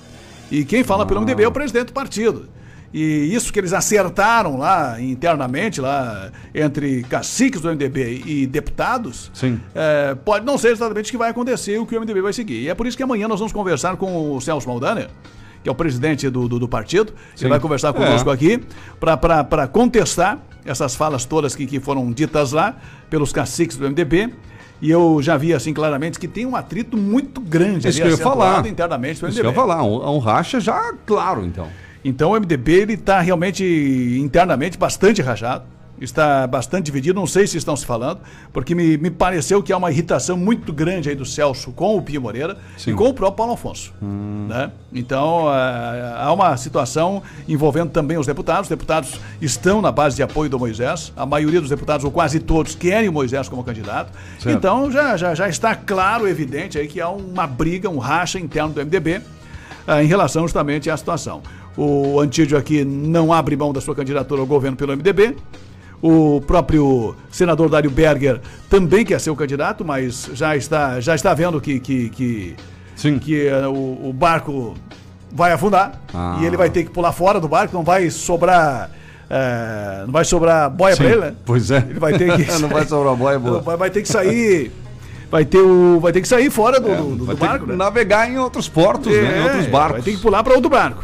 E 0.51 0.65
quem 0.65 0.83
fala 0.83 1.05
pelo 1.05 1.21
MDB 1.21 1.43
é 1.43 1.47
o 1.47 1.51
presidente 1.53 1.85
do 1.87 1.93
partido. 1.93 2.49
E 2.93 3.33
isso 3.33 3.51
que 3.51 3.59
eles 3.59 3.73
acertaram 3.73 4.57
lá 4.57 4.99
internamente, 5.01 5.81
lá 5.81 6.31
entre 6.55 7.03
caciques 7.03 7.59
do 7.61 7.67
MDB 7.69 8.23
e 8.25 8.47
deputados, 8.47 9.29
Sim. 9.33 9.59
é, 9.75 10.15
pode 10.15 10.45
não 10.45 10.57
ser 10.57 10.69
exatamente 10.71 11.07
o 11.07 11.11
que 11.11 11.17
vai 11.17 11.29
acontecer 11.29 11.75
e 11.75 11.79
o 11.79 11.85
que 11.85 11.95
o 11.97 11.99
MDB 11.99 12.21
vai 12.21 12.33
seguir. 12.33 12.61
E 12.63 12.69
é 12.69 12.73
por 12.73 12.87
isso 12.87 12.95
que 12.95 13.03
amanhã 13.03 13.27
nós 13.27 13.39
vamos 13.39 13.51
conversar 13.51 13.97
com 13.97 14.31
o 14.35 14.39
Celso 14.39 14.67
Maldaner, 14.69 15.09
que 15.61 15.67
é 15.67 15.71
o 15.71 15.75
presidente 15.75 16.29
do, 16.29 16.47
do, 16.47 16.59
do 16.59 16.67
partido. 16.67 17.11
Sim. 17.35 17.45
Ele 17.45 17.49
vai 17.49 17.59
conversar 17.59 17.89
É. 17.89 17.93
conosco 17.93 18.29
aqui 18.29 18.61
para 18.99 19.67
contestar 19.67 20.39
essas 20.65 20.95
falas 20.95 21.25
todas 21.25 21.55
que, 21.55 21.65
que 21.65 21.79
foram 21.79 22.11
ditas 22.11 22.51
lá 22.51 22.77
pelos 23.09 23.31
caciques 23.33 23.75
do 23.77 23.85
MDB. 23.89 24.33
E 24.81 24.91
eu 24.91 25.19
já 25.21 25.35
vi 25.37 25.53
assim 25.53 25.73
claramente 25.73 26.19
que 26.19 26.27
tem 26.27 26.45
um 26.45 26.55
atrito 26.55 26.95
muito 26.95 27.41
grande 27.41 27.87
Isso 27.87 27.99
que 27.99 28.07
eu 28.07 28.11
ia 28.11 28.17
falar. 28.17 28.65
internamente 28.67 29.13
Isso 29.15 29.25
que 29.25 29.39
eu 29.39 29.45
ia 29.45 29.53
falar. 29.53 29.83
Um, 29.83 30.15
um 30.15 30.19
racha 30.19 30.59
já 30.59 30.93
claro, 31.05 31.43
então. 31.43 31.67
Então 32.07 32.31
o 32.31 32.39
MDB 32.39 32.71
ele 32.71 32.93
está 32.93 33.19
realmente 33.19 33.65
internamente 34.17 34.77
bastante 34.77 35.21
rachado, 35.21 35.65
está 35.99 36.47
bastante 36.47 36.85
dividido. 36.85 37.19
Não 37.19 37.27
sei 37.27 37.45
se 37.45 37.57
estão 37.57 37.75
se 37.75 37.85
falando, 37.85 38.21
porque 38.53 38.73
me, 38.73 38.97
me 38.97 39.11
pareceu 39.11 39.61
que 39.61 39.73
há 39.73 39.77
uma 39.77 39.91
irritação 39.91 40.37
muito 40.37 40.71
grande 40.71 41.09
aí 41.09 41.15
do 41.15 41.25
Celso 41.25 41.73
com 41.73 41.97
o 41.97 42.01
Pio 42.01 42.21
Moreira 42.21 42.55
Sim. 42.77 42.91
e 42.91 42.93
com 42.93 43.09
o 43.09 43.13
próprio 43.13 43.35
Paulo 43.35 43.53
Afonso. 43.55 43.93
Né? 44.01 44.71
Então 44.93 45.49
ah, 45.49 46.23
há 46.23 46.31
uma 46.31 46.55
situação 46.55 47.21
envolvendo 47.45 47.89
também 47.89 48.17
os 48.17 48.25
deputados. 48.25 48.61
Os 48.61 48.69
deputados 48.69 49.19
estão 49.41 49.81
na 49.81 49.91
base 49.91 50.15
de 50.15 50.23
apoio 50.23 50.49
do 50.49 50.57
Moisés. 50.57 51.11
A 51.13 51.25
maioria 51.25 51.59
dos 51.59 51.69
deputados, 51.69 52.05
ou 52.05 52.11
quase 52.11 52.39
todos, 52.39 52.73
querem 52.73 53.09
o 53.09 53.11
Moisés 53.11 53.49
como 53.49 53.65
candidato. 53.65 54.13
Certo. 54.39 54.57
Então 54.57 54.89
já, 54.89 55.17
já, 55.17 55.35
já 55.35 55.49
está 55.49 55.75
claro, 55.75 56.25
evidente 56.25 56.79
aí 56.79 56.87
que 56.87 57.01
há 57.01 57.09
uma 57.09 57.45
briga, 57.45 57.89
um 57.89 57.97
racha 57.97 58.39
interno 58.39 58.69
do 58.69 58.79
MDB 58.79 59.21
ah, 59.87 60.03
em 60.03 60.07
relação 60.07 60.43
justamente 60.43 60.89
à 60.89 60.97
situação. 60.97 61.41
O 61.75 62.19
Antídio 62.19 62.57
aqui 62.57 62.83
não 62.83 63.31
abre 63.31 63.55
mão 63.55 63.71
da 63.71 63.79
sua 63.81 63.93
candidatura 63.95 64.41
ao 64.41 64.47
governo 64.47 64.75
pelo 64.75 64.93
MDB. 64.97 65.35
O 66.01 66.41
próprio 66.45 67.15
senador 67.31 67.69
Dário 67.69 67.89
Berger 67.89 68.39
também 68.69 69.03
quer 69.05 69.19
ser 69.19 69.31
o 69.31 69.35
candidato, 69.35 69.83
mas 69.83 70.29
já 70.33 70.55
está, 70.55 70.99
já 70.99 71.15
está 71.15 71.33
vendo 71.33 71.59
que, 71.59 71.79
que, 71.79 72.09
que, 72.09 72.55
que 73.19 73.47
eh, 73.47 73.67
o, 73.67 74.09
o 74.09 74.13
barco 74.13 74.75
vai 75.31 75.51
afundar 75.51 75.99
Ah. 76.13 76.37
e 76.39 76.45
ele 76.45 76.55
vai 76.55 76.69
ter 76.69 76.83
que 76.83 76.91
pular 76.91 77.11
fora 77.11 77.39
do 77.39 77.47
barco, 77.47 77.75
não 77.75 77.83
vai 77.83 78.09
sobrar. 78.11 78.91
eh, 79.29 80.03
não 80.05 80.11
vai 80.13 80.23
sobrar 80.23 80.69
boia 80.69 80.95
Sim, 80.95 81.01
para 81.03 81.11
ele, 81.11 81.21
né? 81.21 81.35
Pois 81.45 81.71
é. 81.71 81.77
Ele 81.89 81.99
vai 81.99 82.13
ter 82.17 82.35
que. 82.35 82.51
Não 82.61 82.69
vai 82.69 82.85
sobrar 82.85 83.15
boia, 83.15 83.39
boa. 83.39 83.59
Vai, 83.61 83.75
vai 83.77 83.89
ter 83.89 84.01
que 84.03 84.07
sair. 84.07 84.71
Vai 85.29 85.43
ter, 85.43 85.59
o, 85.59 85.99
vai 85.99 86.11
ter 86.13 86.21
que 86.21 86.27
sair 86.27 86.49
fora 86.49 86.79
do, 86.79 86.87
do, 86.87 87.15
do 87.15 87.23
É, 87.23 87.27
Vai 87.27 87.35
ter 87.35 87.45
barco, 87.47 87.65
né? 87.65 87.75
navegar 87.75 88.29
em 88.29 88.37
outros 88.37 88.69
portos, 88.69 89.11
né? 89.11 89.39
Em 89.39 89.43
outros 89.43 89.65
É, 89.65 89.69
barcos. 89.69 89.91
Vai 89.93 90.01
ter 90.01 90.11
que 90.15 90.21
pular 90.21 90.43
para 90.43 90.53
outro 90.53 90.69
barco. 90.69 91.03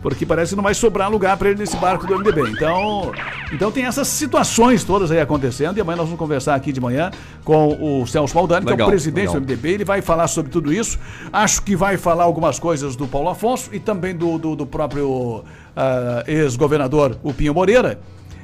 Porque 0.00 0.26
parece 0.26 0.50
que 0.50 0.56
não 0.56 0.62
vai 0.62 0.74
sobrar 0.74 1.10
lugar 1.10 1.34
para 1.38 1.48
ele 1.48 1.58
nesse 1.58 1.78
barco 1.78 2.06
do 2.06 2.18
MDB. 2.18 2.50
Então, 2.50 3.10
então 3.50 3.72
tem 3.72 3.86
essas 3.86 4.06
situações 4.06 4.84
todas 4.84 5.10
aí 5.10 5.18
acontecendo. 5.18 5.78
E 5.78 5.80
amanhã 5.80 5.96
nós 5.96 6.04
vamos 6.06 6.18
conversar 6.18 6.54
aqui 6.54 6.72
de 6.72 6.78
manhã 6.80 7.10
com 7.42 8.00
o 8.02 8.06
Celso 8.06 8.34
Maldani, 8.34 8.66
que 8.66 8.70
é 8.70 8.74
Legal, 8.74 8.86
o 8.86 8.90
presidente 8.90 9.28
legal. 9.28 9.34
do 9.36 9.40
MDB. 9.40 9.70
Ele 9.70 9.84
vai 9.84 10.02
falar 10.02 10.28
sobre 10.28 10.52
tudo 10.52 10.70
isso. 10.70 10.98
Acho 11.32 11.62
que 11.62 11.74
vai 11.74 11.96
falar 11.96 12.24
algumas 12.24 12.58
coisas 12.58 12.94
do 12.94 13.06
Paulo 13.08 13.30
Afonso 13.30 13.70
e 13.72 13.80
também 13.80 14.14
do, 14.14 14.36
do, 14.36 14.54
do 14.54 14.66
próprio 14.66 15.42
ah, 15.74 16.22
ex-governador, 16.26 17.16
o 17.22 17.32
Pinho 17.32 17.54
Moreira. 17.54 17.98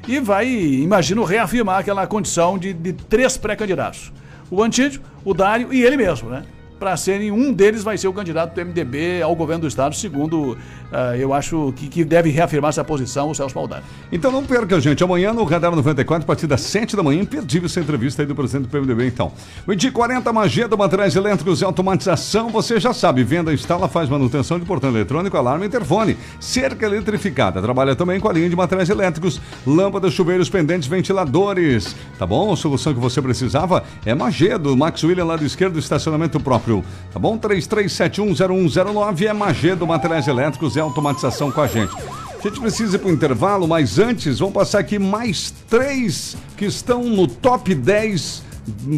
E 0.08 0.18
vai, 0.18 0.48
imagino, 0.48 1.24
reafirmar 1.24 1.80
aquela 1.80 2.06
condição 2.06 2.56
de, 2.56 2.72
de 2.72 2.94
três 2.94 3.36
pré-candidatos. 3.36 4.10
O 4.50 4.62
Antídio, 4.62 5.00
o 5.24 5.32
Dário 5.32 5.72
e 5.72 5.82
ele 5.82 5.96
mesmo, 5.96 6.28
né? 6.28 6.44
Para 6.80 6.96
serem, 6.96 7.30
um 7.30 7.52
deles 7.52 7.82
vai 7.82 7.98
ser 7.98 8.08
o 8.08 8.12
candidato 8.14 8.54
do 8.54 8.64
MDB 8.64 9.20
ao 9.20 9.36
governo 9.36 9.60
do 9.60 9.68
Estado, 9.68 9.94
segundo, 9.94 10.56
ah, 10.90 11.14
eu 11.14 11.34
acho 11.34 11.74
que, 11.76 11.88
que 11.88 12.02
deve 12.02 12.30
reafirmar 12.30 12.70
essa 12.70 12.82
posição 12.82 13.28
o 13.28 13.34
Celso 13.34 13.54
Maldani. 13.54 13.82
Então 14.10 14.32
não 14.32 14.42
perca, 14.42 14.80
gente. 14.80 15.04
Amanhã 15.04 15.30
no 15.34 15.44
Radar 15.44 15.76
94, 15.76 16.24
a 16.24 16.26
partir 16.26 16.46
das 16.46 16.62
7 16.62 16.96
da 16.96 17.02
manhã, 17.02 17.20
imperdível 17.20 17.66
essa 17.66 17.80
entrevista 17.80 18.22
aí 18.22 18.26
do 18.26 18.34
presidente 18.34 18.62
do 18.62 18.70
PMDB, 18.70 19.08
então. 19.08 19.30
De 19.76 19.90
40 19.90 20.32
Magia 20.32 20.66
do 20.66 20.78
Materiais 20.78 21.14
Elétricos 21.14 21.60
e 21.60 21.66
Automatização, 21.66 22.48
você 22.48 22.80
já 22.80 22.94
sabe, 22.94 23.22
venda, 23.24 23.52
instala, 23.52 23.86
faz 23.86 24.08
manutenção 24.08 24.58
de 24.58 24.64
portão 24.64 24.88
eletrônico, 24.88 25.36
alarme 25.36 25.66
e 25.66 25.68
interfone. 25.68 26.16
Cerca 26.40 26.86
eletrificada, 26.86 27.60
trabalha 27.60 27.94
também 27.94 28.18
com 28.18 28.28
a 28.30 28.32
linha 28.32 28.48
de 28.48 28.56
materiais 28.56 28.88
elétricos, 28.88 29.38
lâmpadas, 29.66 30.14
chuveiros, 30.14 30.48
pendentes, 30.48 30.88
ventiladores. 30.88 31.94
Tá 32.18 32.26
bom? 32.26 32.50
A 32.50 32.56
solução 32.56 32.94
que 32.94 33.00
você 33.00 33.20
precisava 33.20 33.84
é 34.06 34.14
Magedo, 34.14 34.74
Max 34.74 35.04
William, 35.04 35.26
lado 35.26 35.44
esquerdo, 35.44 35.78
estacionamento 35.78 36.40
próprio. 36.40 36.69
Tá 37.12 37.18
bom? 37.18 37.36
33710109 37.38 39.22
é 39.26 39.32
Magedo, 39.32 39.86
Materiais 39.86 40.28
Elétricos 40.28 40.76
e 40.76 40.80
Automatização 40.80 41.50
com 41.50 41.60
a 41.60 41.66
gente. 41.66 41.94
A 42.38 42.42
gente 42.42 42.60
precisa 42.60 42.96
ir 42.96 42.98
para 42.98 43.08
o 43.08 43.12
intervalo, 43.12 43.68
mas 43.68 43.98
antes, 43.98 44.38
vamos 44.38 44.54
passar 44.54 44.78
aqui 44.78 44.98
mais 44.98 45.52
três 45.68 46.36
que 46.56 46.64
estão 46.64 47.04
no 47.04 47.26
top 47.26 47.74
10 47.74 48.42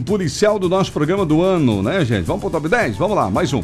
policial 0.06 0.58
do 0.58 0.68
nosso 0.68 0.92
programa 0.92 1.24
do 1.24 1.42
ano, 1.42 1.82
né, 1.82 2.04
gente? 2.04 2.24
Vamos 2.24 2.40
para 2.40 2.48
o 2.48 2.50
top 2.52 2.68
10? 2.68 2.96
Vamos 2.96 3.16
lá, 3.16 3.30
mais 3.30 3.52
um. 3.52 3.62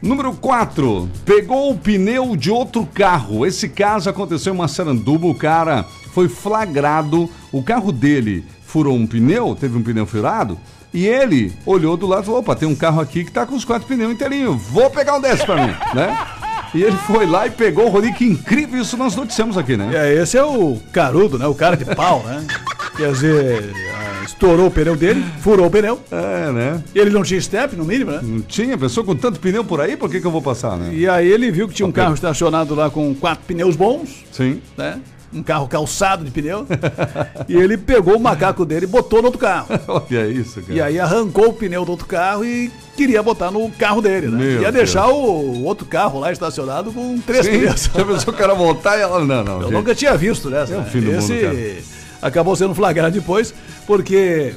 Número 0.00 0.32
4, 0.34 1.08
pegou 1.24 1.70
o 1.70 1.78
pneu 1.78 2.36
de 2.36 2.50
outro 2.50 2.84
carro. 2.86 3.46
Esse 3.46 3.68
caso 3.68 4.10
aconteceu 4.10 4.52
em 4.52 4.56
Massaranduba, 4.56 5.26
o 5.26 5.34
cara 5.34 5.84
foi 6.12 6.28
flagrado, 6.28 7.30
o 7.52 7.62
carro 7.62 7.92
dele 7.92 8.44
furou 8.72 8.96
um 8.96 9.06
pneu, 9.06 9.54
teve 9.54 9.76
um 9.76 9.82
pneu 9.82 10.06
furado, 10.06 10.58
e 10.94 11.06
ele 11.06 11.52
olhou 11.66 11.94
do 11.94 12.06
lado 12.06 12.22
e 12.22 12.24
falou, 12.24 12.40
opa, 12.40 12.56
tem 12.56 12.66
um 12.66 12.74
carro 12.74 13.02
aqui 13.02 13.22
que 13.22 13.30
tá 13.30 13.44
com 13.44 13.54
os 13.54 13.66
quatro 13.66 13.86
pneus 13.86 14.10
inteirinhos, 14.10 14.62
vou 14.62 14.88
pegar 14.88 15.14
um 15.14 15.20
desses 15.20 15.44
pra 15.44 15.66
mim, 15.66 15.74
né? 15.94 16.18
E 16.74 16.82
ele 16.82 16.96
foi 16.96 17.26
lá 17.26 17.46
e 17.46 17.50
pegou 17.50 17.84
o 17.84 17.90
Rodrigo, 17.90 18.16
que 18.16 18.24
incrível, 18.24 18.80
isso 18.80 18.96
nós 18.96 19.14
noticiamos 19.14 19.58
aqui, 19.58 19.76
né? 19.76 19.90
É, 19.92 20.14
esse 20.22 20.38
é 20.38 20.42
o 20.42 20.78
carudo, 20.90 21.38
né? 21.38 21.46
O 21.46 21.54
cara 21.54 21.76
de 21.76 21.84
pau, 21.84 22.22
né? 22.22 22.46
Quer 22.96 23.12
dizer, 23.12 23.74
ah, 23.94 24.24
estourou 24.24 24.68
o 24.68 24.70
pneu 24.70 24.96
dele, 24.96 25.22
furou 25.40 25.66
o 25.66 25.70
pneu. 25.70 26.00
É, 26.10 26.50
né? 26.50 26.82
Ele 26.94 27.10
não 27.10 27.22
tinha 27.22 27.38
step, 27.42 27.76
no 27.76 27.84
mínimo, 27.84 28.10
né? 28.10 28.20
Não 28.22 28.40
tinha, 28.40 28.78
pessoa 28.78 29.04
com 29.04 29.14
tanto 29.14 29.38
pneu 29.38 29.62
por 29.62 29.82
aí, 29.82 29.98
por 29.98 30.10
que 30.10 30.18
que 30.18 30.26
eu 30.26 30.30
vou 30.30 30.40
passar, 30.40 30.78
né? 30.78 30.94
E 30.94 31.06
aí 31.06 31.30
ele 31.30 31.50
viu 31.50 31.68
que 31.68 31.74
tinha 31.74 31.86
um 31.86 31.92
carro 31.92 32.14
estacionado 32.14 32.74
lá 32.74 32.88
com 32.88 33.14
quatro 33.14 33.44
pneus 33.46 33.76
bons, 33.76 34.24
Sim. 34.32 34.62
né? 34.78 34.98
Um 35.34 35.42
carro 35.42 35.66
calçado 35.66 36.24
de 36.24 36.30
pneu. 36.30 36.66
e 37.48 37.56
ele 37.56 37.78
pegou 37.78 38.16
o 38.16 38.20
macaco 38.20 38.64
dele 38.64 38.84
e 38.84 38.88
botou 38.88 39.20
no 39.20 39.26
outro 39.26 39.40
carro. 39.40 39.68
Olha 39.88 40.26
isso, 40.28 40.60
cara. 40.60 40.72
E 40.74 40.80
aí 40.80 41.00
arrancou 41.00 41.48
o 41.48 41.52
pneu 41.54 41.84
do 41.84 41.90
outro 41.92 42.06
carro 42.06 42.44
e 42.44 42.70
queria 42.96 43.22
botar 43.22 43.50
no 43.50 43.70
carro 43.70 44.02
dele, 44.02 44.26
né? 44.28 44.36
Meu 44.38 44.52
Ia 44.62 44.72
Deus. 44.72 44.74
deixar 44.74 45.08
o 45.08 45.64
outro 45.64 45.86
carro 45.86 46.20
lá 46.20 46.30
estacionado 46.30 46.92
com 46.92 47.18
três 47.20 47.46
Sim, 47.46 47.52
pneus. 47.60 47.88
já 47.94 48.04
pensou 48.04 48.34
o 48.34 48.36
cara 48.36 48.54
voltar 48.54 48.98
e 48.98 49.00
ela, 49.00 49.24
não, 49.24 49.42
não. 49.42 49.56
Eu 49.56 49.62
gente. 49.62 49.72
nunca 49.72 49.94
tinha 49.94 50.16
visto 50.16 50.50
dessa. 50.50 50.74
É 50.74 50.76
o 50.76 50.80
né? 50.80 50.86
fim 50.90 51.00
do 51.00 51.12
mundo, 51.12 51.18
Esse 51.18 51.40
cara. 51.40 52.28
acabou 52.28 52.54
sendo 52.54 52.74
flagrado 52.74 53.14
depois, 53.14 53.54
porque 53.86 54.54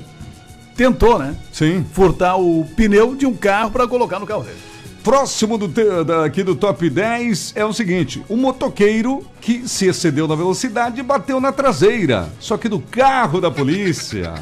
tentou, 0.76 1.18
né? 1.18 1.36
Sim. 1.54 1.86
Furtar 1.94 2.36
o 2.36 2.66
pneu 2.76 3.16
de 3.16 3.26
um 3.26 3.34
carro 3.34 3.72
para 3.72 3.88
colocar 3.88 4.20
no 4.20 4.28
carro 4.28 4.44
dele. 4.44 4.58
Próximo 5.06 5.56
do 5.56 5.70
te- 5.70 6.04
da- 6.04 6.26
aqui 6.26 6.42
do 6.44 6.56
top 6.56 6.90
10 6.90 7.54
é 7.56 7.64
o 7.64 7.72
seguinte: 7.72 8.24
um 8.28 8.36
motoqueiro 8.38 9.24
que 9.40 9.68
se 9.70 9.86
excedeu 9.86 10.28
na 10.28 10.34
velocidade 10.34 11.00
e 11.00 11.04
bateu 11.04 11.40
na 11.40 11.52
traseira, 11.52 12.28
só 12.40 12.58
que 12.58 12.68
do 12.68 12.80
carro 12.80 13.40
da 13.40 13.52
polícia. 13.52 14.34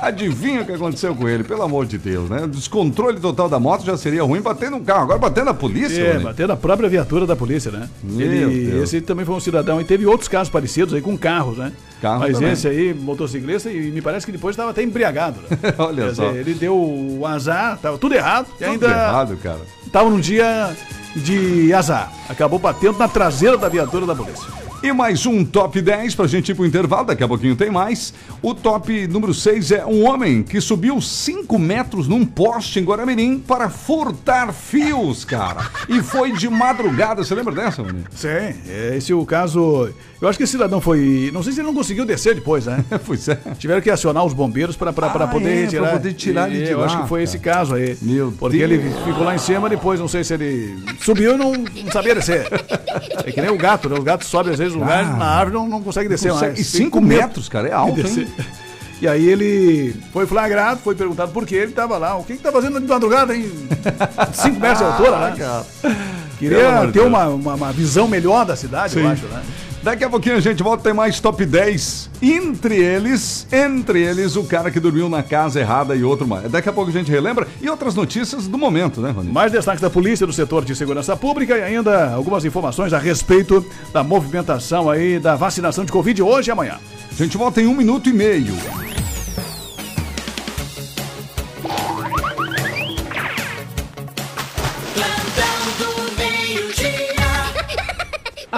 Adivinha 0.00 0.62
o 0.62 0.64
que 0.64 0.72
aconteceu 0.72 1.14
com 1.14 1.28
ele, 1.28 1.44
pelo 1.44 1.60
amor 1.62 1.84
de 1.84 1.98
Deus, 1.98 2.30
né? 2.30 2.46
Descontrole 2.46 3.20
total 3.20 3.48
da 3.50 3.58
moto 3.60 3.84
já 3.84 3.96
seria 3.98 4.22
ruim 4.22 4.40
bater 4.40 4.70
no 4.70 4.80
carro, 4.80 5.02
agora 5.02 5.18
bater 5.18 5.44
na 5.44 5.52
polícia, 5.52 6.00
É, 6.02 6.18
bater 6.20 6.48
na 6.48 6.56
própria 6.56 6.88
viatura 6.88 7.26
da 7.26 7.36
polícia, 7.36 7.70
né? 7.70 7.86
Meu 8.02 8.20
Ele, 8.32 8.70
Deus. 8.70 8.84
esse 8.84 9.00
também 9.02 9.26
foi 9.26 9.34
um 9.34 9.40
cidadão 9.40 9.78
e 9.80 9.84
teve 9.84 10.06
outros 10.06 10.28
casos 10.28 10.48
parecidos 10.50 10.94
aí 10.94 11.02
com 11.02 11.18
carros, 11.18 11.58
né? 11.58 11.70
Carro 12.00 12.20
Mas 12.20 12.34
também. 12.34 12.52
esse 12.52 12.66
aí, 12.68 12.94
motociclista, 12.94 13.68
e 13.70 13.90
me 13.90 14.00
parece 14.00 14.24
que 14.24 14.30
depois 14.32 14.54
estava 14.54 14.70
até 14.70 14.82
embriagado. 14.84 15.40
Né? 15.50 15.58
Olha 15.76 16.04
Quer 16.06 16.14
só. 16.14 16.28
dizer, 16.28 16.40
ele 16.40 16.54
deu 16.54 16.74
o 16.76 17.26
azar, 17.26 17.76
tava 17.78 17.98
tudo 17.98 18.14
errado 18.14 18.46
e 18.54 18.64
Tudo 18.64 18.70
ainda 18.70 18.86
errado, 18.86 19.36
cara. 19.42 19.58
Estava 19.88 20.08
num 20.08 20.20
dia 20.20 20.76
de 21.16 21.72
azar. 21.72 22.12
Acabou 22.28 22.58
batendo 22.58 22.98
na 22.98 23.08
traseira 23.08 23.56
da 23.56 23.68
viatura 23.68 24.06
da 24.06 24.14
polícia. 24.14 24.46
E 24.80 24.92
mais 24.92 25.26
um 25.26 25.44
top 25.44 25.82
10 25.82 26.14
pra 26.14 26.28
gente 26.28 26.52
ir 26.52 26.54
pro 26.54 26.64
intervalo, 26.64 27.06
daqui 27.06 27.24
a 27.24 27.26
pouquinho 27.26 27.56
tem 27.56 27.68
mais. 27.68 28.14
O 28.40 28.54
top 28.54 29.08
número 29.08 29.34
6 29.34 29.72
é 29.72 29.84
um 29.84 30.06
homem 30.06 30.44
que 30.44 30.60
subiu 30.60 31.00
5 31.00 31.58
metros 31.58 32.06
num 32.06 32.24
poste 32.24 32.78
em 32.78 32.84
Guaramirim 32.84 33.40
para 33.40 33.68
furtar 33.68 34.52
fios, 34.52 35.24
cara. 35.24 35.68
E 35.88 36.00
foi 36.00 36.30
de 36.30 36.48
madrugada, 36.48 37.24
você 37.24 37.34
lembra 37.34 37.52
dessa, 37.52 37.82
mano? 37.82 38.04
Sim, 38.14 38.54
esse 38.94 39.10
é 39.10 39.16
o 39.16 39.26
caso. 39.26 39.92
Eu 40.20 40.28
acho 40.28 40.36
que 40.36 40.42
esse 40.42 40.52
cidadão 40.52 40.80
foi. 40.80 41.30
Não 41.32 41.42
sei 41.44 41.52
se 41.52 41.60
ele 41.60 41.68
não 41.68 41.74
conseguiu 41.74 42.04
descer 42.04 42.34
depois, 42.34 42.66
né? 42.66 42.84
pois 43.06 43.28
é. 43.28 43.38
Tiveram 43.56 43.80
que 43.80 43.88
acionar 43.88 44.24
os 44.24 44.32
bombeiros 44.32 44.74
para 44.76 44.90
Ah, 44.90 45.26
poder 45.28 45.48
é, 45.50 45.60
retirar. 45.62 45.82
pra 45.84 45.92
poder 45.92 46.12
tirar 46.14 46.50
ele 46.50 46.64
de 46.64 46.72
Eu 46.72 46.82
acho 46.82 46.96
lá, 46.96 47.02
que 47.02 47.08
foi 47.08 47.18
cara. 47.20 47.24
esse 47.24 47.38
caso 47.38 47.74
aí. 47.76 47.96
Meu 48.02 48.32
Porque 48.36 48.58
Deus. 48.58 48.70
ele 48.72 48.90
ficou 49.04 49.22
lá 49.22 49.34
em 49.34 49.38
cima, 49.38 49.68
depois 49.68 50.00
não 50.00 50.08
sei 50.08 50.24
se 50.24 50.34
ele 50.34 50.76
subiu 51.00 51.34
e 51.34 51.36
não, 51.36 51.52
não 51.52 51.92
sabia 51.92 52.16
descer. 52.16 52.48
É 53.24 53.30
que 53.30 53.40
nem 53.40 53.50
o 53.50 53.56
gato, 53.56 53.88
né? 53.88 53.96
O 53.96 54.02
gato 54.02 54.24
sobe 54.24 54.50
às 54.50 54.58
vezes 54.58 54.74
no 54.74 54.80
lugar, 54.80 55.04
Ah. 55.04 55.16
na 55.16 55.24
árvore 55.26 55.56
não, 55.56 55.68
não 55.68 55.82
consegue 55.82 56.08
descer 56.08 56.32
consegue. 56.32 56.52
mais. 56.54 56.60
E 56.60 56.64
cinco 56.64 57.00
metros, 57.00 57.48
cara, 57.48 57.68
é 57.68 57.72
alto, 57.72 58.00
hein? 58.00 58.26
E 59.00 59.06
aí 59.06 59.24
ele 59.28 59.94
foi 60.12 60.26
flagrado, 60.26 60.80
foi 60.82 60.96
perguntado 60.96 61.30
por 61.30 61.46
que 61.46 61.54
ele 61.54 61.70
estava 61.70 61.96
lá. 61.96 62.16
O 62.16 62.24
que 62.24 62.34
que 62.36 62.42
tá 62.42 62.50
fazendo 62.50 62.80
de 62.80 62.86
madrugada, 62.88 63.36
hein? 63.36 63.48
5 64.34 64.58
metros 64.58 64.78
de 64.78 64.84
altura, 64.84 65.10
Ah, 65.16 65.30
né? 65.30 65.44
Amor 65.46 65.96
Queria 66.36 66.90
ter 66.92 67.00
uma, 67.02 67.28
uma, 67.28 67.54
uma 67.54 67.72
visão 67.72 68.08
melhor 68.08 68.44
da 68.44 68.56
cidade, 68.56 68.96
eu 68.96 69.02
Sim. 69.02 69.08
acho, 69.08 69.26
né? 69.26 69.40
Daqui 69.88 70.04
a 70.04 70.10
pouquinho 70.10 70.36
a 70.36 70.40
gente 70.40 70.62
volta 70.62 70.82
tem 70.82 70.92
mais 70.92 71.18
top 71.18 71.46
10. 71.46 72.10
Entre 72.20 72.76
eles, 72.76 73.46
entre 73.50 74.02
eles, 74.02 74.36
o 74.36 74.44
cara 74.44 74.70
que 74.70 74.78
dormiu 74.78 75.08
na 75.08 75.22
casa 75.22 75.60
errada 75.60 75.96
e 75.96 76.04
outro 76.04 76.28
mais. 76.28 76.50
Daqui 76.50 76.68
a 76.68 76.72
pouco 76.74 76.90
a 76.90 76.92
gente 76.92 77.10
relembra 77.10 77.48
e 77.58 77.70
outras 77.70 77.94
notícias 77.94 78.46
do 78.46 78.58
momento, 78.58 79.00
né, 79.00 79.10
Rony? 79.10 79.32
Mais 79.32 79.50
destaques 79.50 79.80
da 79.80 79.88
polícia 79.88 80.26
do 80.26 80.32
setor 80.34 80.62
de 80.62 80.76
segurança 80.76 81.16
pública 81.16 81.56
e 81.56 81.62
ainda 81.62 82.12
algumas 82.12 82.44
informações 82.44 82.92
a 82.92 82.98
respeito 82.98 83.64
da 83.90 84.04
movimentação 84.04 84.90
aí 84.90 85.18
da 85.18 85.36
vacinação 85.36 85.86
de 85.86 85.90
Covid 85.90 86.22
hoje 86.22 86.50
e 86.50 86.52
amanhã. 86.52 86.78
A 87.10 87.14
gente 87.14 87.38
volta 87.38 87.62
em 87.62 87.66
um 87.66 87.74
minuto 87.74 88.10
e 88.10 88.12
meio. 88.12 88.97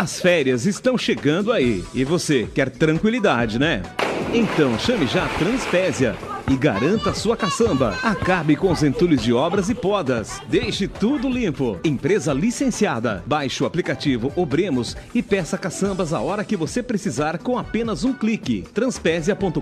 As 0.01 0.19
férias 0.19 0.65
estão 0.65 0.97
chegando 0.97 1.53
aí 1.53 1.85
e 1.93 2.05
você 2.05 2.49
quer 2.55 2.71
tranquilidade, 2.71 3.59
né? 3.59 3.83
Então 4.33 4.79
chame 4.79 5.07
já 5.07 5.25
a 5.25 5.29
Transpésia 5.31 6.17
e 6.51 6.57
garanta 6.57 7.15
sua 7.15 7.37
caçamba. 7.37 7.97
Acabe 8.03 8.57
com 8.57 8.73
os 8.73 8.83
entulhos 8.83 9.23
de 9.23 9.33
obras 9.33 9.71
e 9.71 9.75
podas. 9.75 10.43
Deixe 10.49 10.89
tudo 10.89 11.29
limpo. 11.29 11.79
Empresa 11.85 12.33
licenciada. 12.33 13.23
Baixe 13.25 13.63
o 13.63 13.67
aplicativo 13.67 14.33
Obremos 14.35 14.97
e 15.15 15.23
peça 15.23 15.57
caçambas 15.57 16.13
a 16.13 16.21
hora 16.21 16.43
que 16.43 16.57
você 16.57 16.83
precisar 16.83 17.39
com 17.39 17.57
apenas 17.57 18.03
um 18.03 18.13
clique. 18.13 18.63
Transpésia.com.br 18.75 19.61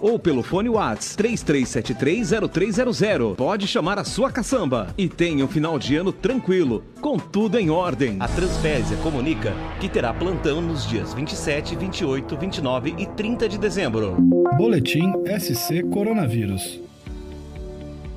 ou 0.00 0.18
pelo 0.18 0.42
fone 0.42 0.70
Whats 0.70 1.14
33730300. 1.18 3.36
Pode 3.36 3.66
chamar 3.66 3.98
a 3.98 4.04
sua 4.04 4.32
caçamba 4.32 4.88
e 4.96 5.06
tenha 5.06 5.44
um 5.44 5.48
final 5.48 5.78
de 5.78 5.96
ano 5.96 6.12
tranquilo, 6.12 6.82
com 7.02 7.18
tudo 7.18 7.58
em 7.58 7.68
ordem. 7.68 8.16
A 8.20 8.28
Transpésia 8.28 8.96
comunica 8.98 9.52
que 9.80 9.88
terá 9.90 10.14
plantão 10.14 10.62
nos 10.62 10.86
dias 10.86 11.12
27, 11.12 11.76
28, 11.76 12.36
29 12.38 12.94
e 12.96 13.06
30 13.06 13.43
de 13.48 13.58
dezembro. 13.58 14.16
Boletim 14.56 15.12
SC 15.38 15.82
Coronavírus. 15.92 16.80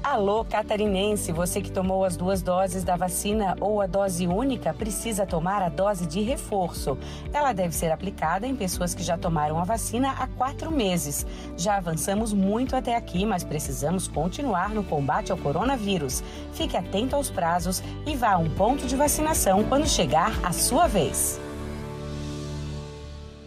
Alô, 0.04 0.46
catarinense, 0.46 1.34
você 1.34 1.60
que 1.60 1.70
tomou 1.70 2.06
as 2.06 2.16
duas 2.16 2.42
doses 2.42 2.82
da 2.84 2.96
vacina 2.96 3.58
ou 3.60 3.82
a 3.82 3.86
dose 3.86 4.26
única 4.26 4.74
precisa 4.74 5.26
tomar 5.26 5.62
a 5.62 5.68
dose 5.68 6.08
de 6.08 6.22
reforço. 6.22 6.98
Ela 7.34 7.52
deve 7.52 7.76
ser 7.76 7.92
aplicada 7.92 8.48
em 8.48 8.56
pessoas 8.56 8.96
que 8.96 9.04
já 9.04 9.18
tomaram 9.18 9.60
a 9.60 9.66
vacina 9.66 10.16
há 10.18 10.26
quatro 10.28 10.72
meses. 10.72 11.26
Já 11.58 11.76
avançamos 11.76 12.32
muito 12.32 12.74
até 12.74 12.96
aqui, 12.96 13.26
mas 13.26 13.44
precisamos 13.44 14.08
continuar 14.08 14.70
no 14.70 14.84
combate 14.84 15.32
ao 15.32 15.38
coronavírus. 15.38 16.24
Fique 16.54 16.78
atento 16.78 17.16
aos 17.16 17.30
prazos 17.30 17.84
e 18.06 18.16
vá 18.16 18.32
a 18.32 18.38
um 18.38 18.50
ponto 18.50 18.88
de 18.88 18.96
vacinação 18.96 19.66
quando 19.66 19.90
chegar 19.90 20.32
a 20.42 20.54
sua 20.54 20.88
vez. 20.88 21.38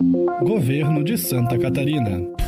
Governo 0.02 1.04
de 1.04 1.18
Santa 1.18 1.58
Catarina. 1.58 2.39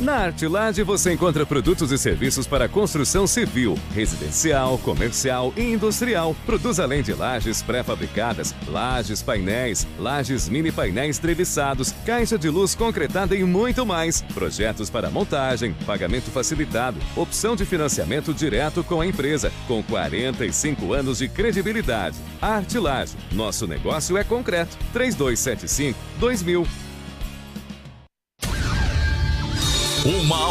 Na 0.00 0.18
Artilade 0.18 0.84
você 0.84 1.12
encontra 1.12 1.44
produtos 1.44 1.90
e 1.90 1.98
serviços 1.98 2.46
para 2.46 2.68
construção 2.68 3.26
civil, 3.26 3.76
residencial, 3.92 4.78
comercial 4.78 5.52
e 5.56 5.72
industrial. 5.72 6.36
Produz 6.46 6.78
além 6.78 7.02
de 7.02 7.12
lajes 7.12 7.62
pré-fabricadas, 7.62 8.54
lajes 8.68 9.22
painéis, 9.22 9.88
lajes 9.98 10.48
mini 10.48 10.70
painéis 10.70 11.18
treviçados, 11.18 11.92
caixa 12.06 12.38
de 12.38 12.48
luz 12.48 12.76
concretada 12.76 13.34
e 13.34 13.42
muito 13.42 13.84
mais. 13.84 14.22
Projetos 14.22 14.88
para 14.88 15.10
montagem, 15.10 15.74
pagamento 15.84 16.30
facilitado, 16.30 17.00
opção 17.16 17.56
de 17.56 17.64
financiamento 17.64 18.32
direto 18.32 18.84
com 18.84 19.00
a 19.00 19.06
empresa, 19.06 19.50
com 19.66 19.82
45 19.82 20.92
anos 20.92 21.18
de 21.18 21.28
credibilidade. 21.28 22.16
Artilage, 22.40 23.16
nosso 23.32 23.66
negócio 23.66 24.16
é 24.16 24.22
concreto. 24.22 24.78
3275 24.92 25.98
2000 26.20 26.87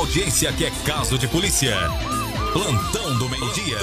audiência 0.08 0.54
que 0.54 0.64
é 0.64 0.72
caso 0.86 1.18
de 1.18 1.28
polícia. 1.28 1.76
Plantão 2.54 3.18
do 3.18 3.28
meio-dia. 3.28 3.78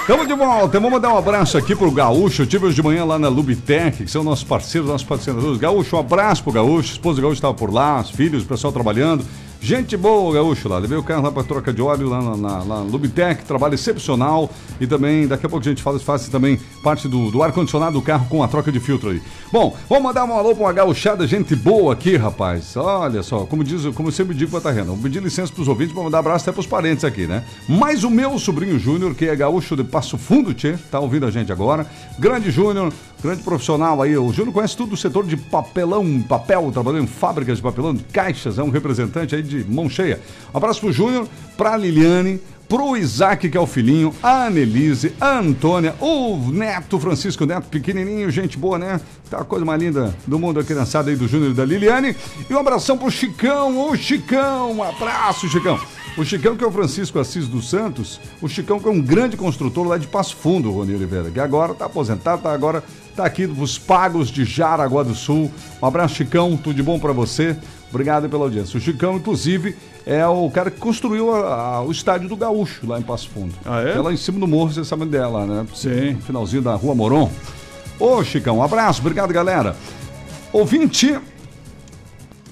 Estamos 0.00 0.26
de 0.26 0.34
volta. 0.34 0.80
Vamos 0.80 0.90
mandar 0.90 1.14
um 1.14 1.16
abraço 1.16 1.56
aqui 1.56 1.76
pro 1.76 1.92
Gaúcho. 1.92 2.42
Eu 2.42 2.46
tive 2.46 2.66
hoje 2.66 2.74
de 2.74 2.82
manhã 2.82 3.04
lá 3.04 3.20
na 3.20 3.28
Lubitec, 3.28 4.04
que 4.04 4.10
são 4.10 4.24
nossos 4.24 4.42
parceiros, 4.42 4.90
nossos 4.90 5.06
patrocinadores. 5.06 5.58
Gaúcho, 5.58 5.94
um 5.94 6.00
abraço 6.00 6.42
pro 6.42 6.52
Gaúcho. 6.52 6.90
A 6.90 6.92
esposa 6.94 7.16
do 7.16 7.22
Gaúcho 7.22 7.38
estava 7.38 7.54
por 7.54 7.72
lá, 7.72 8.00
os 8.00 8.10
filhos, 8.10 8.42
o 8.42 8.46
pessoal 8.46 8.72
trabalhando. 8.72 9.24
Gente 9.60 9.96
boa, 9.96 10.32
Gaúcho, 10.32 10.68
lá. 10.68 10.78
Levei 10.78 10.96
o 10.96 11.02
carro 11.02 11.22
lá 11.22 11.32
para 11.32 11.42
troca 11.42 11.72
de 11.72 11.82
óleo 11.82 12.08
lá 12.08 12.22
na, 12.22 12.36
na, 12.36 12.64
na 12.64 12.76
Lubitec, 12.82 13.44
trabalho 13.44 13.74
excepcional. 13.74 14.50
E 14.80 14.86
também, 14.86 15.26
daqui 15.26 15.46
a 15.46 15.48
pouco 15.48 15.64
a 15.66 15.68
gente 15.68 15.82
fala, 15.82 15.98
faz 15.98 16.28
também 16.28 16.60
parte 16.82 17.08
do, 17.08 17.30
do 17.30 17.42
ar-condicionado 17.42 17.98
do 17.98 18.02
carro 18.02 18.26
com 18.28 18.42
a 18.42 18.48
troca 18.48 18.70
de 18.70 18.78
filtro 18.78 19.10
aí. 19.10 19.20
Bom, 19.50 19.76
vamos 19.88 20.04
mandar 20.04 20.24
um 20.24 20.34
alô 20.34 20.54
pra 20.54 20.64
uma 20.64 20.72
gauchada, 20.72 21.26
gente 21.26 21.56
boa 21.56 21.92
aqui, 21.92 22.16
rapaz. 22.16 22.76
Olha 22.76 23.22
só, 23.22 23.40
como 23.46 23.64
diz, 23.64 23.86
como 23.94 24.08
eu 24.08 24.12
sempre 24.12 24.34
digo 24.34 24.50
pra 24.50 24.60
Tarrena, 24.60 24.86
vou 24.86 24.98
pedir 24.98 25.22
licença 25.22 25.52
pros 25.52 25.66
ouvintes 25.66 25.94
pra 25.94 26.02
mandar 26.02 26.18
abraço 26.18 26.44
até 26.44 26.52
pros 26.52 26.66
parentes 26.66 27.04
aqui, 27.04 27.26
né? 27.26 27.42
Mas 27.68 28.04
o 28.04 28.10
meu 28.10 28.38
sobrinho 28.38 28.78
Júnior, 28.78 29.14
que 29.14 29.26
é 29.26 29.34
gaúcho 29.34 29.74
de 29.74 29.82
Passo 29.82 30.18
Fundo, 30.18 30.52
tchê, 30.52 30.76
tá 30.90 31.00
ouvindo 31.00 31.26
a 31.26 31.30
gente 31.30 31.50
agora. 31.50 31.86
Grande 32.18 32.50
Júnior, 32.50 32.92
grande 33.22 33.42
profissional 33.42 34.02
aí. 34.02 34.16
O 34.16 34.32
Júnior 34.32 34.52
conhece 34.52 34.76
tudo 34.76 34.90
do 34.90 34.96
setor 34.96 35.24
de 35.26 35.36
papelão, 35.36 36.22
papel, 36.22 36.70
trabalhando 36.72 37.04
em 37.04 37.06
fábricas 37.06 37.56
de 37.56 37.62
papelão, 37.62 37.94
de 37.94 38.04
caixas, 38.04 38.58
é 38.58 38.62
um 38.62 38.70
representante 38.70 39.34
aí 39.34 39.42
de 39.42 39.55
mão 39.64 39.88
cheia. 39.88 40.20
Um 40.52 40.56
abraço 40.56 40.80
pro 40.80 40.92
Júnior, 40.92 41.28
pra 41.56 41.76
Liliane, 41.76 42.40
pro 42.68 42.96
Isaac, 42.96 43.48
que 43.48 43.56
é 43.56 43.60
o 43.60 43.66
filhinho, 43.66 44.12
a 44.22 44.46
Annelise, 44.46 45.12
a 45.20 45.38
Antônia, 45.38 45.94
o 46.00 46.36
Neto, 46.52 46.98
Francisco 46.98 47.46
Neto, 47.46 47.68
pequenininho, 47.68 48.30
gente 48.30 48.58
boa, 48.58 48.78
né? 48.78 49.00
Tá 49.30 49.38
a 49.38 49.44
coisa 49.44 49.64
mais 49.64 49.80
linda 49.80 50.14
do 50.26 50.38
mundo, 50.38 50.60
a 50.60 50.64
criançada 50.64 51.10
aí 51.10 51.16
do 51.16 51.28
Júnior 51.28 51.52
e 51.52 51.54
da 51.54 51.64
Liliane. 51.64 52.16
E 52.48 52.54
um 52.54 52.58
abração 52.58 52.98
pro 52.98 53.10
Chicão, 53.10 53.78
ô 53.78 53.96
Chicão, 53.96 54.72
um 54.72 54.82
abraço, 54.82 55.48
Chicão. 55.48 55.78
O 56.16 56.24
Chicão, 56.24 56.56
que 56.56 56.64
é 56.64 56.66
o 56.66 56.72
Francisco 56.72 57.18
Assis 57.18 57.46
dos 57.46 57.68
Santos, 57.68 58.18
o 58.40 58.48
Chicão, 58.48 58.80
que 58.80 58.88
é 58.88 58.90
um 58.90 59.02
grande 59.02 59.36
construtor 59.36 59.86
lá 59.86 59.98
de 59.98 60.06
Passo 60.06 60.34
Fundo, 60.34 60.70
Rony 60.70 60.94
Oliveira, 60.94 61.30
que 61.30 61.38
agora 61.38 61.74
tá 61.74 61.84
aposentado, 61.84 62.42
tá 62.42 62.52
agora 62.52 62.82
tá 63.14 63.24
aqui 63.24 63.46
dos 63.46 63.78
pagos 63.78 64.30
de 64.30 64.44
Jaraguá 64.44 65.02
do 65.02 65.14
Sul. 65.14 65.50
Um 65.80 65.86
abraço, 65.86 66.14
Chicão, 66.14 66.56
tudo 66.56 66.74
de 66.74 66.82
bom 66.82 66.98
para 66.98 67.12
você. 67.12 67.56
Obrigado 67.96 68.28
pela 68.28 68.44
audiência. 68.44 68.76
O 68.76 68.80
Chicão, 68.80 69.16
inclusive, 69.16 69.74
é 70.04 70.24
o 70.26 70.50
cara 70.50 70.70
que 70.70 70.78
construiu 70.78 71.34
a- 71.34 71.76
a- 71.76 71.82
o 71.82 71.90
estádio 71.90 72.28
do 72.28 72.36
Gaúcho 72.36 72.86
lá 72.86 72.98
em 72.98 73.02
Passo 73.02 73.30
Fundo. 73.30 73.54
Ah, 73.64 73.80
é? 73.80 73.92
É 73.92 74.00
lá 74.02 74.12
em 74.12 74.18
cima 74.18 74.38
do 74.38 74.46
morro, 74.46 74.70
você 74.70 74.84
sabe 74.84 75.06
lá, 75.16 75.46
né? 75.46 75.66
Sim. 75.74 76.10
No 76.12 76.20
finalzinho 76.20 76.60
da 76.60 76.74
Rua 76.74 76.94
Moron. 76.94 77.30
Ô, 77.98 78.22
Chicão, 78.22 78.58
um 78.58 78.62
abraço, 78.62 79.00
obrigado, 79.00 79.32
galera. 79.32 79.74
Ouvinte, 80.52 81.18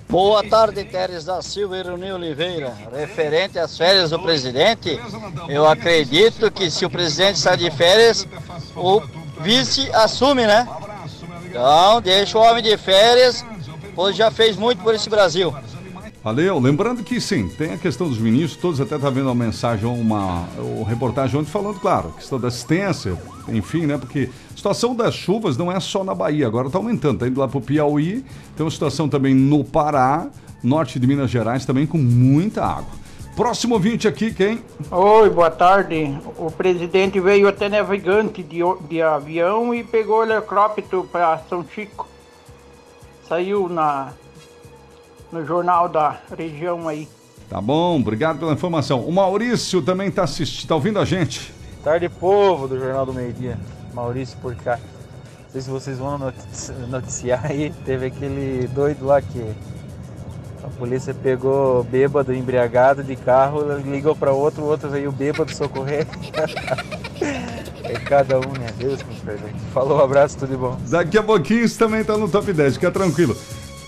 Boa 0.08 0.42
tarde, 0.48 0.84
Teres 0.84 1.24
da 1.24 1.42
Silva 1.42 1.76
e 1.76 1.82
Rony 1.82 2.12
Oliveira. 2.12 2.72
Referente 2.96 3.58
às 3.58 3.76
férias 3.76 4.10
do 4.10 4.18
presidente, 4.20 4.98
eu 5.48 5.66
acredito 5.68 6.50
que 6.52 6.70
se 6.70 6.86
o 6.86 6.90
presidente 6.90 7.38
sai 7.38 7.56
de 7.56 7.70
férias, 7.70 8.26
o 8.76 9.02
vice 9.40 9.90
assume, 9.92 10.46
né? 10.46 10.66
Então, 11.46 12.00
deixa 12.00 12.38
o 12.38 12.42
homem 12.42 12.62
de 12.62 12.76
férias, 12.76 13.44
pois 13.94 14.16
já 14.16 14.30
fez 14.30 14.56
muito 14.56 14.82
por 14.82 14.94
esse 14.94 15.08
Brasil. 15.08 15.54
Valeu. 16.22 16.58
Lembrando 16.58 17.02
que 17.02 17.20
sim, 17.20 17.48
tem 17.48 17.72
a 17.74 17.76
questão 17.76 18.08
dos 18.08 18.16
ministros, 18.18 18.56
todos 18.60 18.80
até 18.80 18.96
tá 18.98 19.10
vendo 19.10 19.26
uma 19.26 19.34
mensagem, 19.34 19.84
uma, 19.86 20.44
uma 20.56 20.88
reportagem 20.88 21.38
ontem 21.38 21.50
falando, 21.50 21.78
claro, 21.78 22.12
questão 22.16 22.40
da 22.40 22.48
assistência, 22.48 23.14
enfim, 23.48 23.84
né? 23.84 23.98
Porque 23.98 24.30
a 24.52 24.56
situação 24.56 24.94
das 24.94 25.14
chuvas 25.14 25.58
não 25.58 25.70
é 25.70 25.78
só 25.80 26.02
na 26.02 26.14
Bahia, 26.14 26.46
agora 26.46 26.68
está 26.68 26.78
aumentando, 26.78 27.18
tá 27.18 27.26
indo 27.28 27.38
lá 27.38 27.46
pro 27.46 27.60
Piauí, 27.60 28.24
tem 28.56 28.64
uma 28.64 28.70
situação 28.70 29.06
também 29.06 29.34
no 29.34 29.62
Pará, 29.64 30.28
norte 30.62 30.98
de 30.98 31.06
Minas 31.06 31.30
Gerais 31.30 31.66
também 31.66 31.86
com 31.86 31.98
muita 31.98 32.64
água. 32.64 33.04
Próximo 33.36 33.74
ouvinte 33.74 34.08
aqui, 34.08 34.32
quem? 34.32 34.60
Oi, 34.90 35.28
boa 35.28 35.50
tarde. 35.50 36.16
O 36.38 36.50
presidente 36.50 37.20
veio 37.20 37.48
até 37.48 37.68
navegante 37.68 38.42
de, 38.42 38.62
o- 38.62 38.78
de 38.88 39.02
avião 39.02 39.74
e 39.74 39.84
pegou 39.84 40.20
o 40.20 40.22
helicóptero 40.24 41.06
para 41.10 41.36
São 41.50 41.62
Chico. 41.74 42.08
Saiu 43.28 43.68
na, 43.68 44.12
no 45.32 45.44
jornal 45.44 45.88
da 45.88 46.18
região 46.36 46.88
aí. 46.88 47.08
Tá 47.48 47.60
bom, 47.60 48.00
obrigado 48.00 48.38
pela 48.38 48.52
informação. 48.52 49.00
O 49.00 49.12
Maurício 49.12 49.82
também 49.82 50.10
tá 50.10 50.24
assistindo, 50.24 50.68
tá 50.68 50.74
ouvindo 50.74 50.98
a 50.98 51.04
gente. 51.04 51.52
Tarde, 51.82 52.08
povo 52.08 52.66
do 52.66 52.78
Jornal 52.78 53.04
do 53.04 53.12
Meio 53.12 53.32
Dia. 53.32 53.58
Maurício 53.92 54.36
por 54.40 54.54
cá. 54.56 54.78
Não 54.78 55.50
sei 55.52 55.60
se 55.60 55.70
vocês 55.70 55.98
vão 55.98 56.18
notici- 56.18 56.72
noticiar 56.88 57.44
aí. 57.44 57.72
Teve 57.84 58.06
aquele 58.06 58.66
doido 58.68 59.04
lá 59.06 59.20
que 59.20 59.44
a 60.64 60.68
polícia 60.78 61.14
pegou 61.14 61.84
bêbado, 61.84 62.34
embriagado 62.34 63.04
de 63.04 63.14
carro, 63.14 63.62
ligou 63.78 64.16
para 64.16 64.32
outro, 64.32 64.62
o 64.62 64.66
outro 64.66 64.88
veio 64.88 65.12
bêbado 65.12 65.54
socorrer. 65.54 66.06
é 67.20 67.92
cada 68.04 68.38
um, 68.38 68.52
né? 68.58 68.66
Deus 68.78 69.00
nos 69.04 69.18
perdoe. 69.18 69.50
Falou, 69.72 70.02
abraço, 70.02 70.38
tudo 70.38 70.50
de 70.50 70.56
bom. 70.56 70.78
Daqui 70.88 71.18
a 71.18 71.22
pouquinho 71.22 71.64
isso 71.64 71.78
também 71.78 72.02
tá 72.04 72.16
no 72.16 72.28
top 72.28 72.52
10, 72.52 72.74
fica 72.74 72.90
tranquilo. 72.90 73.36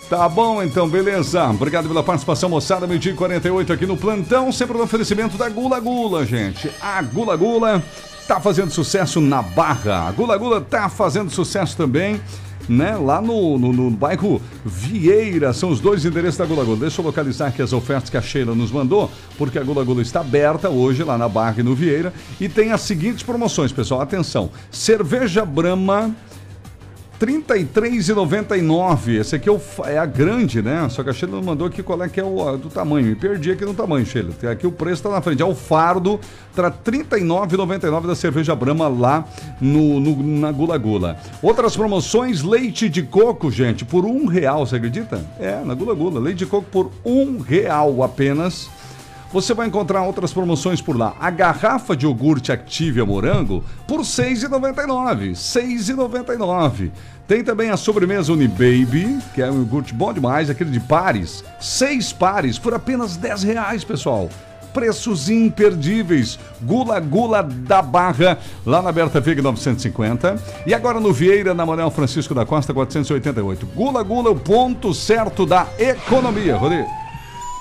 Tá 0.09 0.29
bom, 0.29 0.62
então, 0.62 0.89
beleza. 0.89 1.45
Obrigado 1.51 1.89
pela 1.89 2.03
participação, 2.03 2.49
moçada. 2.49 2.87
Meio-dia 2.87 3.12
e 3.12 3.16
48 3.16 3.72
aqui 3.72 3.87
no 3.87 3.97
plantão, 3.97 4.53
sempre 4.53 4.77
no 4.77 4.85
oferecimento 4.85 5.37
da 5.37 5.49
Gula 5.49 5.81
Gula, 5.81 6.24
gente. 6.24 6.70
A 6.81 7.03
Gula 7.03 7.37
Gula 7.37 7.83
tá 8.29 8.41
fazendo 8.41 8.70
sucesso 8.70 9.20
na 9.20 9.43
Barra. 9.43 10.07
A 10.07 10.12
Gula 10.12 10.37
Gula 10.37 10.61
tá 10.61 10.89
fazendo 10.89 11.29
sucesso 11.31 11.77
também, 11.77 12.20
né? 12.69 12.97
Lá 12.97 13.21
no, 13.21 13.59
no, 13.59 13.73
no 13.73 13.91
bairro 13.91 14.41
Vieira. 14.64 15.53
São 15.53 15.71
os 15.71 15.81
dois 15.81 16.05
endereços 16.05 16.39
da 16.39 16.47
Gula 16.47 16.64
Gula. 16.64 16.77
Deixa 16.77 17.01
eu 17.01 17.05
localizar 17.05 17.49
aqui 17.49 17.62
as 17.62 17.73
ofertas 17.73 18.11
que 18.11 18.17
a 18.17 18.23
Sheila 18.23 18.55
nos 18.55 18.71
mandou, 18.71 19.11
porque 19.39 19.59
a 19.59 19.62
Gula 19.62 19.85
Gula 19.85 20.03
está 20.03 20.21
aberta 20.21 20.69
hoje 20.69 21.03
lá 21.03 21.17
na 21.17 21.29
Barra 21.29 21.57
e 21.59 21.62
no 21.62 21.75
Vieira. 21.75 22.12
E 22.41 22.49
tem 22.49 22.73
as 22.73 22.83
seguintes 22.83 23.23
promoções, 23.23 23.73
pessoal. 23.73 24.01
Atenção: 24.01 24.51
cerveja 24.71 25.45
Brahma. 25.45 26.14
R$ 27.21 27.27
33,99. 27.27 29.09
Esse 29.21 29.37
aqui 29.37 29.49
é, 29.49 29.53
o 29.53 29.61
é 29.85 29.99
a 29.99 30.05
grande, 30.07 30.61
né? 30.61 30.87
Só 30.91 31.03
que 31.03 31.11
a 31.11 31.12
Sheila 31.12 31.41
mandou 31.43 31.67
aqui 31.67 31.83
qual 31.83 32.03
é 32.03 32.09
que 32.09 32.21
é 32.21 32.25
o 32.25 32.57
do 32.57 32.69
tamanho. 32.69 33.07
Me 33.07 33.14
perdi 33.14 33.51
aqui 33.51 33.64
no 33.64 33.75
tamanho, 33.75 34.05
Sheila. 34.05 34.31
Aqui 34.51 34.67
o 34.67 34.73
preço 34.73 35.03
tá 35.03 35.09
na 35.11 35.21
frente. 35.21 35.43
É 35.43 35.45
o 35.47 35.55
fardo, 35.55 36.21
R$ 36.57 36.62
39,99 36.85 38.07
da 38.07 38.14
cerveja 38.14 38.55
Brahma 38.55 38.89
lá 38.89 39.25
no, 39.61 39.99
no- 40.01 40.23
na 40.41 40.53
Gula 40.53 40.77
Gula. 40.79 41.17
Outras 41.43 41.77
promoções, 41.77 42.43
leite 42.43 42.89
de 42.89 43.03
coco, 43.03 43.51
gente, 43.51 43.85
por 43.85 44.05
um 44.05 44.27
real, 44.27 44.67
você 44.67 44.77
acredita? 44.77 45.25
É, 45.41 45.62
na 45.64 45.75
Gula 45.75 45.95
Gula. 45.95 46.21
Leite 46.21 46.39
de 46.39 46.47
coco 46.47 46.67
por 46.71 46.91
um 47.05 47.39
real 47.39 48.03
apenas. 48.03 48.69
Você 49.33 49.53
vai 49.53 49.66
encontrar 49.66 50.03
outras 50.03 50.33
promoções 50.33 50.81
por 50.81 50.97
lá. 50.97 51.14
A 51.20 51.31
garrafa 51.31 51.97
de 51.97 52.07
iogurte 52.07 52.53
Activia 52.53 53.05
Morango 53.05 53.64
por 53.87 53.99
R$ 53.99 54.05
6,99. 54.05 55.18
R$ 55.20 55.33
6,99. 55.33 56.91
Tem 57.27 57.43
também 57.43 57.70
a 57.70 57.77
sobremesa 57.77 58.33
Unibaby, 58.33 59.18
que 59.35 59.43
é 59.43 59.51
um 59.51 59.59
iogurte 59.59 59.93
bom 59.93 60.12
demais, 60.12 60.49
aquele 60.49 60.70
de 60.70 60.79
pares. 60.79 61.43
Seis 61.61 62.12
pares 62.12 62.57
por 62.57 62.72
apenas 62.72 63.16
10 63.16 63.43
reais, 63.43 63.83
pessoal. 63.83 64.31
Preços 64.72 65.29
imperdíveis. 65.29 66.39
Gula 66.62 67.01
Gula 67.01 67.43
da 67.43 67.83
Barra, 67.83 68.39
lá 68.64 68.81
na 68.81 68.93
Berta 68.93 69.20
Veiga 69.20 69.43
950. 69.43 70.41
E 70.66 70.72
agora 70.72 71.01
no 71.01 71.12
Vieira, 71.12 71.53
na 71.53 71.66
Manuel 71.66 71.91
Francisco 71.91 72.33
da 72.33 72.47
Costa 72.47 72.72
488. 72.72 73.66
Gula 73.74 74.05
Gula, 74.05 74.31
o 74.31 74.39
ponto 74.39 74.95
certo 74.95 75.45
da 75.45 75.66
economia, 75.79 76.57
Rodrigo. 76.57 77.06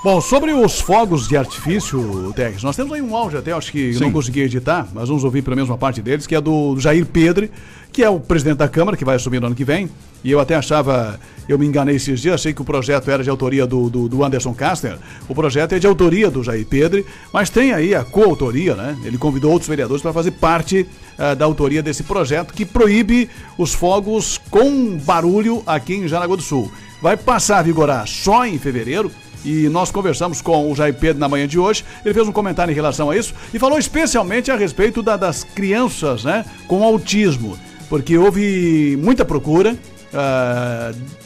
Bom, 0.06 0.20
sobre 0.20 0.52
os 0.52 0.80
fogos 0.80 1.26
de 1.26 1.36
artifício, 1.36 2.32
Tex, 2.36 2.62
nós 2.62 2.76
temos 2.76 2.92
aí 2.92 3.02
um 3.02 3.16
áudio 3.16 3.40
até, 3.40 3.50
acho 3.50 3.72
que 3.72 3.98
não 3.98 4.12
consegui 4.12 4.42
editar, 4.42 4.86
mas 4.94 5.08
vamos 5.08 5.24
ouvir 5.24 5.42
pelo 5.42 5.56
menos 5.56 5.68
uma 5.68 5.76
parte 5.76 6.00
deles, 6.00 6.28
que 6.28 6.36
é 6.36 6.40
do 6.40 6.78
Jair 6.78 7.04
Pedre, 7.04 7.50
que 7.90 8.04
é 8.04 8.08
o 8.08 8.20
presidente 8.20 8.58
da 8.58 8.68
Câmara, 8.68 8.96
que 8.96 9.04
vai 9.04 9.16
assumir 9.16 9.40
no 9.40 9.46
ano 9.46 9.56
que 9.56 9.64
vem. 9.64 9.90
E 10.22 10.30
eu 10.30 10.38
até 10.38 10.54
achava, 10.54 11.18
eu 11.48 11.58
me 11.58 11.66
enganei 11.66 11.96
esses 11.96 12.20
dias, 12.20 12.36
achei 12.36 12.54
que 12.54 12.62
o 12.62 12.64
projeto 12.64 13.10
era 13.10 13.24
de 13.24 13.28
autoria 13.28 13.66
do, 13.66 13.90
do, 13.90 14.08
do 14.08 14.24
Anderson 14.24 14.54
Kastner. 14.54 14.96
O 15.28 15.34
projeto 15.34 15.72
é 15.72 15.80
de 15.80 15.88
autoria 15.88 16.30
do 16.30 16.40
Jair 16.40 16.64
Pedre, 16.66 17.04
mas 17.32 17.50
tem 17.50 17.72
aí 17.72 17.92
a 17.92 18.04
coautoria, 18.04 18.76
né? 18.76 18.96
Ele 19.04 19.18
convidou 19.18 19.50
outros 19.50 19.68
vereadores 19.68 20.02
para 20.02 20.12
fazer 20.12 20.30
parte 20.30 20.86
ah, 21.18 21.34
da 21.34 21.44
autoria 21.44 21.82
desse 21.82 22.04
projeto 22.04 22.54
que 22.54 22.64
proíbe 22.64 23.28
os 23.58 23.74
fogos 23.74 24.40
com 24.52 24.98
barulho 24.98 25.64
aqui 25.66 25.94
em 25.94 26.06
Jaraguá 26.06 26.36
do 26.36 26.42
Sul. 26.42 26.70
Vai 27.02 27.16
passar 27.16 27.58
a 27.58 27.62
vigorar 27.62 28.06
só 28.06 28.46
em 28.46 28.56
fevereiro. 28.56 29.10
E 29.46 29.68
nós 29.68 29.90
conversamos 29.92 30.42
com 30.42 30.70
o 30.70 30.74
Jair 30.74 30.92
Pedro 30.94 31.20
na 31.20 31.28
manhã 31.28 31.46
de 31.46 31.58
hoje. 31.58 31.84
Ele 32.04 32.12
fez 32.12 32.26
um 32.26 32.32
comentário 32.32 32.72
em 32.72 32.74
relação 32.74 33.08
a 33.10 33.16
isso 33.16 33.32
e 33.54 33.58
falou 33.58 33.78
especialmente 33.78 34.50
a 34.50 34.56
respeito 34.56 35.02
da- 35.02 35.16
das 35.16 35.44
crianças 35.44 36.24
né, 36.24 36.44
com 36.66 36.82
autismo. 36.82 37.56
Porque 37.88 38.18
houve 38.18 38.98
muita 39.00 39.24
procura 39.24 39.76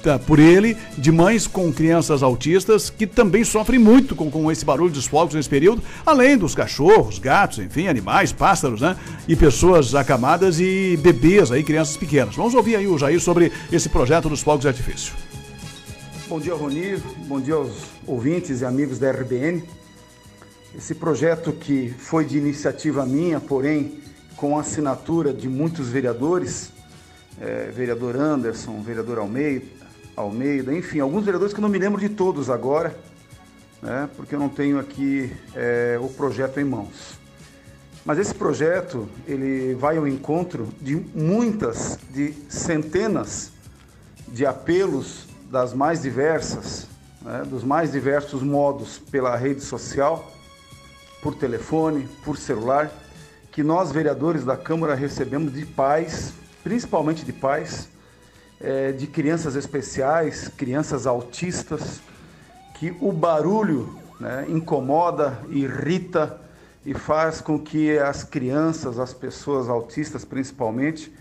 da- 0.02 0.18
por 0.18 0.38
ele 0.38 0.76
de 0.98 1.10
mães 1.12 1.46
com 1.46 1.72
crianças 1.72 2.22
autistas 2.22 2.90
que 2.90 3.06
também 3.06 3.44
sofrem 3.44 3.78
muito 3.78 4.14
com, 4.16 4.30
com 4.30 4.50
esse 4.50 4.64
barulho 4.64 4.90
dos 4.92 5.06
fogos 5.06 5.34
nesse 5.34 5.48
período, 5.48 5.82
além 6.04 6.36
dos 6.36 6.54
cachorros, 6.54 7.18
gatos, 7.18 7.58
enfim, 7.60 7.86
animais, 7.88 8.32
pássaros, 8.32 8.80
né? 8.80 8.96
E 9.28 9.36
pessoas 9.36 9.94
acamadas 9.94 10.58
e 10.60 10.98
bebês 11.02 11.50
aí, 11.52 11.62
crianças 11.62 11.96
pequenas. 11.96 12.34
Vamos 12.34 12.54
ouvir 12.54 12.76
aí 12.76 12.86
o 12.86 12.98
Jair 12.98 13.20
sobre 13.20 13.52
esse 13.72 13.88
projeto 13.88 14.28
dos 14.28 14.42
fogos 14.42 14.62
de 14.62 14.68
artifício. 14.68 15.12
Bom 16.28 16.38
dia, 16.38 16.54
Roni. 16.54 16.96
Bom 17.26 17.40
dia 17.40 17.54
aos 17.54 17.70
ouvintes 18.10 18.60
e 18.60 18.64
amigos 18.64 18.98
da 18.98 19.08
RBN. 19.12 19.62
Esse 20.76 20.96
projeto 20.96 21.52
que 21.52 21.94
foi 21.96 22.24
de 22.24 22.36
iniciativa 22.36 23.06
minha, 23.06 23.38
porém 23.38 24.00
com 24.36 24.58
assinatura 24.58 25.32
de 25.32 25.48
muitos 25.48 25.88
vereadores, 25.88 26.72
eh, 27.40 27.70
vereador 27.72 28.16
Anderson, 28.16 28.82
vereador 28.82 29.18
Almeida, 29.18 29.64
Almeida, 30.16 30.74
enfim, 30.74 30.98
alguns 30.98 31.24
vereadores 31.24 31.54
que 31.54 31.60
eu 31.60 31.62
não 31.62 31.68
me 31.68 31.78
lembro 31.78 32.00
de 32.00 32.08
todos 32.08 32.50
agora, 32.50 32.98
né, 33.80 34.08
porque 34.16 34.34
eu 34.34 34.40
não 34.40 34.48
tenho 34.48 34.80
aqui 34.80 35.32
eh, 35.54 35.96
o 36.02 36.08
projeto 36.08 36.58
em 36.58 36.64
mãos. 36.64 37.16
Mas 38.04 38.18
esse 38.18 38.34
projeto 38.34 39.08
ele 39.24 39.74
vai 39.74 39.98
ao 39.98 40.08
encontro 40.08 40.68
de 40.80 40.96
muitas, 40.96 41.96
de 42.10 42.34
centenas 42.48 43.52
de 44.26 44.44
apelos 44.44 45.28
das 45.48 45.72
mais 45.72 46.02
diversas, 46.02 46.89
né, 47.22 47.42
dos 47.48 47.62
mais 47.64 47.92
diversos 47.92 48.42
modos 48.42 48.98
pela 48.98 49.36
rede 49.36 49.60
social, 49.60 50.30
por 51.22 51.34
telefone, 51.34 52.08
por 52.24 52.36
celular, 52.36 52.90
que 53.52 53.62
nós 53.62 53.92
vereadores 53.92 54.44
da 54.44 54.56
Câmara 54.56 54.94
recebemos 54.94 55.52
de 55.52 55.66
pais, 55.66 56.32
principalmente 56.62 57.24
de 57.24 57.32
pais, 57.32 57.88
eh, 58.60 58.92
de 58.92 59.06
crianças 59.06 59.54
especiais, 59.56 60.48
crianças 60.48 61.06
autistas, 61.06 62.00
que 62.78 62.96
o 63.00 63.12
barulho 63.12 63.94
né, 64.18 64.46
incomoda, 64.48 65.38
irrita 65.50 66.40
e 66.86 66.94
faz 66.94 67.40
com 67.40 67.58
que 67.58 67.98
as 67.98 68.24
crianças, 68.24 68.98
as 68.98 69.12
pessoas 69.12 69.68
autistas 69.68 70.24
principalmente, 70.24 71.12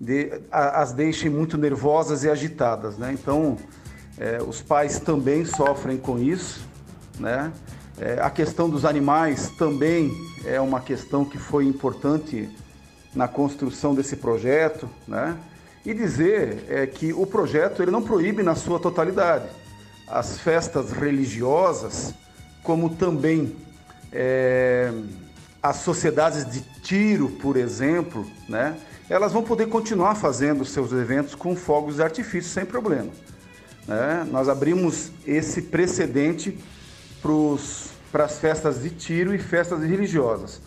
de- 0.00 0.40
a- 0.50 0.80
as 0.80 0.92
deixem 0.92 1.28
muito 1.30 1.58
nervosas 1.58 2.24
e 2.24 2.30
agitadas. 2.30 2.96
Né? 2.96 3.12
Então, 3.12 3.58
eh, 4.22 4.40
os 4.40 4.62
pais 4.62 5.00
também 5.00 5.44
sofrem 5.44 5.96
com 5.98 6.16
isso. 6.16 6.64
Né? 7.18 7.52
Eh, 7.98 8.18
a 8.22 8.30
questão 8.30 8.70
dos 8.70 8.84
animais 8.84 9.50
também 9.58 10.12
é 10.44 10.60
uma 10.60 10.80
questão 10.80 11.24
que 11.24 11.38
foi 11.38 11.66
importante 11.66 12.48
na 13.12 13.26
construção 13.26 13.96
desse 13.96 14.14
projeto. 14.14 14.88
Né? 15.08 15.36
E 15.84 15.92
dizer 15.92 16.64
é, 16.68 16.86
que 16.86 17.12
o 17.12 17.26
projeto 17.26 17.82
ele 17.82 17.90
não 17.90 18.00
proíbe 18.00 18.44
na 18.44 18.54
sua 18.54 18.78
totalidade 18.78 19.48
as 20.06 20.38
festas 20.38 20.92
religiosas, 20.92 22.14
como 22.62 22.90
também 22.90 23.56
é, 24.12 24.92
as 25.60 25.76
sociedades 25.76 26.48
de 26.48 26.60
tiro, 26.82 27.28
por 27.28 27.56
exemplo, 27.56 28.24
né? 28.48 28.76
elas 29.10 29.32
vão 29.32 29.42
poder 29.42 29.66
continuar 29.66 30.14
fazendo 30.14 30.64
seus 30.64 30.92
eventos 30.92 31.34
com 31.34 31.56
fogos 31.56 31.96
de 31.96 32.02
artifício 32.02 32.50
sem 32.50 32.64
problema. 32.64 33.10
Né? 33.92 34.26
Nós 34.30 34.48
abrimos 34.48 35.10
esse 35.26 35.62
precedente 35.62 36.58
para 38.10 38.24
as 38.24 38.38
festas 38.38 38.82
de 38.82 38.90
tiro 38.90 39.34
e 39.34 39.38
festas 39.38 39.80
religiosas. 39.82 40.60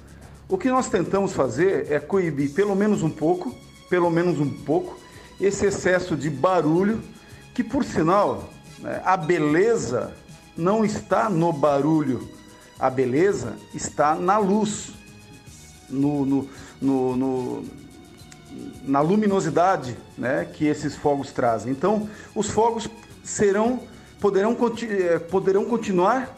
O 0.48 0.58
que 0.58 0.70
nós 0.70 0.90
tentamos 0.90 1.34
fazer 1.34 1.92
é 1.92 2.00
coibir 2.00 2.52
pelo 2.54 2.76
menos 2.76 3.02
um 3.04 3.10
pouco, 3.10 3.54
pelo 3.90 4.10
menos 4.10 4.40
um 4.40 4.50
pouco, 4.50 4.98
esse 5.42 5.66
excesso 5.66 6.16
de 6.16 6.30
barulho, 6.30 7.02
que 7.54 7.64
por 7.64 7.84
sinal, 7.84 8.50
né, 8.80 9.02
a 9.04 9.18
beleza 9.18 10.14
não 10.56 10.86
está 10.86 11.30
no 11.30 11.52
barulho, 11.52 12.28
a 12.80 12.90
beleza 12.90 13.56
está 13.74 14.16
na 14.16 14.38
luz, 14.38 14.92
no, 15.90 16.26
no- 16.26 16.50
no- 16.82 17.16
no- 17.16 17.66
na 18.84 19.02
luminosidade 19.02 19.98
né, 20.18 20.46
que 20.46 20.66
esses 20.66 20.96
fogos 20.96 21.32
trazem. 21.32 21.72
Então, 21.72 22.08
os 22.34 22.50
fogos 22.50 22.88
serão, 23.26 23.82
poderão, 24.22 24.56
eh, 24.84 25.20
poderão 25.20 25.66
continuar 25.66 26.34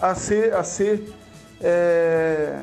a 0.00 0.14
ser, 0.16 0.52
a 0.54 0.64
ser 0.64 1.12
é, 1.60 2.58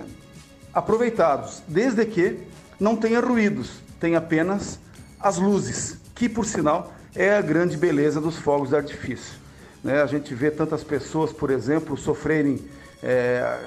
aproveitados, 0.74 1.64
desde 1.68 2.06
que 2.06 2.40
não 2.78 2.98
tenha 2.98 3.22
ruídos, 3.22 3.80
tem 4.00 4.16
apenas 4.16 4.80
as 5.20 5.38
luzes, 5.38 5.98
que 6.14 6.28
por 6.28 6.46
sinal 6.46 6.94
é 7.16 7.34
a 7.36 7.42
grande 7.42 7.78
beleza 7.78 8.20
dos 8.20 8.38
fogos 8.38 8.70
de 8.70 8.76
artifício. 8.76 9.40
Né? 9.82 10.02
A 10.02 10.06
gente 10.06 10.34
vê 10.34 10.52
tantas 10.52 10.84
pessoas, 10.84 11.32
por 11.32 11.50
exemplo, 11.50 11.96
sofrerem 11.96 12.60
é, 13.02 13.58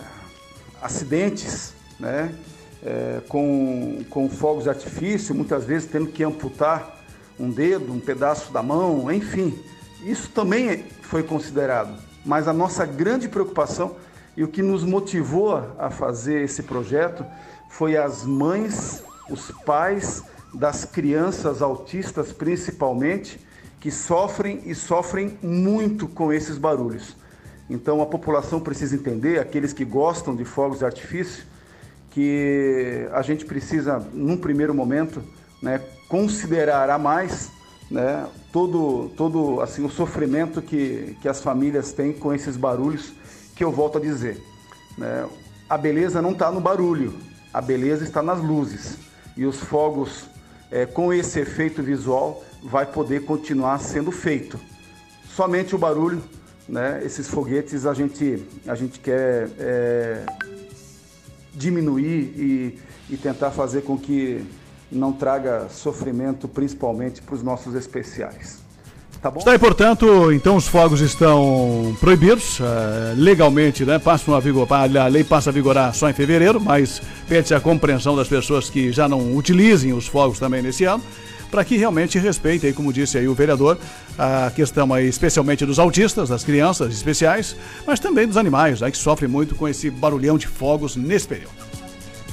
acidentes 0.82 1.72
né? 2.03 2.34
É, 2.84 3.20
com, 3.28 4.05
com 4.11 4.28
fogos 4.28 4.64
de 4.64 4.68
artifício, 4.68 5.32
muitas 5.32 5.64
vezes 5.64 5.88
tendo 5.88 6.09
que 6.09 6.24
amputar 6.24 7.00
um 7.38 7.48
dedo, 7.48 7.92
um 7.92 8.00
pedaço 8.00 8.53
da 8.53 8.61
mão, 8.61 9.11
enfim. 9.11 9.57
Isso 10.05 10.30
também 10.30 10.84
foi 11.03 11.22
considerado. 11.22 11.96
Mas 12.24 12.48
a 12.48 12.53
nossa 12.53 12.84
grande 12.84 13.28
preocupação 13.28 13.96
e 14.36 14.42
o 14.42 14.48
que 14.48 14.62
nos 14.62 14.84
motivou 14.84 15.57
a 15.78 15.90
fazer 15.90 16.42
esse 16.42 16.62
projeto 16.62 17.24
foi 17.68 17.96
as 17.96 18.24
mães, 18.24 19.03
os 19.30 19.50
pais 19.64 20.22
das 20.53 20.84
crianças 20.84 21.62
autistas 21.62 22.32
principalmente, 22.32 23.40
que 23.80 23.90
sofrem 23.90 24.61
e 24.66 24.74
sofrem 24.74 25.38
muito 25.42 26.07
com 26.07 26.32
esses 26.32 26.59
barulhos. 26.59 27.16
Então 27.68 28.00
a 28.00 28.07
população 28.07 28.61
precisa 28.61 28.94
entender, 28.94 29.40
aqueles 29.40 29.72
que 29.72 29.84
gostam 29.84 30.36
de 30.36 30.44
fogos 30.44 30.78
de 30.78 30.84
artifício, 30.84 31.44
que 32.11 33.09
a 33.12 33.22
gente 33.22 33.44
precisa, 33.44 33.98
num 34.12 34.36
primeiro 34.36 34.74
momento, 34.74 35.22
né, 35.62 35.80
considerar 36.09 36.90
a 36.90 36.98
mais 36.98 37.50
né, 37.93 38.26
todo, 38.51 39.11
todo 39.16 39.61
assim, 39.61 39.84
o 39.84 39.90
sofrimento 39.90 40.62
que, 40.62 41.14
que 41.20 41.28
as 41.28 41.43
famílias 41.43 41.93
têm 41.93 42.12
com 42.12 42.32
esses 42.32 42.57
barulhos, 42.57 43.12
que 43.55 43.62
eu 43.62 43.70
volto 43.70 43.99
a 43.99 44.01
dizer. 44.01 44.43
Né, 44.97 45.28
a 45.68 45.76
beleza 45.76 46.22
não 46.22 46.32
está 46.32 46.51
no 46.51 46.61
barulho, 46.61 47.14
a 47.53 47.61
beleza 47.61 48.03
está 48.03 48.22
nas 48.22 48.40
luzes. 48.40 48.97
E 49.36 49.45
os 49.45 49.61
fogos, 49.61 50.24
é, 50.70 50.86
com 50.86 51.12
esse 51.12 51.38
efeito 51.38 51.82
visual, 51.82 52.43
vai 52.62 52.86
poder 52.86 53.26
continuar 53.26 53.78
sendo 53.78 54.11
feito. 54.11 54.59
Somente 55.28 55.74
o 55.74 55.78
barulho, 55.78 56.22
né, 56.66 57.03
esses 57.05 57.28
foguetes, 57.28 57.84
a 57.84 57.93
gente, 57.93 58.43
a 58.66 58.74
gente 58.74 59.01
quer 59.01 59.51
é, 59.59 60.24
diminuir 61.53 62.32
e, 62.36 62.78
e 63.11 63.16
tentar 63.18 63.51
fazer 63.51 63.82
com 63.82 63.99
que 63.99 64.47
não 64.93 65.12
traga 65.12 65.68
sofrimento, 65.70 66.47
principalmente 66.47 67.22
para 67.22 67.34
os 67.34 67.43
nossos 67.43 67.74
especiais. 67.74 68.62
Tá 69.22 69.30
bom? 69.30 69.38
Está 69.38 69.53
aí, 69.53 69.59
portanto, 69.59 70.32
então 70.32 70.57
os 70.57 70.66
fogos 70.66 71.01
estão 71.01 71.97
proibidos 72.01 72.59
uh, 72.59 72.64
legalmente, 73.16 73.84
né? 73.84 73.97
Passam 74.01 74.34
a, 74.34 74.40
vigor, 74.40 74.66
a 74.72 75.07
lei 75.07 75.22
passa 75.22 75.51
a 75.51 75.53
vigorar 75.53 75.95
só 75.95 76.11
em 76.11 76.12
fevereiro, 76.12 76.61
mas 76.61 77.01
pede 77.28 77.55
a 77.55 77.61
compreensão 77.61 78.16
das 78.16 78.26
pessoas 78.26 78.68
que 78.68 78.90
já 78.90 79.09
não 79.09 79.36
utilizem 79.36 79.93
os 79.93 80.09
fogos 80.09 80.40
também 80.40 80.61
nesse 80.61 80.82
ano, 80.82 81.05
para 81.53 81.64
que 81.64 81.76
realmente 81.76 82.18
respeitem, 82.18 82.72
como 82.72 82.93
disse 82.93 83.16
aí 83.16 83.28
o 83.28 83.34
vereador, 83.34 83.78
a 84.18 84.51
questão 84.51 84.93
aí, 84.93 85.07
especialmente 85.07 85.64
dos 85.64 85.78
autistas, 85.78 86.28
das 86.28 86.43
crianças 86.43 86.93
especiais, 86.93 87.55
mas 87.86 88.01
também 88.01 88.26
dos 88.26 88.36
animais, 88.36 88.80
né, 88.80 88.90
que 88.90 88.99
sofrem 88.99 89.30
muito 89.30 89.55
com 89.55 89.68
esse 89.68 89.88
barulhão 89.88 90.36
de 90.36 90.49
fogos 90.49 90.97
nesse 90.97 91.28
período. 91.28 91.72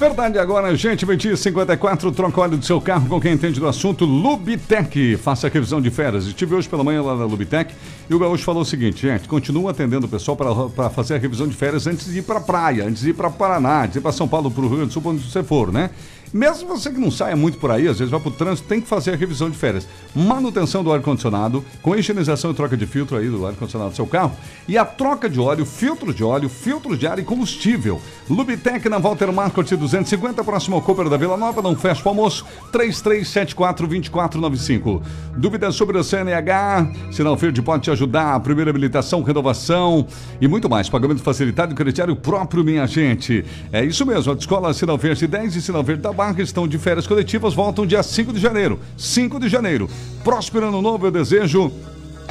Verdade 0.00 0.38
agora, 0.38 0.74
gente, 0.74 1.04
meio 1.04 1.36
54, 1.36 2.10
troca 2.12 2.40
óleo 2.40 2.56
do 2.56 2.64
seu 2.64 2.80
carro 2.80 3.06
com 3.06 3.20
quem 3.20 3.34
entende 3.34 3.60
do 3.60 3.68
assunto, 3.68 4.06
Lubitec. 4.06 5.18
Faça 5.18 5.46
a 5.46 5.50
revisão 5.50 5.78
de 5.78 5.90
férias. 5.90 6.24
Estive 6.24 6.54
hoje 6.54 6.66
pela 6.66 6.82
manhã 6.82 7.02
lá 7.02 7.14
na 7.14 7.26
Lubitec 7.26 7.74
e 8.08 8.14
o 8.14 8.18
Gaúcho 8.18 8.42
falou 8.42 8.62
o 8.62 8.64
seguinte, 8.64 9.02
gente, 9.02 9.28
continua 9.28 9.72
atendendo 9.72 10.06
o 10.06 10.08
pessoal 10.08 10.38
para 10.74 10.88
fazer 10.88 11.16
a 11.16 11.18
revisão 11.18 11.46
de 11.46 11.54
férias 11.54 11.86
antes 11.86 12.06
de 12.10 12.20
ir 12.20 12.22
para 12.22 12.38
a 12.38 12.40
praia, 12.40 12.86
antes 12.86 13.02
de 13.02 13.10
ir 13.10 13.12
para 13.12 13.28
Paraná, 13.28 13.82
antes 13.82 13.92
de 13.92 13.98
ir 13.98 14.00
para 14.00 14.12
São 14.12 14.26
Paulo, 14.26 14.50
para 14.50 14.62
o 14.62 14.68
Rio 14.68 14.76
Grande 14.78 14.88
do 14.88 14.92
Sul, 14.94 15.02
onde 15.04 15.22
você 15.22 15.42
for, 15.42 15.70
né? 15.70 15.90
Mesmo 16.32 16.68
você 16.68 16.90
que 16.90 17.00
não 17.00 17.10
saia 17.10 17.34
muito 17.34 17.58
por 17.58 17.72
aí, 17.72 17.88
às 17.88 17.98
vezes 17.98 18.10
vai 18.10 18.20
para 18.20 18.28
o 18.28 18.32
trânsito, 18.32 18.68
tem 18.68 18.80
que 18.80 18.86
fazer 18.86 19.12
a 19.12 19.16
revisão 19.16 19.50
de 19.50 19.56
férias. 19.56 19.88
Manutenção 20.14 20.84
do 20.84 20.92
ar-condicionado, 20.92 21.64
com 21.82 21.96
higienização 21.96 22.52
e 22.52 22.54
troca 22.54 22.76
de 22.76 22.86
filtro 22.86 23.16
aí 23.16 23.28
do 23.28 23.44
ar-condicionado 23.44 23.90
do 23.90 23.96
seu 23.96 24.06
carro. 24.06 24.36
E 24.68 24.78
a 24.78 24.84
troca 24.84 25.28
de 25.28 25.40
óleo, 25.40 25.66
filtro 25.66 26.14
de 26.14 26.22
óleo, 26.22 26.48
filtro 26.48 26.96
de 26.96 27.04
ar 27.06 27.18
e 27.18 27.24
combustível. 27.24 28.00
Lubitec 28.28 28.88
na 28.88 28.98
Walter 28.98 29.32
Marcos 29.32 29.68
250, 29.68 30.44
próximo 30.44 30.76
ao 30.76 30.82
Cooper 30.82 31.08
da 31.08 31.16
Vila 31.16 31.36
Nova, 31.36 31.60
não 31.60 31.74
fecha 31.74 32.02
o 32.04 32.08
almoço, 32.08 32.46
3374-2495. 32.72 35.02
Dúvidas 35.36 35.74
sobre 35.74 35.98
o 35.98 36.04
CNH? 36.04 36.92
Sinal 37.10 37.36
Verde 37.36 37.60
pode 37.60 37.82
te 37.82 37.90
ajudar. 37.90 38.38
Primeira 38.40 38.70
habilitação, 38.70 39.20
renovação 39.22 40.06
e 40.40 40.46
muito 40.46 40.70
mais. 40.70 40.88
Pagamento 40.88 41.22
facilitado 41.22 41.72
e 41.72 41.76
crediário 41.76 42.14
próprio, 42.14 42.62
minha 42.62 42.86
gente. 42.86 43.44
É 43.72 43.84
isso 43.84 44.06
mesmo, 44.06 44.32
a 44.32 44.36
Escola 44.36 44.72
Sinal 44.72 44.96
Verde 44.96 45.26
10 45.26 45.56
e 45.56 45.62
Sinal 45.62 45.82
Verde 45.82 46.02
da 46.02 46.12
Barra 46.20 46.42
estão 46.42 46.68
de 46.68 46.76
férias 46.76 47.06
coletivas, 47.06 47.54
voltam 47.54 47.86
dia 47.86 48.02
5 48.02 48.34
de 48.34 48.38
janeiro. 48.38 48.78
5 48.94 49.40
de 49.40 49.48
janeiro. 49.48 49.88
Próspero 50.22 50.68
ano 50.68 50.82
novo, 50.82 51.06
eu 51.06 51.10
desejo 51.10 51.72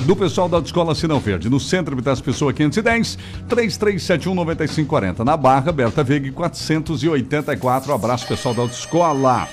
do 0.01 0.15
pessoal 0.15 0.47
da 0.47 0.59
Escola 0.59 0.93
Sinal 0.93 1.19
Verde, 1.19 1.49
no 1.49 1.59
centro 1.59 1.93
Habitats 1.93 2.21
Pessoa 2.21 2.53
510, 2.53 3.17
3371 3.47 4.35
9540. 4.35 5.25
Na 5.25 5.35
Barra, 5.35 5.71
Berta 5.71 6.03
Veiga 6.03 6.31
484. 6.31 7.91
abraço, 7.91 8.27
pessoal 8.27 8.53
da 8.53 8.61
Autoescola. 8.61 9.47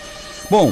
Bom, 0.51 0.70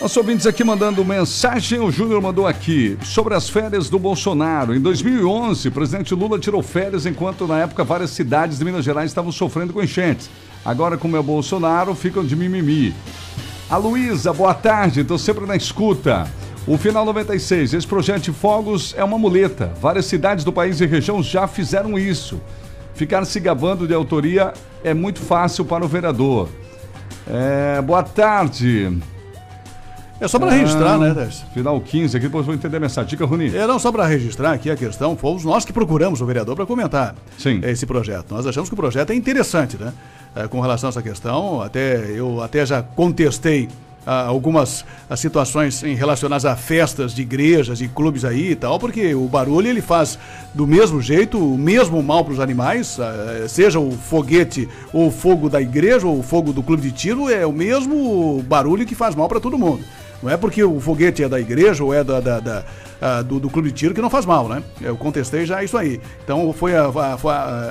nossos 0.00 0.16
ouvintes 0.16 0.46
aqui 0.46 0.64
mandando 0.64 1.04
mensagem, 1.04 1.80
o 1.80 1.90
Júnior 1.90 2.22
mandou 2.22 2.46
aqui 2.46 2.96
sobre 3.04 3.34
as 3.34 3.46
férias 3.46 3.90
do 3.90 3.98
Bolsonaro. 3.98 4.74
Em 4.74 4.80
2011, 4.80 5.68
o 5.68 5.72
presidente 5.72 6.14
Lula 6.14 6.38
tirou 6.38 6.62
férias 6.62 7.04
enquanto 7.04 7.46
na 7.46 7.58
época 7.58 7.84
várias 7.84 8.08
cidades 8.08 8.58
de 8.58 8.64
Minas 8.64 8.86
Gerais 8.86 9.10
estavam 9.10 9.30
sofrendo 9.30 9.74
com 9.74 9.82
enchentes. 9.82 10.30
Agora, 10.64 10.96
como 10.96 11.16
é 11.16 11.22
Bolsonaro, 11.22 11.94
ficam 11.94 12.24
de 12.24 12.36
mimimi. 12.36 12.94
A 13.68 13.76
Luísa, 13.76 14.32
boa 14.32 14.54
tarde, 14.54 15.00
estou 15.00 15.18
sempre 15.18 15.46
na 15.46 15.56
escuta. 15.56 16.26
O 16.66 16.78
Final 16.78 17.04
96, 17.04 17.74
esse 17.74 17.86
projeto 17.86 18.22
de 18.22 18.32
fogos 18.32 18.94
é 18.96 19.02
uma 19.02 19.18
muleta. 19.18 19.72
Várias 19.80 20.06
cidades 20.06 20.44
do 20.44 20.52
país 20.52 20.80
e 20.80 20.86
região 20.86 21.22
já 21.22 21.48
fizeram 21.48 21.98
isso. 21.98 22.40
Ficar 22.94 23.24
se 23.24 23.40
gabando 23.40 23.88
de 23.88 23.94
autoria 23.94 24.52
é 24.84 24.94
muito 24.94 25.20
fácil 25.20 25.64
para 25.64 25.84
o 25.84 25.88
vereador. 25.88 26.48
É, 27.26 27.82
boa 27.82 28.02
tarde. 28.02 28.96
É 30.22 30.28
só 30.28 30.38
para 30.38 30.52
registrar, 30.52 30.98
né, 30.98 31.12
Décio? 31.12 31.44
Final 31.52 31.80
15 31.80 32.16
aqui, 32.16 32.26
depois 32.26 32.46
vou 32.46 32.54
entender 32.54 32.76
a 32.76 32.80
mensagem. 32.80 33.10
Dica, 33.10 33.26
Runi. 33.26 33.54
É, 33.56 33.66
não, 33.66 33.76
só 33.76 33.90
para 33.90 34.06
registrar 34.06 34.52
aqui 34.52 34.70
a 34.70 34.76
questão, 34.76 35.16
fomos 35.16 35.44
nós 35.44 35.64
que 35.64 35.72
procuramos 35.72 36.20
o 36.20 36.26
vereador 36.26 36.54
para 36.54 36.64
comentar 36.64 37.16
Sim. 37.36 37.60
esse 37.64 37.84
projeto. 37.84 38.32
Nós 38.32 38.46
achamos 38.46 38.68
que 38.68 38.74
o 38.74 38.76
projeto 38.76 39.10
é 39.10 39.16
interessante, 39.16 39.76
né? 39.76 39.92
É, 40.36 40.46
com 40.46 40.60
relação 40.60 40.88
a 40.88 40.90
essa 40.90 41.02
questão, 41.02 41.60
até 41.60 42.08
eu 42.08 42.40
até 42.40 42.64
já 42.64 42.80
contestei 42.80 43.68
ah, 44.06 44.26
algumas 44.26 44.84
ah, 45.08 45.16
situações 45.16 45.82
em 45.82 45.94
relacionadas 45.94 46.44
a 46.44 46.56
festas 46.56 47.14
de 47.14 47.22
igrejas 47.22 47.80
e 47.80 47.88
clubes 47.88 48.24
aí 48.24 48.50
e 48.50 48.56
tal, 48.56 48.78
porque 48.78 49.14
o 49.14 49.26
barulho 49.26 49.68
ele 49.68 49.80
faz 49.82 50.18
do 50.54 50.66
mesmo 50.66 51.00
jeito, 51.00 51.36
o 51.38 51.58
mesmo 51.58 52.02
mal 52.02 52.24
para 52.24 52.32
os 52.32 52.40
animais, 52.40 52.98
ah, 52.98 53.48
seja 53.48 53.78
o 53.78 53.92
foguete 53.92 54.68
ou 54.92 55.08
o 55.08 55.10
fogo 55.10 55.48
da 55.48 55.60
igreja 55.60 56.06
ou 56.06 56.18
o 56.18 56.22
fogo 56.22 56.52
do 56.52 56.62
clube 56.62 56.82
de 56.82 56.92
tiro, 56.92 57.28
é 57.28 57.44
o 57.44 57.52
mesmo 57.52 58.42
barulho 58.48 58.86
que 58.86 58.94
faz 58.94 59.14
mal 59.14 59.28
para 59.28 59.40
todo 59.40 59.58
mundo. 59.58 59.84
Não 60.22 60.30
é 60.30 60.36
porque 60.36 60.62
o 60.62 60.78
foguete 60.80 61.22
é 61.22 61.28
da 61.28 61.40
igreja 61.40 61.82
ou 61.82 61.92
é 61.92 62.04
da, 62.04 62.20
da, 62.20 62.40
da 62.40 62.64
uh, 63.02 63.24
do, 63.24 63.40
do, 63.40 63.50
clube 63.50 63.68
de 63.70 63.74
tiro 63.74 63.94
que 63.94 64.00
não 64.00 64.08
faz 64.08 64.24
mal, 64.24 64.48
né? 64.48 64.62
Eu 64.80 64.96
contestei 64.96 65.44
já 65.44 65.62
isso 65.64 65.76
aí. 65.76 66.00
Então 66.24 66.52
foi, 66.52 66.72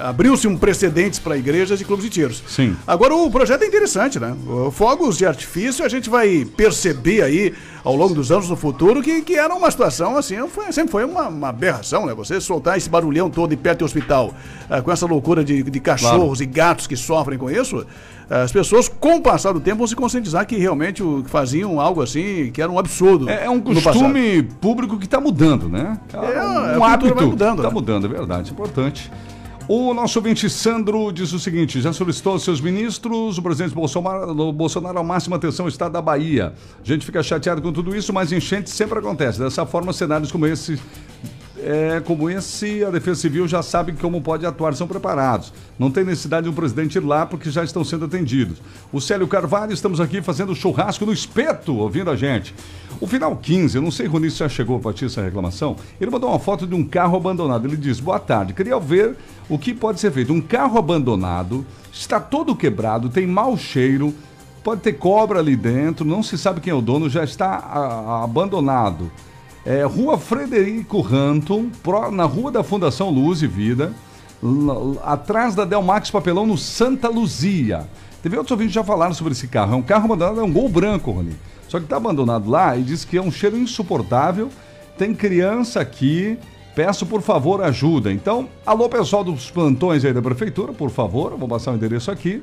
abriu-se 0.03 0.47
um 0.47 0.57
precedentes 0.57 1.19
para 1.19 1.37
igrejas 1.37 1.79
e 1.79 1.85
clubes 1.85 2.03
de 2.03 2.11
tiros. 2.11 2.43
Sim. 2.47 2.75
Agora 2.85 3.15
o 3.15 3.31
projeto 3.31 3.63
é 3.63 3.67
interessante, 3.67 4.19
né? 4.19 4.35
Fogos 4.73 5.17
de 5.17 5.25
artifício 5.25 5.85
a 5.85 5.89
gente 5.89 6.09
vai 6.09 6.45
perceber 6.57 7.21
aí 7.21 7.53
ao 7.83 7.95
longo 7.95 8.13
dos 8.13 8.31
anos 8.31 8.49
no 8.49 8.55
futuro 8.55 9.01
que, 9.01 9.21
que 9.21 9.35
era 9.35 9.53
uma 9.55 9.71
situação 9.71 10.15
assim, 10.15 10.35
foi, 10.47 10.71
sempre 10.71 10.91
foi 10.91 11.05
uma, 11.05 11.29
uma 11.29 11.49
aberração, 11.49 12.05
né? 12.05 12.13
Você 12.13 12.41
soltar 12.41 12.77
esse 12.77 12.89
barulhão 12.89 13.29
todo 13.29 13.53
em 13.53 13.57
perto 13.57 13.79
do 13.79 13.85
hospital, 13.85 14.33
uh, 14.69 14.83
com 14.83 14.91
essa 14.91 15.05
loucura 15.05 15.43
de, 15.43 15.63
de 15.63 15.79
cachorros 15.79 16.39
claro. 16.39 16.43
e 16.43 16.45
gatos 16.45 16.87
que 16.87 16.97
sofrem 16.97 17.37
com 17.37 17.49
isso 17.49 17.85
as 18.31 18.51
pessoas, 18.51 18.87
com 18.87 19.17
o 19.17 19.21
passar 19.21 19.51
do 19.51 19.59
tempo, 19.59 19.79
vão 19.79 19.87
se 19.87 19.95
conscientizar 19.95 20.47
que 20.47 20.55
realmente 20.55 21.03
faziam 21.25 21.81
algo 21.81 22.01
assim, 22.01 22.49
que 22.53 22.61
era 22.61 22.71
um 22.71 22.79
absurdo. 22.79 23.29
É, 23.29 23.45
é 23.45 23.49
um 23.49 23.59
costume 23.59 24.43
público 24.43 24.97
que 24.97 25.03
está 25.03 25.19
mudando, 25.19 25.67
né? 25.67 25.99
É, 26.13 26.41
um, 26.41 26.79
um 26.79 26.83
hábito 26.85 27.13
vai 27.13 27.25
mudando. 27.25 27.57
Está 27.57 27.67
né? 27.67 27.73
mudando, 27.73 28.05
é 28.05 28.09
verdade, 28.09 28.49
é 28.49 28.53
importante. 28.53 29.11
O 29.67 29.93
nosso 29.93 30.17
ouvinte 30.17 30.49
Sandro 30.49 31.11
diz 31.11 31.33
o 31.33 31.39
seguinte: 31.39 31.81
já 31.81 31.91
solicitou 31.91 32.33
aos 32.33 32.43
seus 32.43 32.61
ministros, 32.61 33.37
o 33.37 33.41
presidente 33.41 33.75
Bolsonaro, 33.75 34.53
Bolsonaro 34.53 34.99
a 34.99 35.03
máxima 35.03 35.35
atenção 35.35 35.65
ao 35.65 35.69
estado 35.69 35.91
da 35.91 36.01
Bahia. 36.01 36.53
A 36.81 36.87
gente 36.87 37.05
fica 37.05 37.21
chateado 37.21 37.61
com 37.61 37.71
tudo 37.73 37.93
isso, 37.93 38.13
mas 38.13 38.31
enchente 38.31 38.69
sempre 38.69 38.97
acontece. 38.97 39.39
Dessa 39.39 39.65
forma, 39.65 39.91
cenários 39.91 40.31
como 40.31 40.45
esse 40.45 40.79
é, 41.57 42.01
como 42.05 42.29
esse, 42.29 42.83
a 42.83 42.89
Defesa 42.89 43.21
Civil 43.21 43.47
já 43.47 43.61
sabe 43.61 43.91
como 43.93 44.21
pode 44.21 44.45
atuar, 44.45 44.73
são 44.73 44.87
preparados. 44.87 45.51
Não 45.77 45.91
tem 45.91 46.03
necessidade 46.03 46.45
de 46.45 46.49
um 46.49 46.53
presidente 46.53 46.97
ir 46.97 47.01
lá 47.03 47.25
porque 47.25 47.49
já 47.51 47.63
estão 47.63 47.83
sendo 47.83 48.05
atendidos. 48.05 48.57
O 48.91 49.01
Célio 49.01 49.27
Carvalho, 49.27 49.73
estamos 49.73 49.99
aqui 49.99 50.21
fazendo 50.21 50.55
churrasco 50.55 51.05
no 51.05 51.11
espeto, 51.13 51.75
ouvindo 51.75 52.09
a 52.09 52.15
gente. 52.15 52.55
O 52.99 53.07
final 53.07 53.35
15, 53.35 53.75
eu 53.77 53.81
não 53.81 53.91
sei, 53.91 54.07
Rony, 54.07 54.31
se 54.31 54.37
já 54.37 54.47
chegou 54.49 54.79
para 54.79 54.93
ti 54.93 55.05
essa 55.05 55.21
reclamação. 55.21 55.75
Ele 55.99 56.09
mandou 56.11 56.29
uma 56.29 56.39
foto 56.39 56.65
de 56.65 56.73
um 56.75 56.83
carro 56.83 57.17
abandonado. 57.17 57.65
Ele 57.67 57.77
diz: 57.77 57.99
Boa 57.99 58.19
tarde, 58.19 58.53
queria 58.53 58.79
ver 58.79 59.15
o 59.49 59.57
que 59.57 59.73
pode 59.73 59.99
ser 59.99 60.11
feito. 60.11 60.31
Um 60.31 60.41
carro 60.41 60.77
abandonado, 60.79 61.65
está 61.91 62.19
todo 62.19 62.55
quebrado, 62.55 63.09
tem 63.09 63.27
mau 63.27 63.57
cheiro, 63.57 64.13
pode 64.63 64.81
ter 64.81 64.93
cobra 64.93 65.39
ali 65.39 65.55
dentro, 65.55 66.05
não 66.05 66.21
se 66.23 66.37
sabe 66.37 66.61
quem 66.61 66.71
é 66.71 66.75
o 66.75 66.81
dono, 66.81 67.09
já 67.09 67.23
está 67.23 67.47
a- 67.47 68.19
a- 68.19 68.23
abandonado. 68.23 69.11
É, 69.65 69.83
rua 69.83 70.17
Frederico 70.17 71.01
Ranton, 71.01 71.67
na 72.11 72.25
Rua 72.25 72.51
da 72.51 72.63
Fundação 72.63 73.09
Luz 73.09 73.43
e 73.43 73.47
Vida, 73.47 73.93
atrás 75.03 75.53
da 75.53 75.65
Delmax 75.65 76.09
Papelão, 76.09 76.47
no 76.47 76.57
Santa 76.57 77.07
Luzia. 77.07 77.87
Teve 78.23 78.37
outros 78.37 78.51
ouvintes 78.51 78.73
já 78.73 78.83
falaram 78.83 79.13
sobre 79.13 79.33
esse 79.33 79.47
carro. 79.47 79.73
É 79.73 79.75
um 79.75 79.81
carro 79.81 80.05
abandonado, 80.05 80.39
é 80.39 80.43
um 80.43 80.51
gol 80.51 80.67
branco, 80.67 81.11
Rony. 81.11 81.35
Só 81.67 81.77
que 81.79 81.85
está 81.85 81.97
abandonado 81.97 82.49
lá 82.49 82.75
e 82.75 82.83
diz 82.83 83.05
que 83.05 83.17
é 83.17 83.21
um 83.21 83.31
cheiro 83.31 83.57
insuportável. 83.57 84.49
Tem 84.97 85.13
criança 85.13 85.79
aqui. 85.79 86.37
Peço, 86.75 87.05
por 87.05 87.21
favor, 87.21 87.61
ajuda. 87.61 88.11
Então, 88.11 88.47
alô, 88.65 88.89
pessoal 88.89 89.23
dos 89.23 89.51
plantões 89.51 90.05
aí 90.05 90.13
da 90.13 90.21
prefeitura, 90.21 90.71
por 90.73 90.89
favor, 90.89 91.35
vou 91.37 91.47
passar 91.47 91.71
o 91.71 91.75
endereço 91.75 92.09
aqui, 92.09 92.41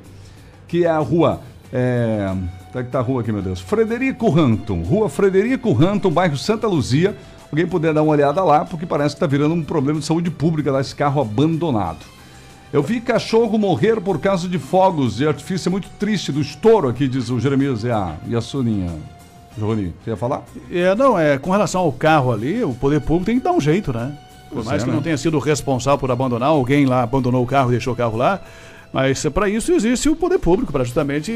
que 0.67 0.85
é 0.85 0.89
a 0.89 0.99
rua. 0.99 1.41
É, 1.73 2.35
é 2.75 2.83
que 2.83 2.91
tá 2.91 2.99
a 2.99 3.03
rua 3.03 3.21
aqui, 3.21 3.33
meu 3.33 3.43
Deus? 3.43 3.61
Frederico 3.61 4.29
Ranton. 4.31 4.83
Rua 4.83 5.09
Frederico 5.09 5.73
Ranton, 5.73 6.11
bairro 6.11 6.37
Santa 6.37 6.67
Luzia. 6.67 7.17
Alguém 7.51 7.67
puder 7.67 7.95
dar 7.95 8.03
uma 8.03 8.13
olhada 8.13 8.43
lá, 8.45 8.65
porque 8.65 8.85
parece 8.85 9.15
que 9.15 9.17
está 9.17 9.27
virando 9.27 9.55
um 9.55 9.65
problema 9.65 10.01
de 10.01 10.05
saúde 10.05 10.31
pública 10.31 10.71
lá, 10.71 10.81
esse 10.81 10.95
carro 10.95 11.21
abandonado. 11.21 12.05
Eu 12.71 12.83
vi 12.83 13.01
cachorro 13.01 13.57
morrer 13.57 13.99
por 14.01 14.21
causa 14.21 14.47
de 14.47 14.59
fogos 14.59 15.17
de 15.17 15.27
artifício, 15.27 15.71
é 15.71 15.73
muito 15.73 15.89
triste, 15.99 16.31
do 16.31 16.41
estouro 16.41 16.89
aqui, 16.89 17.09
diz 17.09 17.31
o 17.31 17.41
Jeremias 17.41 17.85
e 17.85 17.91
a, 17.91 18.17
e 18.27 18.37
a 18.37 18.43
Soninha. 18.43 18.91
Rony, 19.59 19.95
você 20.05 20.11
ia 20.11 20.17
falar? 20.17 20.45
É, 20.71 20.95
não, 20.95 21.19
é, 21.19 21.39
com 21.39 21.51
relação 21.51 21.81
ao 21.81 21.91
carro 21.91 22.31
ali, 22.31 22.63
o 22.63 22.75
poder 22.75 23.01
público 23.01 23.25
tem 23.25 23.39
que 23.39 23.45
dar 23.45 23.53
um 23.53 23.61
jeito, 23.61 23.93
né? 23.93 24.17
Por 24.51 24.65
mais 24.65 24.83
é, 24.83 24.85
que 24.85 24.91
né? 24.91 24.97
não 24.97 25.03
tenha 25.03 25.17
sido 25.17 25.39
responsável 25.39 25.99
por 25.99 26.11
abandonar, 26.11 26.51
alguém 26.51 26.85
lá 26.85 27.03
abandonou 27.03 27.43
o 27.43 27.47
carro 27.47 27.71
e 27.71 27.73
deixou 27.73 27.95
o 27.95 27.97
carro 27.97 28.17
lá. 28.17 28.41
Mas 28.93 29.23
para 29.27 29.49
isso 29.49 29.73
existe 29.73 30.09
o 30.09 30.17
poder 30.17 30.39
público, 30.39 30.73
para 30.73 30.83
justamente 30.85 31.31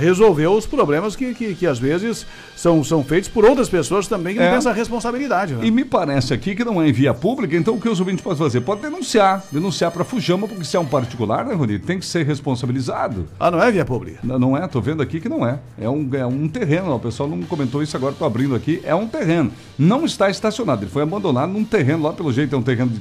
resolver 0.00 0.46
os 0.46 0.66
problemas 0.66 1.14
que, 1.14 1.34
que, 1.34 1.54
que 1.54 1.66
às 1.66 1.78
vezes 1.78 2.26
são, 2.56 2.82
são 2.82 3.04
feitos 3.04 3.28
por 3.28 3.44
outras 3.44 3.68
pessoas 3.68 4.06
também 4.08 4.34
que 4.34 4.40
não 4.40 4.46
É. 4.46 4.50
têm 4.50 4.58
essa 4.58 4.72
responsabilidade. 4.72 5.54
Né? 5.54 5.66
E 5.66 5.70
me 5.70 5.84
parece 5.84 6.32
aqui 6.32 6.54
que 6.54 6.64
não 6.64 6.80
é 6.80 6.88
em 6.88 6.92
via 6.92 7.12
pública, 7.12 7.56
então 7.56 7.74
o 7.74 7.80
que 7.80 7.88
os 7.88 8.00
ouvintes 8.00 8.22
podem 8.22 8.38
fazer? 8.38 8.60
Pode 8.62 8.80
denunciar, 8.80 9.44
denunciar 9.52 9.90
para 9.90 10.04
Fujama, 10.04 10.48
porque 10.48 10.64
se 10.64 10.76
é 10.76 10.80
um 10.80 10.86
particular, 10.86 11.44
né, 11.44 11.54
Rony? 11.54 11.78
Tem 11.78 11.98
que 11.98 12.06
ser 12.06 12.24
responsabilizado. 12.24 13.26
Ah, 13.38 13.50
não 13.50 13.62
é 13.62 13.70
via 13.70 13.84
pública? 13.84 14.18
Não, 14.22 14.38
não 14.38 14.56
é, 14.56 14.66
tô 14.66 14.80
vendo 14.80 15.02
aqui 15.02 15.20
que 15.20 15.28
não 15.28 15.46
é. 15.46 15.58
É 15.78 15.88
um, 15.88 16.08
é 16.14 16.24
um 16.26 16.48
terreno, 16.48 16.94
o 16.94 16.98
pessoal 17.00 17.28
não 17.28 17.42
comentou 17.42 17.82
isso 17.82 17.96
agora, 17.96 18.14
tô 18.18 18.24
abrindo 18.24 18.54
aqui. 18.54 18.80
É 18.84 18.94
um 18.94 19.06
terreno. 19.06 19.52
Não 19.78 20.04
está 20.04 20.30
estacionado, 20.30 20.82
ele 20.84 20.90
foi 20.90 21.02
abandonado 21.02 21.52
num 21.52 21.64
terreno 21.64 22.02
lá, 22.04 22.12
pelo 22.12 22.32
jeito 22.32 22.54
é 22.54 22.58
um 22.58 22.62
terreno 22.62 22.90
de. 22.90 23.00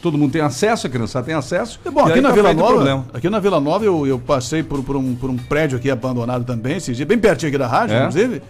Todo 0.00 0.16
mundo 0.16 0.32
tem 0.32 0.40
acesso, 0.40 0.86
a 0.86 0.90
criançada 0.90 1.26
tem 1.26 1.34
acesso. 1.34 1.80
É 1.84 1.90
bom, 1.90 2.04
aqui 2.04 2.20
na 2.20 2.28
tá 2.28 2.34
Vila 2.34 2.54
Nova, 2.54 3.04
aqui 3.12 3.28
na 3.28 3.40
Vila 3.40 3.60
Nova 3.60 3.84
eu, 3.84 4.06
eu 4.06 4.18
passei 4.18 4.62
por, 4.62 4.82
por, 4.84 4.96
um, 4.96 5.14
por 5.14 5.28
um 5.28 5.36
prédio 5.36 5.76
aqui 5.76 5.90
abandonado 5.90 6.44
também, 6.44 6.78
bem 7.06 7.18
pertinho 7.18 7.48
aqui 7.48 7.58
da 7.58 7.66
rádio, 7.66 7.96
É? 7.96 7.98
inclusive, 8.00 8.42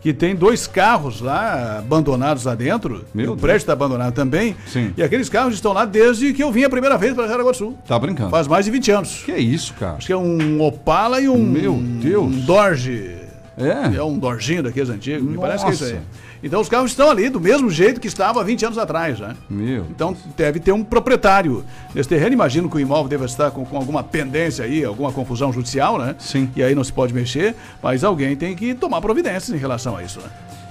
que 0.00 0.12
tem 0.14 0.36
dois 0.36 0.66
carros 0.66 1.20
lá 1.20 1.78
abandonados 1.78 2.44
lá 2.44 2.54
dentro. 2.54 3.04
Meu 3.12 3.32
o 3.32 3.36
prédio 3.36 3.58
está 3.58 3.72
abandonado 3.72 4.14
também. 4.14 4.56
Sim. 4.66 4.92
E 4.96 5.02
aqueles 5.02 5.28
carros 5.28 5.54
estão 5.54 5.72
lá 5.72 5.84
desde 5.84 6.32
que 6.32 6.42
eu 6.42 6.52
vim 6.52 6.64
a 6.64 6.70
primeira 6.70 6.96
vez 6.96 7.12
para 7.12 7.26
Jaraguá 7.26 7.50
do 7.50 7.56
Sul. 7.56 7.78
Tá 7.86 7.98
brincando. 7.98 8.30
Faz 8.30 8.46
mais 8.46 8.64
de 8.64 8.70
20 8.70 8.90
anos. 8.92 9.22
Que 9.24 9.32
isso, 9.32 9.74
cara? 9.74 9.96
Acho 9.96 10.06
que 10.06 10.12
é 10.12 10.16
um 10.16 10.62
Opala 10.62 11.20
e 11.20 11.28
um. 11.28 11.38
Meu 11.38 11.74
Deus. 11.74 12.24
Um 12.24 12.30
Dorje. 12.40 13.16
É? 13.58 13.96
É 13.96 14.02
um 14.02 14.18
Dorjinho 14.18 14.62
daqueles 14.62 14.90
antigos, 14.90 15.28
me 15.28 15.38
parece 15.38 15.64
que 15.64 15.70
é 15.70 15.74
isso 15.74 15.84
aí. 15.84 15.98
Então 16.42 16.60
os 16.60 16.68
carros 16.68 16.90
estão 16.90 17.10
ali 17.10 17.28
do 17.28 17.40
mesmo 17.40 17.70
jeito 17.70 18.00
que 18.00 18.08
estavam 18.08 18.40
há 18.40 18.44
20 18.44 18.66
anos 18.66 18.78
atrás, 18.78 19.18
né? 19.18 19.34
Meu. 19.48 19.86
Então 19.90 20.16
deve 20.36 20.60
ter 20.60 20.72
um 20.72 20.84
proprietário 20.84 21.64
nesse 21.94 22.08
terreno. 22.08 22.32
Imagino 22.32 22.68
que 22.68 22.76
o 22.76 22.80
imóvel 22.80 23.08
deve 23.08 23.24
estar 23.24 23.50
com, 23.50 23.64
com 23.64 23.76
alguma 23.76 24.02
pendência 24.02 24.64
aí, 24.64 24.84
alguma 24.84 25.12
confusão 25.12 25.52
judicial, 25.52 25.98
né? 25.98 26.14
Sim. 26.18 26.50
E 26.54 26.62
aí 26.62 26.74
não 26.74 26.84
se 26.84 26.92
pode 26.92 27.12
mexer, 27.12 27.54
mas 27.82 28.04
alguém 28.04 28.36
tem 28.36 28.54
que 28.54 28.74
tomar 28.74 29.00
providências 29.00 29.56
em 29.56 29.60
relação 29.60 29.96
a 29.96 30.02
isso, 30.02 30.20
né? 30.20 30.28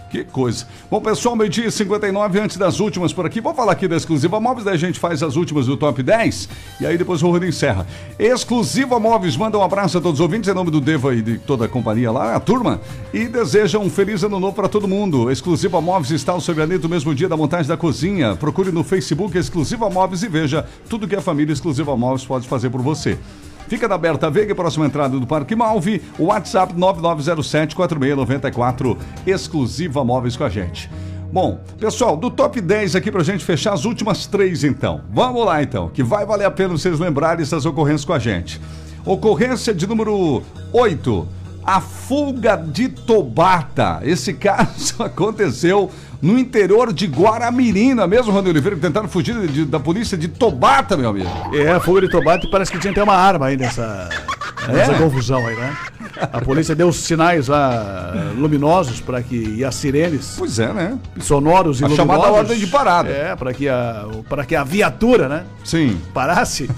Que 0.09 0.23
coisa. 0.23 0.65
Bom, 0.89 1.01
pessoal, 1.01 1.35
meio-dia 1.35 1.67
e 1.67 1.71
59, 1.71 2.39
antes 2.39 2.57
das 2.57 2.79
últimas 2.79 3.11
por 3.11 3.25
aqui. 3.25 3.41
Vou 3.41 3.53
falar 3.53 3.71
aqui 3.73 3.87
da 3.87 3.97
Exclusiva 3.97 4.39
Móveis, 4.39 4.63
daí 4.63 4.75
a 4.75 4.77
gente 4.77 4.99
faz 4.99 5.21
as 5.23 5.35
últimas 5.35 5.65
do 5.65 5.75
Top 5.75 6.01
10 6.01 6.49
e 6.79 6.85
aí 6.85 6.97
depois 6.97 7.21
o 7.21 7.27
Rodrigo 7.27 7.49
encerra. 7.49 7.85
Exclusiva 8.17 8.99
Móveis, 8.99 9.35
manda 9.35 9.57
um 9.57 9.63
abraço 9.63 9.97
a 9.97 10.01
todos 10.01 10.19
os 10.19 10.23
ouvintes, 10.23 10.49
em 10.49 10.53
nome 10.53 10.71
do 10.71 10.79
Deva 10.79 11.13
e 11.13 11.21
de 11.21 11.37
toda 11.39 11.65
a 11.65 11.67
companhia 11.67 12.11
lá, 12.11 12.35
a 12.35 12.39
turma, 12.39 12.79
e 13.13 13.27
deseja 13.27 13.79
um 13.79 13.89
feliz 13.89 14.23
ano 14.23 14.39
novo 14.39 14.55
para 14.55 14.69
todo 14.69 14.87
mundo. 14.87 15.31
Exclusiva 15.31 15.81
Móveis 15.81 16.11
está 16.11 16.31
ao 16.31 16.41
seu 16.41 16.53
granito 16.53 16.87
mesmo 16.87 17.13
dia 17.13 17.27
da 17.27 17.35
montagem 17.35 17.67
da 17.67 17.75
cozinha. 17.75 18.35
Procure 18.35 18.71
no 18.71 18.83
Facebook 18.83 19.37
Exclusiva 19.37 19.89
Móveis 19.89 20.23
e 20.23 20.27
veja 20.27 20.67
tudo 20.87 21.07
que 21.07 21.15
a 21.15 21.21
família 21.21 21.51
Exclusiva 21.51 21.97
Móveis 21.97 22.23
pode 22.23 22.47
fazer 22.47 22.69
por 22.69 22.81
você. 22.81 23.17
Fica 23.67 23.87
da 23.87 23.97
Berta 23.97 24.29
Veiga, 24.29 24.53
próxima 24.53 24.85
entrada 24.85 25.19
do 25.19 25.25
Parque 25.25 25.55
Malve, 25.55 26.03
WhatsApp 26.19 26.75
9907-4694, 26.75 28.95
exclusiva 29.25 30.05
móveis 30.05 30.37
com 30.37 30.43
a 30.43 30.49
gente. 30.49 30.87
Bom, 31.31 31.59
pessoal, 31.79 32.15
do 32.15 32.29
top 32.29 32.61
10 32.61 32.95
aqui 32.95 33.11
pra 33.11 33.23
gente 33.23 33.43
fechar 33.43 33.73
as 33.73 33.83
últimas 33.83 34.27
três 34.27 34.63
então. 34.63 35.01
Vamos 35.11 35.45
lá 35.45 35.61
então, 35.61 35.89
que 35.89 36.03
vai 36.03 36.25
valer 36.25 36.45
a 36.45 36.51
pena 36.51 36.69
vocês 36.69 36.99
lembrarem 36.99 37.41
essas 37.41 37.65
ocorrências 37.65 38.05
com 38.05 38.13
a 38.13 38.19
gente. 38.19 38.61
Ocorrência 39.05 39.73
de 39.73 39.85
número 39.85 40.41
8. 40.71 41.27
A 41.63 41.81
fuga 41.81 42.55
de 42.55 42.89
Tobata. 42.89 43.99
Esse 44.03 44.33
caso 44.33 45.03
aconteceu 45.03 45.91
no 46.25 46.39
interior 46.39 46.91
de 46.91 47.05
Guaramirim, 47.07 47.93
não 47.93 48.03
é 48.03 48.07
mesmo, 48.07 48.31
Rony 48.31 48.49
Oliveira? 48.49 48.75
que 48.75 48.81
Tentaram 48.81 49.07
fugir 49.07 49.35
de- 49.47 49.65
da 49.65 49.79
polícia 49.79 50.17
de 50.17 50.27
Tobata, 50.27 50.97
meu 50.97 51.09
amigo. 51.09 51.29
É, 51.53 51.79
fuga 51.79 52.01
de 52.01 52.09
Tobate 52.09 52.49
parece 52.49 52.71
que 52.71 52.79
tinha 52.79 52.91
até 52.91 53.03
uma 53.03 53.13
arma 53.15 53.47
aí 53.47 53.57
nessa, 53.57 54.09
nessa 54.67 54.93
É? 54.93 54.97
confusão 54.97 55.45
aí, 55.45 55.55
né? 55.55 55.75
A 56.31 56.39
polícia 56.41 56.73
deu 56.75 56.91
sinais 56.93 57.47
lá 57.49 58.31
luminosos 58.37 59.01
para 59.01 59.21
que 59.21 59.35
e 59.57 59.65
as 59.65 59.75
sirenes. 59.75 60.35
Pois 60.37 60.57
é, 60.59 60.71
né? 60.73 60.97
Sonoros 61.19 61.81
e 61.81 61.83
A 61.83 61.87
luminosos. 61.87 62.13
chamada 62.15 62.31
ordem 62.33 62.57
de 62.57 62.67
parada. 62.67 63.09
É, 63.09 63.35
para 63.35 63.53
que 63.53 63.67
a 63.67 64.05
para 64.29 64.45
que 64.45 64.55
a 64.55 64.63
viatura, 64.63 65.27
né? 65.27 65.43
Sim. 65.63 65.99
Parasse 66.13 66.69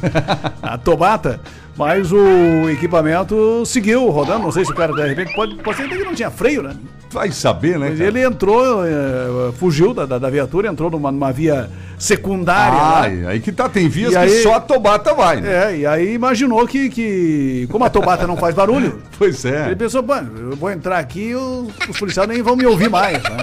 a 0.62 0.78
Tobata. 0.78 1.39
Mas 1.78 2.12
o 2.12 2.68
equipamento 2.72 3.64
seguiu 3.64 4.10
rodando. 4.10 4.39
Não 4.43 4.52
sei 4.52 4.66
se 4.66 4.72
o 4.72 4.76
cara, 4.76 4.91
de 4.93 5.08
repente, 5.08 5.36
pode, 5.36 5.56
pode 5.58 5.78
ser 5.78 5.84
até 5.84 5.95
que 5.98 6.04
não 6.04 6.16
tinha 6.16 6.32
freio, 6.32 6.64
né? 6.64 6.72
Vai 7.10 7.32
saber, 7.32 7.80
né? 7.80 7.89
Mas 7.89 7.97
cara? 7.99 8.10
ele 8.10 8.22
entrou, 8.24 8.86
eh, 8.86 9.51
fugiu 9.58 9.93
da, 9.93 10.05
da, 10.05 10.20
da 10.20 10.30
viatura, 10.30 10.68
entrou 10.68 10.91
numa, 10.91 11.12
numa 11.12 11.32
via 11.32 11.70
secundária. 11.97 12.78
lá. 12.78 13.01
Ai, 13.01 13.26
aí 13.26 13.39
que 13.39 13.51
tá, 13.51 13.68
tem 13.70 13.88
vias 13.88 14.12
E 14.12 14.16
que 14.16 14.18
aí- 14.18 14.43
só 14.43 14.55
a 14.55 14.60
Tobata 14.60 15.14
vai, 15.14 15.41
né? 15.41 15.72
É, 15.74 15.78
e 15.78 15.86
aí 15.86 16.14
imaginou 16.14 16.68
que, 16.68 16.89
que 16.89 17.68
como 17.72 17.86
a 17.86 17.89
Tobata 17.89 18.28
não 18.28 18.36
faz 18.38 18.53
barulho, 18.53 18.99
Pois 19.18 19.43
é. 19.45 19.68
ele 19.68 19.76
pensou, 19.76 20.03
mano, 20.03 20.51
eu 20.51 20.55
vou 20.58 20.70
entrar 20.70 20.99
aqui, 20.99 21.34
os, 21.34 21.70
os 21.89 21.97
policiais 21.97 22.28
nem 22.30 22.41
vão 22.41 22.55
me 22.55 22.66
ouvir 22.66 22.89
mais, 22.89 23.22
né? 23.24 23.38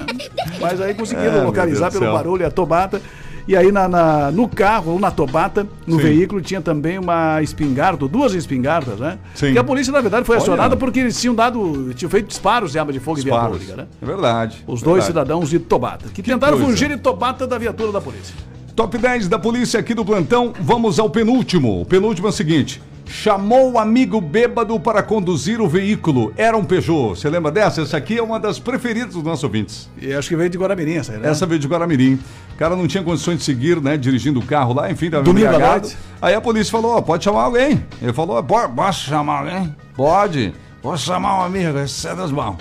Mas 0.61 0.81
aí 0.81 0.95
conseguiram 0.95 1.39
É, 1.39 1.43
localizar 1.43 1.91
pelo 1.91 2.13
barulho 2.13 2.47
a 2.47 2.51
Tobata. 2.51 3.01
E 3.47 3.55
aí 3.55 3.71
na, 3.71 3.87
na- 3.87 4.31
no 4.31 4.49
carro, 4.49 4.93
ou 4.93 4.99
na 4.99 5.11
Tobata, 5.11 5.67
no 5.87 5.97
Sim. 5.97 6.03
veículo, 6.03 6.41
tinha 6.41 6.63
também 6.63 6.99
uma 6.99 7.43
espingarda, 7.43 8.09
duas 8.09 8.33
espingardas, 8.33 8.99
né? 8.99 9.19
Sim. 9.35 9.53
E 9.53 9.59
a 9.59 9.63
polícia, 9.65 9.93
na 9.93 10.01
verdade, 10.01 10.25
foi 10.25 10.37
Olha. 10.37 10.43
acionada 10.43 10.77
porque 10.77 11.01
eles 11.01 11.21
tinham 11.21 11.35
dado, 11.35 11.93
tinham 11.95 12.09
feito 12.11 12.29
disparos 12.29 12.73
de 12.73 12.79
arma 12.79 12.91
de 12.93 13.01
fogo 13.01 13.19
em 13.19 13.23
via 13.23 13.33
Disparos. 13.33 13.59
pública, 13.59 13.77
né? 13.77 13.87
É 14.01 14.07
verdade. 14.07 14.65
Os 14.67 14.81
dois 14.81 15.05
verdade. 15.05 15.07
cidadãos 15.07 15.51
de 15.51 15.59
Tobata, 15.59 16.09
que, 16.09 16.23
tentaram 16.23 16.57
coisa. 16.57 16.71
fugir 16.73 16.89
de 16.89 16.97
Tobata 16.97 17.47
da 17.47 17.59
viatura 17.59 17.93
da 17.93 18.01
polícia. 18.01 18.35
Top 18.75 18.97
10 18.97 19.29
da 19.29 19.39
polícia 19.39 19.79
aqui 19.79 19.95
do 19.95 20.05
plantão. 20.05 20.53
Vamos 20.61 20.99
ao 20.99 21.09
penúltimo. 21.11 21.83
O 21.83 21.85
penúltimo 21.85 22.27
é 22.27 22.31
o 22.31 22.33
seguinte. 22.33 22.83
Chamou 23.07 23.73
o 23.73 23.79
amigo 23.79 24.21
bêbado 24.21 24.79
para 24.81 25.03
conduzir 25.03 25.61
o 25.61 25.69
veículo. 25.69 26.33
Era 26.37 26.57
um 26.57 26.65
Peugeot. 26.65 27.11
Você 27.21 27.29
lembra 27.29 27.53
dessa? 27.53 27.83
Essa 27.83 27.97
aqui 27.99 28.17
é 28.19 28.23
uma 28.23 28.41
das 28.41 28.59
preferidas 28.59 29.15
dos 29.15 29.23
nossos 29.23 29.45
ouvintes. 29.45 29.89
E 30.01 30.13
acho 30.13 30.29
que 30.29 30.37
veio 30.37 30.49
de 30.51 30.57
Guaramirim 30.59 30.95
essa 30.97 31.13
aí, 31.13 31.19
né? 31.19 31.29
Essa 31.31 31.45
veio 31.47 31.59
de 31.61 31.69
Guaramirim. 31.69 32.19
O 32.55 32.57
cara 32.57 32.75
não 32.75 32.87
tinha 32.87 33.03
condições 33.03 33.39
de 33.39 33.45
seguir, 33.45 33.81
né? 33.81 33.97
Dirigindo 33.97 34.41
o 34.41 34.45
carro 34.45 34.73
lá, 34.75 34.91
enfim, 34.91 35.11
tava 35.11 35.23
embriagado. 35.31 35.89
Aí 36.23 36.35
a 36.35 36.41
polícia 36.41 36.71
falou, 36.73 36.97
ó, 36.97 37.01
pode 37.03 37.23
chamar 37.25 37.43
alguém. 37.43 37.85
Ele 38.01 38.13
falou, 38.13 38.43
"Po- 38.43 38.69
posso 38.71 39.01
chamar 39.09 39.41
alguém? 39.41 39.75
Pode. 39.95 40.55
Posso 40.85 41.07
chamar 41.07 41.39
um 41.39 41.45
amigo, 41.45 41.79
esse 41.79 42.07
é 42.07 42.15
das 42.15 42.31
mãos. 42.31 42.59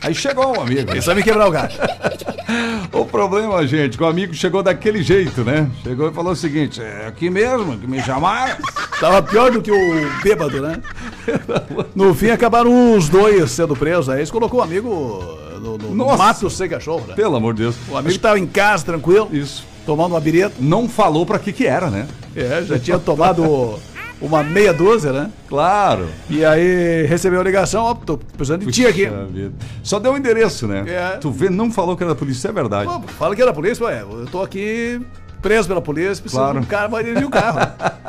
Aí 0.00 0.14
chegou 0.14 0.56
o 0.56 0.60
amigo. 0.60 0.88
Ele 0.88 1.02
sabe 1.02 1.20
quebrar 1.20 1.48
o 1.48 1.50
galho. 1.50 1.72
O 2.92 3.04
problema, 3.04 3.66
gente, 3.66 3.98
que 3.98 4.04
o 4.04 4.06
amigo 4.06 4.32
chegou 4.34 4.62
daquele 4.62 5.02
jeito, 5.02 5.42
né? 5.42 5.68
Chegou 5.82 6.08
e 6.08 6.12
falou 6.14 6.32
o 6.32 6.36
seguinte: 6.36 6.80
é 6.80 7.06
aqui 7.08 7.28
mesmo 7.28 7.76
que 7.76 7.84
me 7.88 8.00
chamaram. 8.00 8.56
Tava 9.00 9.20
pior 9.20 9.50
do 9.50 9.60
que 9.60 9.72
o 9.72 10.22
bêbado, 10.22 10.62
né? 10.62 10.80
No 11.92 12.14
fim, 12.14 12.30
acabaram 12.30 12.96
os 12.96 13.08
dois 13.08 13.50
sendo 13.50 13.74
presos. 13.74 14.08
Aí 14.08 14.18
eles 14.20 14.30
colocou 14.30 14.60
o 14.60 14.62
amigo 14.62 14.88
no, 15.60 15.76
no- 15.76 15.94
no 15.94 16.16
mato 16.16 16.48
sem 16.48 16.68
cachorro, 16.68 17.04
né? 17.08 17.14
Pelo 17.14 17.34
amor 17.34 17.52
de 17.52 17.62
Deus. 17.62 17.74
O 17.88 17.96
amigo 17.96 18.16
tava 18.20 18.38
em 18.38 18.46
casa, 18.46 18.84
tranquilo. 18.84 19.28
Isso. 19.32 19.66
tomando 19.84 20.12
uma 20.12 20.20
bireta. 20.20 20.54
Não 20.60 20.88
falou 20.88 21.26
pra 21.26 21.40
que 21.40 21.52
que 21.52 21.66
era, 21.66 21.90
né? 21.90 22.06
É, 22.36 22.62
já 22.62 22.78
tinha 22.78 22.98
tomado 22.98 23.76
uma 24.20 24.42
meia 24.42 24.72
dúzia, 24.72 25.12
né? 25.12 25.30
Claro. 25.48 26.08
E 26.28 26.44
aí 26.44 27.06
recebeu 27.06 27.40
a 27.40 27.44
ligação, 27.44 27.84
ó, 27.84 27.94
tô 27.94 28.18
precisando 28.18 28.64
de 28.64 28.72
ti 28.72 28.86
aqui. 28.86 29.06
Vida. 29.30 29.52
Só 29.82 29.98
deu 29.98 30.12
o 30.12 30.16
endereço, 30.16 30.66
né? 30.66 30.84
É. 30.86 31.16
Tu 31.18 31.30
vê, 31.30 31.50
não 31.50 31.70
falou 31.70 31.96
que 31.96 32.02
era 32.02 32.12
da 32.12 32.18
polícia, 32.18 32.38
isso 32.38 32.48
é 32.48 32.52
verdade. 32.52 32.90
Pô, 32.90 33.00
fala 33.08 33.36
que 33.36 33.42
era 33.42 33.50
a 33.50 33.54
polícia, 33.54 33.84
ué, 33.84 34.02
eu 34.02 34.26
tô 34.30 34.42
aqui 34.42 35.00
preso 35.42 35.68
pela 35.68 35.80
polícia, 35.80 36.22
preciso 36.22 36.36
Claro. 36.42 36.58
um 36.60 36.64
cara 36.64 36.88
vai 36.88 37.04
dirigir 37.04 37.26
o 37.26 37.30
carro. 37.30 37.58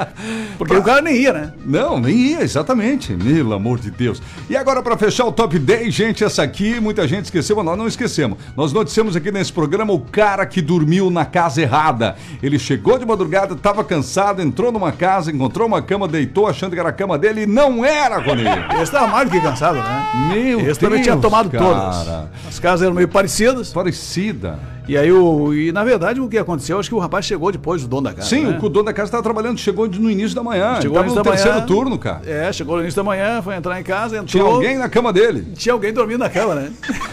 Porque 0.58 0.76
o 0.76 0.82
cara 0.84 1.02
nem 1.02 1.16
ia, 1.16 1.34
né? 1.34 1.54
Não, 1.66 2.00
nem 2.00 2.16
ia, 2.16 2.42
exatamente. 2.42 3.14
Pelo 3.16 3.54
amor 3.54 3.80
de 3.80 3.92
Deus. 3.92 4.22
E 4.50 4.56
agora, 4.56 4.82
para 4.82 4.98
fechar 4.98 5.26
o 5.26 5.32
top 5.32 5.58
10, 5.60 5.94
gente, 5.94 6.24
essa 6.24 6.44
aqui 6.44 6.80
muita 6.80 7.08
gente 7.08 7.26
esqueceu, 7.26 7.56
mas 7.56 7.66
nós 7.66 7.78
não 7.78 7.88
esquecemos. 7.88 8.38
Nós 8.56 8.74
noticiamos 8.74 9.16
aqui 9.16 9.32
nesse 9.32 9.52
programa 9.54 9.94
o 9.94 10.00
cara 10.00 10.46
que 10.46 10.62
dormiu 10.62 11.10
na 11.12 11.26
casa 11.26 11.62
errada. 11.62 12.16
Ele 12.42 12.58
chegou 12.58 12.98
de 12.98 13.06
madrugada, 13.06 13.54
estava 13.54 13.84
cansado, 13.84 14.42
entrou 14.42 14.72
numa 14.72 14.92
casa, 14.92 15.32
encontrou 15.32 15.68
uma 15.68 15.82
cama, 15.82 16.08
deitou 16.08 16.48
achando 16.48 16.74
que 16.74 16.80
era 16.80 16.90
a 16.90 16.94
cama 16.94 17.18
dele 17.18 17.44
e 17.44 17.46
não 17.46 17.86
era, 17.86 18.18
Rony. 18.20 18.44
Esse 18.82 18.92
tava 18.92 19.08
mais 19.08 19.30
do 19.30 19.32
que 19.32 19.42
cansado, 19.42 19.76
né? 19.78 20.08
Meu 20.34 20.60
Esse 20.62 20.80
também 20.80 21.02
Deus, 21.02 21.04
tinha 21.04 21.18
tomado 21.18 21.50
cara. 21.50 21.64
todas. 21.64 22.28
As 22.48 22.60
casas 22.60 22.84
eram 22.84 22.96
meio 22.96 23.08
parecidas. 23.08 23.72
Parecida. 23.72 24.60
E 24.88 24.98
aí, 24.98 25.12
o, 25.12 25.54
e 25.54 25.72
na 25.72 25.84
verdade, 25.84 26.22
o 26.22 26.30
que 26.30 26.38
aconteceu, 26.38 26.80
acho 26.80 26.88
que 26.88 26.96
o 26.96 27.00
rapaz 27.00 27.26
chegou 27.26 27.52
depois 27.52 27.82
do 27.82 27.88
dono 27.88 28.04
da 28.04 28.14
casa. 28.14 28.30
Sim, 28.30 28.46
né? 28.46 28.60
o 28.62 28.70
dono 28.70 28.86
da 28.86 28.94
casa 28.94 29.08
estava 29.08 29.22
trabalhando, 29.22 29.60
chegou 29.60 29.88
no 29.88 30.10
início 30.10 30.36
da 30.36 30.42
manhã. 30.42 30.80
Chegou 30.82 31.04
no 31.04 31.14
da 31.14 31.22
terceiro 31.22 31.56
manhã. 31.56 31.66
turno, 31.66 32.00
cara. 32.00 32.22
É, 32.26 32.54
chegou 32.54 32.76
no 32.76 32.82
início 32.84 32.96
da 32.96 33.04
manhã, 33.04 33.42
foi 33.42 33.56
entrar 33.56 33.80
em 33.80 33.84
casa, 33.84 34.18
entrou. 34.18 34.28
Tinha 34.28 34.44
alguém 34.44 34.78
na 34.78 34.88
cama 34.88 35.12
dele. 35.12 35.48
Tinha 35.56 35.74
alguém 35.74 35.92
dormindo 35.92 36.20
na 36.20 36.30
cama, 36.30 36.56
né? 36.56 36.72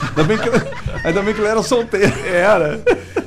Ainda 0.08 0.22
bem 0.22 0.38
que, 0.38 0.48
ainda 1.04 1.22
bem 1.22 1.34
que 1.34 1.40
ele 1.40 1.48
era 1.48 1.62
solteiro. 1.62 2.12
Era. 2.26 2.80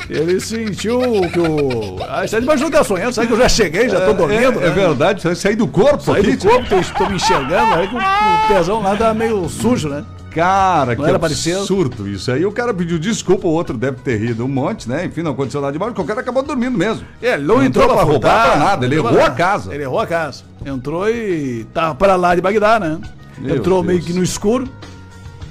Ele 0.09 0.39
sentiu 0.39 0.99
que 1.33 1.39
o. 1.39 1.97
Ah, 2.07 2.23
está 2.23 2.39
debaixo 2.39 2.63
do 2.63 2.69
garçonhento, 2.69 3.13
sabe 3.13 3.27
que 3.27 3.33
eu 3.33 3.37
já 3.37 3.49
cheguei, 3.49 3.89
já 3.89 4.05
tô 4.05 4.13
dormindo. 4.13 4.61
É, 4.61 4.65
é 4.65 4.69
né? 4.69 4.69
verdade, 4.69 5.35
sair 5.35 5.55
do 5.55 5.67
corpo 5.67 6.01
Saí 6.03 6.35
do 6.35 6.47
corpo, 6.47 6.69
tô, 6.69 6.77
estou 6.77 7.09
me 7.09 7.17
enxergando, 7.17 7.73
aí 7.75 7.87
com 7.89 7.97
o 7.97 8.47
pezão 8.47 8.81
lá 8.81 8.95
tá 8.95 9.13
meio 9.13 9.49
sujo, 9.49 9.89
né? 9.89 10.05
Cara, 10.37 10.95
Não 10.95 11.03
que 11.03 11.09
era 11.09 11.19
parecido? 11.19 11.59
absurdo 11.59 12.07
isso. 12.07 12.31
Aí 12.31 12.45
o 12.45 12.51
cara 12.51 12.73
pediu 12.73 12.99
desculpa, 12.99 13.47
o 13.47 13.51
outro 13.51 13.77
deve 13.77 13.97
ter 13.97 14.17
rido 14.17 14.45
um 14.45 14.47
monte, 14.47 14.87
né? 14.87 15.05
Enfim, 15.05 15.21
não 15.23 15.31
aconteceu 15.31 15.59
nada 15.61 15.73
demais, 15.73 15.91
porque 15.91 16.01
o 16.03 16.05
cara 16.05 16.21
acabou 16.21 16.43
dormindo 16.43 16.77
mesmo. 16.77 17.05
É, 17.21 17.33
ele 17.33 17.43
não, 17.43 17.63
entrou, 17.63 17.87
pra 17.87 18.03
roubar 18.03 18.51
pra 18.51 18.57
nada, 18.57 18.85
ele 18.85 18.95
não 18.95 19.01
entrou 19.03 19.15
errou 19.19 19.25
pra 19.25 19.33
a 19.33 19.37
casa. 19.37 19.73
Ele 19.73 19.83
errou 19.83 19.99
a 19.99 20.07
casa. 20.07 20.43
Entrou 20.65 21.09
e 21.09 21.65
tava 21.73 21.95
para 21.95 22.15
lá 22.15 22.35
de 22.35 22.41
Bagdá, 22.41 22.79
né? 22.79 22.99
Meu 23.37 23.55
entrou 23.57 23.83
meio 23.83 23.99
Deus. 23.99 24.11
que 24.11 24.17
no 24.17 24.23
escuro. 24.23 24.67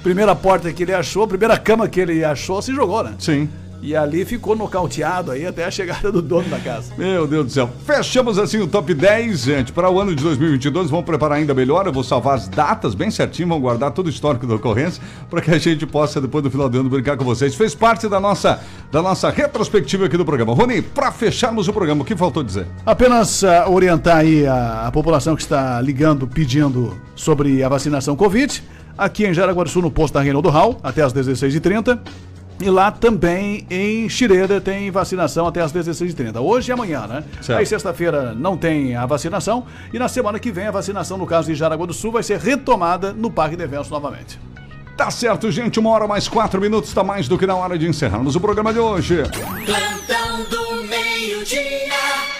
Primeira 0.03 0.33
porta 0.35 0.71
que 0.71 0.83
ele 0.83 0.93
achou, 0.93 1.27
primeira 1.27 1.57
cama 1.57 1.87
que 1.89 1.99
ele 1.99 2.23
achou, 2.23 2.61
se 2.61 2.73
jogou, 2.73 3.03
né? 3.03 3.15
Sim. 3.19 3.49
E 3.81 3.95
ali 3.95 4.25
ficou 4.25 4.55
nocauteado 4.55 5.31
aí 5.31 5.45
até 5.45 5.63
a 5.63 5.71
chegada 5.71 6.11
do 6.11 6.21
dono 6.21 6.49
da 6.49 6.59
casa. 6.59 6.93
Meu 6.97 7.27
Deus 7.27 7.45
do 7.45 7.51
céu. 7.51 7.69
Fechamos 7.85 8.39
assim 8.39 8.59
o 8.59 8.67
top 8.67 8.93
10, 8.93 9.39
gente. 9.43 9.71
Para 9.71 9.89
o 9.89 9.99
ano 9.99 10.15
de 10.15 10.23
2022, 10.23 10.89
vamos 10.89 11.05
preparar 11.05 11.37
ainda 11.37 11.53
melhor. 11.53 11.85
Eu 11.85 11.93
vou 11.93 12.03
salvar 12.03 12.35
as 12.35 12.47
datas 12.47 12.95
bem 12.95 13.11
certinho, 13.11 13.47
vamos 13.47 13.61
guardar 13.61 13.91
todo 13.91 14.07
o 14.07 14.09
histórico 14.09 14.47
da 14.47 14.55
ocorrência 14.55 15.01
para 15.29 15.41
que 15.41 15.51
a 15.51 15.57
gente 15.57 15.85
possa, 15.85 16.19
depois 16.19 16.43
do 16.43 16.49
final 16.49 16.67
do 16.67 16.79
ano, 16.79 16.89
brincar 16.89 17.17
com 17.17 17.23
vocês. 17.23 17.53
Fez 17.55 17.75
parte 17.75 18.07
da 18.07 18.19
nossa, 18.19 18.59
da 18.91 19.01
nossa 19.01 19.29
retrospectiva 19.29 20.05
aqui 20.05 20.17
do 20.17 20.25
programa. 20.25 20.53
Rony, 20.53 20.81
para 20.81 21.11
fecharmos 21.11 21.67
o 21.67 21.73
programa, 21.73 22.01
o 22.01 22.05
que 22.05 22.15
faltou 22.15 22.43
dizer? 22.43 22.65
Apenas 22.85 23.43
ah, 23.43 23.69
orientar 23.69 24.17
aí 24.17 24.45
a, 24.47 24.87
a 24.87 24.91
população 24.91 25.35
que 25.35 25.41
está 25.41 25.79
ligando, 25.81 26.27
pedindo 26.27 26.97
sobre 27.15 27.63
a 27.63 27.69
vacinação 27.69 28.15
Covid. 28.15 28.63
Aqui 28.97 29.27
em 29.27 29.33
Jaraguá 29.33 29.63
do 29.63 29.69
Sul, 29.69 29.83
no 29.83 29.91
posto 29.91 30.15
da 30.15 30.21
Reinaldo 30.21 30.49
Hall, 30.49 30.79
até 30.81 31.03
às 31.03 31.13
16h30. 31.13 31.99
E 32.59 32.69
lá 32.69 32.91
também 32.91 33.65
em 33.69 34.09
Xireira 34.09 34.59
tem 34.59 34.89
vacinação 34.89 35.45
até 35.45 35.61
às 35.61 35.71
16h30. 35.71 36.41
Hoje 36.41 36.71
e 36.71 36.73
amanhã, 36.73 37.05
né? 37.05 37.23
Certo. 37.41 37.59
Aí 37.59 37.65
sexta-feira 37.65 38.33
não 38.33 38.57
tem 38.57 38.95
a 38.95 39.05
vacinação. 39.05 39.65
E 39.93 39.99
na 39.99 40.07
semana 40.07 40.39
que 40.39 40.51
vem 40.51 40.65
a 40.65 40.71
vacinação, 40.71 41.17
no 41.17 41.27
caso 41.27 41.47
de 41.47 41.55
Jaraguá 41.55 41.85
do 41.85 41.93
Sul, 41.93 42.11
vai 42.11 42.23
ser 42.23 42.39
retomada 42.39 43.13
no 43.13 43.29
Parque 43.29 43.55
de 43.55 43.63
Eventos 43.63 43.89
novamente. 43.89 44.39
Tá 44.97 45.11
certo, 45.11 45.51
gente. 45.51 45.79
Uma 45.79 45.91
hora 45.91 46.07
mais 46.07 46.27
quatro 46.27 46.59
minutos, 46.59 46.91
tá 46.91 47.03
mais 47.03 47.27
do 47.27 47.37
que 47.37 47.45
na 47.45 47.55
hora 47.55 47.77
de 47.77 47.87
encerrarmos 47.87 48.35
o 48.35 48.39
programa 48.41 48.73
de 48.73 48.79
hoje. 48.79 49.21
Plantão 49.63 50.43
do 50.49 50.83
meio-dia. 50.87 52.36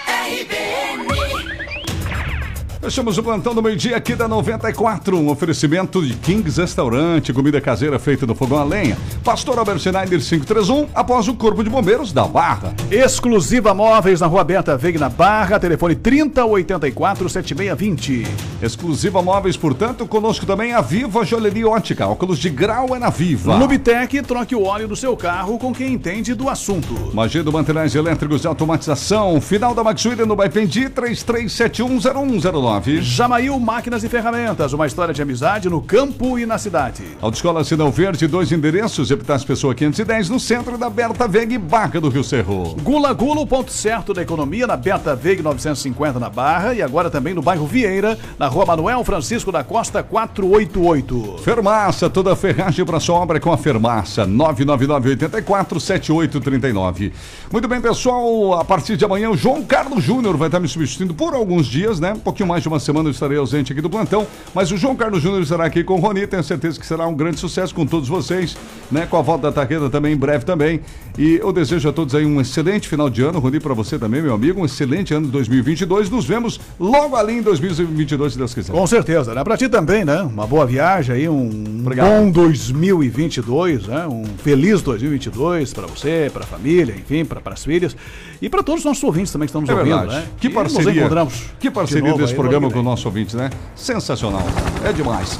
Fechamos 2.80 3.18
o 3.18 3.22
plantão 3.24 3.52
do 3.54 3.60
meio-dia 3.60 3.96
aqui 3.96 4.14
da 4.14 4.28
94. 4.28 5.18
Um 5.18 5.28
oferecimento 5.30 6.00
de 6.00 6.14
Kings 6.14 6.60
Restaurante, 6.60 7.32
comida 7.32 7.60
caseira 7.60 7.98
feita 7.98 8.24
no 8.24 8.36
fogão 8.36 8.58
a 8.58 8.64
lenha. 8.64 8.96
Pastor 9.24 9.58
Albert 9.58 9.80
Schneider 9.80 10.20
531, 10.20 10.86
após 10.94 11.26
o 11.26 11.34
Corpo 11.34 11.64
de 11.64 11.68
Bombeiros 11.68 12.12
da 12.12 12.24
Barra. 12.24 12.72
Exclusiva 12.88 13.74
Móveis 13.74 14.20
na 14.20 14.28
Rua 14.28 14.44
Benta 14.44 14.76
Veiga 14.76 15.00
na 15.00 15.08
Barra, 15.08 15.58
telefone 15.58 15.96
3084 15.96 17.28
7620. 17.28 18.26
Exclusiva 18.62 19.20
Móveis, 19.20 19.56
portanto, 19.56 20.06
conosco 20.06 20.46
também 20.46 20.72
a 20.72 20.80
Viva 20.80 21.24
Joalheria 21.24 21.68
Ótica. 21.68 22.06
Óculos 22.06 22.38
de 22.38 22.48
grau 22.48 22.94
é 22.94 22.98
na 23.00 23.10
Viva. 23.10 23.56
Lubitec, 23.56 24.22
troque 24.22 24.54
o 24.54 24.62
óleo 24.62 24.86
do 24.86 24.94
seu 24.94 25.16
carro 25.16 25.58
com 25.58 25.74
quem 25.74 25.94
entende 25.94 26.32
do 26.32 26.48
assunto. 26.48 26.94
Magia 27.12 27.42
do 27.42 27.52
Materiais 27.52 27.96
Elétricos 27.96 28.42
de 28.42 28.46
Automatização. 28.46 29.40
Final 29.40 29.74
da 29.74 29.82
Maxuíra 29.82 30.24
no 30.24 30.36
Baipendi, 30.36 30.88
33710109. 30.90 32.67
Jamail 33.02 33.58
Máquinas 33.58 34.04
e 34.04 34.08
Ferramentas, 34.08 34.72
uma 34.72 34.86
história 34.86 35.14
de 35.14 35.22
amizade 35.22 35.68
no 35.68 35.80
campo 35.80 36.38
e 36.38 36.46
na 36.46 36.58
cidade. 36.58 37.02
Autoescola 37.20 37.64
Sinal 37.64 37.90
Verde, 37.90 38.26
dois 38.26 38.52
endereços, 38.52 39.10
Epitácio 39.10 39.46
Pessoa 39.46 39.74
510, 39.74 40.28
no 40.28 40.38
centro 40.38 40.76
da 40.76 40.90
Berta 40.90 41.26
Veg 41.26 41.56
Barca 41.58 42.00
do 42.00 42.08
Rio 42.08 42.22
Cerro. 42.22 42.76
Gula 42.82 43.12
Gula, 43.12 43.40
o 43.40 43.46
ponto 43.46 43.72
certo 43.72 44.12
da 44.12 44.22
economia 44.22 44.66
na 44.66 44.76
Beta 44.76 45.16
Veig 45.16 45.42
950 45.42 46.20
na 46.20 46.28
Barra 46.28 46.74
e 46.74 46.82
agora 46.82 47.10
também 47.10 47.34
no 47.34 47.42
bairro 47.42 47.66
Vieira, 47.66 48.18
na 48.38 48.46
rua 48.46 48.66
Manuel 48.66 49.02
Francisco 49.04 49.50
da 49.50 49.64
Costa 49.64 50.02
488. 50.02 51.36
Fermaça, 51.42 52.10
toda 52.10 52.36
ferragem 52.36 52.84
para 52.84 53.00
sua 53.00 53.16
obra 53.16 53.40
com 53.40 53.50
a 53.52 53.58
Fermaça, 53.58 54.26
999-84-7839. 54.26 57.12
Muito 57.50 57.66
bem, 57.66 57.80
pessoal, 57.80 58.52
a 58.54 58.64
partir 58.64 58.96
de 58.96 59.04
amanhã 59.04 59.30
o 59.30 59.36
João 59.36 59.64
Carlos 59.64 60.04
Júnior 60.04 60.36
vai 60.36 60.46
estar 60.48 60.60
me 60.60 60.68
substituindo 60.68 61.14
por 61.14 61.34
alguns 61.34 61.66
dias, 61.66 61.98
né? 62.00 62.12
Um 62.12 62.20
pouquinho 62.20 62.48
mais 62.48 62.57
de 62.62 62.68
uma 62.68 62.80
semana 62.80 63.08
eu 63.08 63.12
estarei 63.12 63.38
ausente 63.38 63.72
aqui 63.72 63.80
do 63.80 63.90
plantão, 63.90 64.26
mas 64.54 64.70
o 64.70 64.76
João 64.76 64.94
Carlos 64.96 65.22
Júnior 65.22 65.42
estará 65.42 65.64
aqui 65.64 65.84
com 65.84 65.94
o 65.94 66.00
Rony, 66.00 66.26
tenho 66.26 66.42
certeza 66.42 66.78
que 66.78 66.86
será 66.86 67.06
um 67.06 67.14
grande 67.14 67.38
sucesso 67.38 67.74
com 67.74 67.86
todos 67.86 68.08
vocês, 68.08 68.56
né? 68.90 69.06
Com 69.06 69.16
a 69.16 69.22
volta 69.22 69.50
da 69.50 69.52
Tarreta 69.52 69.88
também 69.90 70.12
em 70.12 70.16
breve 70.16 70.44
também. 70.44 70.80
E 71.16 71.36
eu 71.36 71.52
desejo 71.52 71.88
a 71.88 71.92
todos 71.92 72.14
aí 72.14 72.24
um 72.24 72.40
excelente 72.40 72.88
final 72.88 73.10
de 73.10 73.22
ano, 73.22 73.38
Rony, 73.38 73.58
para 73.58 73.74
você 73.74 73.98
também, 73.98 74.22
meu 74.22 74.32
amigo, 74.34 74.60
um 74.60 74.64
excelente 74.64 75.12
ano 75.12 75.26
de 75.26 75.32
2022. 75.32 76.08
Nos 76.10 76.24
vemos 76.24 76.60
logo 76.78 77.16
ali 77.16 77.34
em 77.34 77.42
2022, 77.42 78.32
se 78.32 78.38
Deus 78.38 78.54
quiser. 78.54 78.72
Com 78.72 78.86
certeza, 78.86 79.34
né? 79.34 79.42
Pra 79.42 79.56
ti 79.56 79.68
também, 79.68 80.04
né? 80.04 80.22
Uma 80.22 80.46
boa 80.46 80.64
viagem 80.64 81.14
aí, 81.14 81.28
um 81.28 81.80
Obrigado. 81.80 82.08
bom 82.08 82.30
2022, 82.30 83.88
né? 83.88 84.06
Um 84.06 84.24
feliz 84.42 84.80
2022 84.82 85.72
pra 85.72 85.86
você, 85.86 86.30
pra 86.32 86.44
família, 86.44 86.94
enfim, 86.94 87.24
pra, 87.24 87.40
pras 87.40 87.64
filhas 87.64 87.96
e 88.40 88.48
pra 88.48 88.62
todos 88.62 88.80
os 88.80 88.84
nossos 88.84 89.02
ouvintes 89.04 89.32
também 89.32 89.46
que 89.46 89.50
estão 89.50 89.60
nos 89.60 89.70
É 89.70 89.74
ouvindo, 89.74 89.98
verdade. 89.98 90.20
né? 90.20 90.26
Que 90.40 90.46
E 90.46 90.50
Nos 90.50 90.72
parceria. 90.72 91.00
encontramos. 91.00 91.34
Que 91.58 91.68
de 91.68 91.74
parceria 91.74 92.08
novo 92.10 92.20
desse 92.22 92.34
no 92.34 92.40
programa 92.40 92.66
com 92.68 92.74
o 92.78 92.82
vem. 92.82 92.84
nosso 92.84 93.06
ouvinte, 93.08 93.36
né? 93.36 93.50
Sensacional. 93.74 94.42
É 94.84 94.92
demais. 94.92 95.38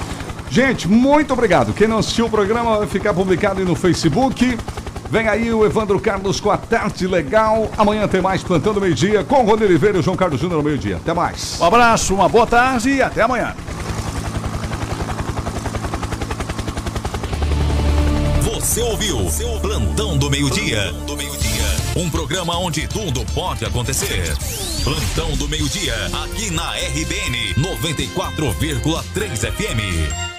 Gente, 0.51 0.89
muito 0.89 1.33
obrigado. 1.33 1.73
Quem 1.75 1.87
não 1.87 1.99
assistiu 1.99 2.27
o 2.27 2.31
programa 2.31 2.79
vai 2.79 2.87
ficar 2.87 3.13
publicado 3.15 3.61
aí 3.61 3.67
no 3.67 3.75
Facebook. 3.75 4.59
Vem 5.11 5.27
aí 5.29 5.53
o 5.53 5.65
Evandro 5.65 5.99
Carlos 6.01 6.39
com 6.41 6.51
a 6.51 6.57
tarde 6.57 7.07
legal. 7.07 7.71
Amanhã 7.79 8.07
tem 8.09 8.21
mais 8.21 8.43
Plantando 8.43 8.81
Meio-Dia 8.81 9.25
com 9.25 9.43
o 9.43 9.47
Rony 9.47 9.65
Oliveira 9.65 9.97
e 9.97 10.01
o 10.01 10.03
João 10.03 10.17
Carlos 10.17 10.41
Júnior 10.41 10.59
ao 10.59 10.65
meio-dia. 10.65 10.97
Até 10.97 11.15
mais. 11.15 11.59
Um 11.61 11.65
abraço, 11.65 12.15
uma 12.15 12.29
boa 12.29 12.47
tarde 12.47 12.91
e 12.91 13.03
até 13.03 13.23
amanhã. 13.23 13.55
Você 18.43 18.81
ouviu 18.83 19.19
Plantão 19.63 20.19
do 20.19 20.29
Meio-Dia. 20.31 20.93
Um 21.99 22.09
programa 22.09 22.57
onde 22.57 22.87
tudo 22.87 23.25
pode 23.35 23.65
acontecer. 23.65 24.33
Plantão 24.85 25.37
do 25.37 25.49
Meio-Dia, 25.49 25.97
aqui 26.23 26.49
na 26.49 26.71
RBN 26.75 27.55
94,3 27.55 29.51
FM. 29.51 30.39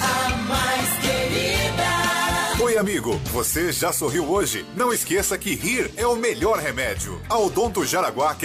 a 0.00 0.36
mais 0.48 0.98
querida. 1.02 2.64
Oi, 2.64 2.78
amigo. 2.78 3.20
Você 3.26 3.70
já 3.72 3.92
sorriu 3.92 4.24
hoje? 4.30 4.64
Não 4.74 4.90
esqueça 4.90 5.36
que 5.36 5.54
rir 5.54 5.90
é 5.98 6.06
o 6.06 6.16
melhor 6.16 6.58
remédio. 6.58 7.20
A 7.28 7.38
Odonto 7.38 7.84
Jaraguá 7.84 8.34
quer 8.34 8.38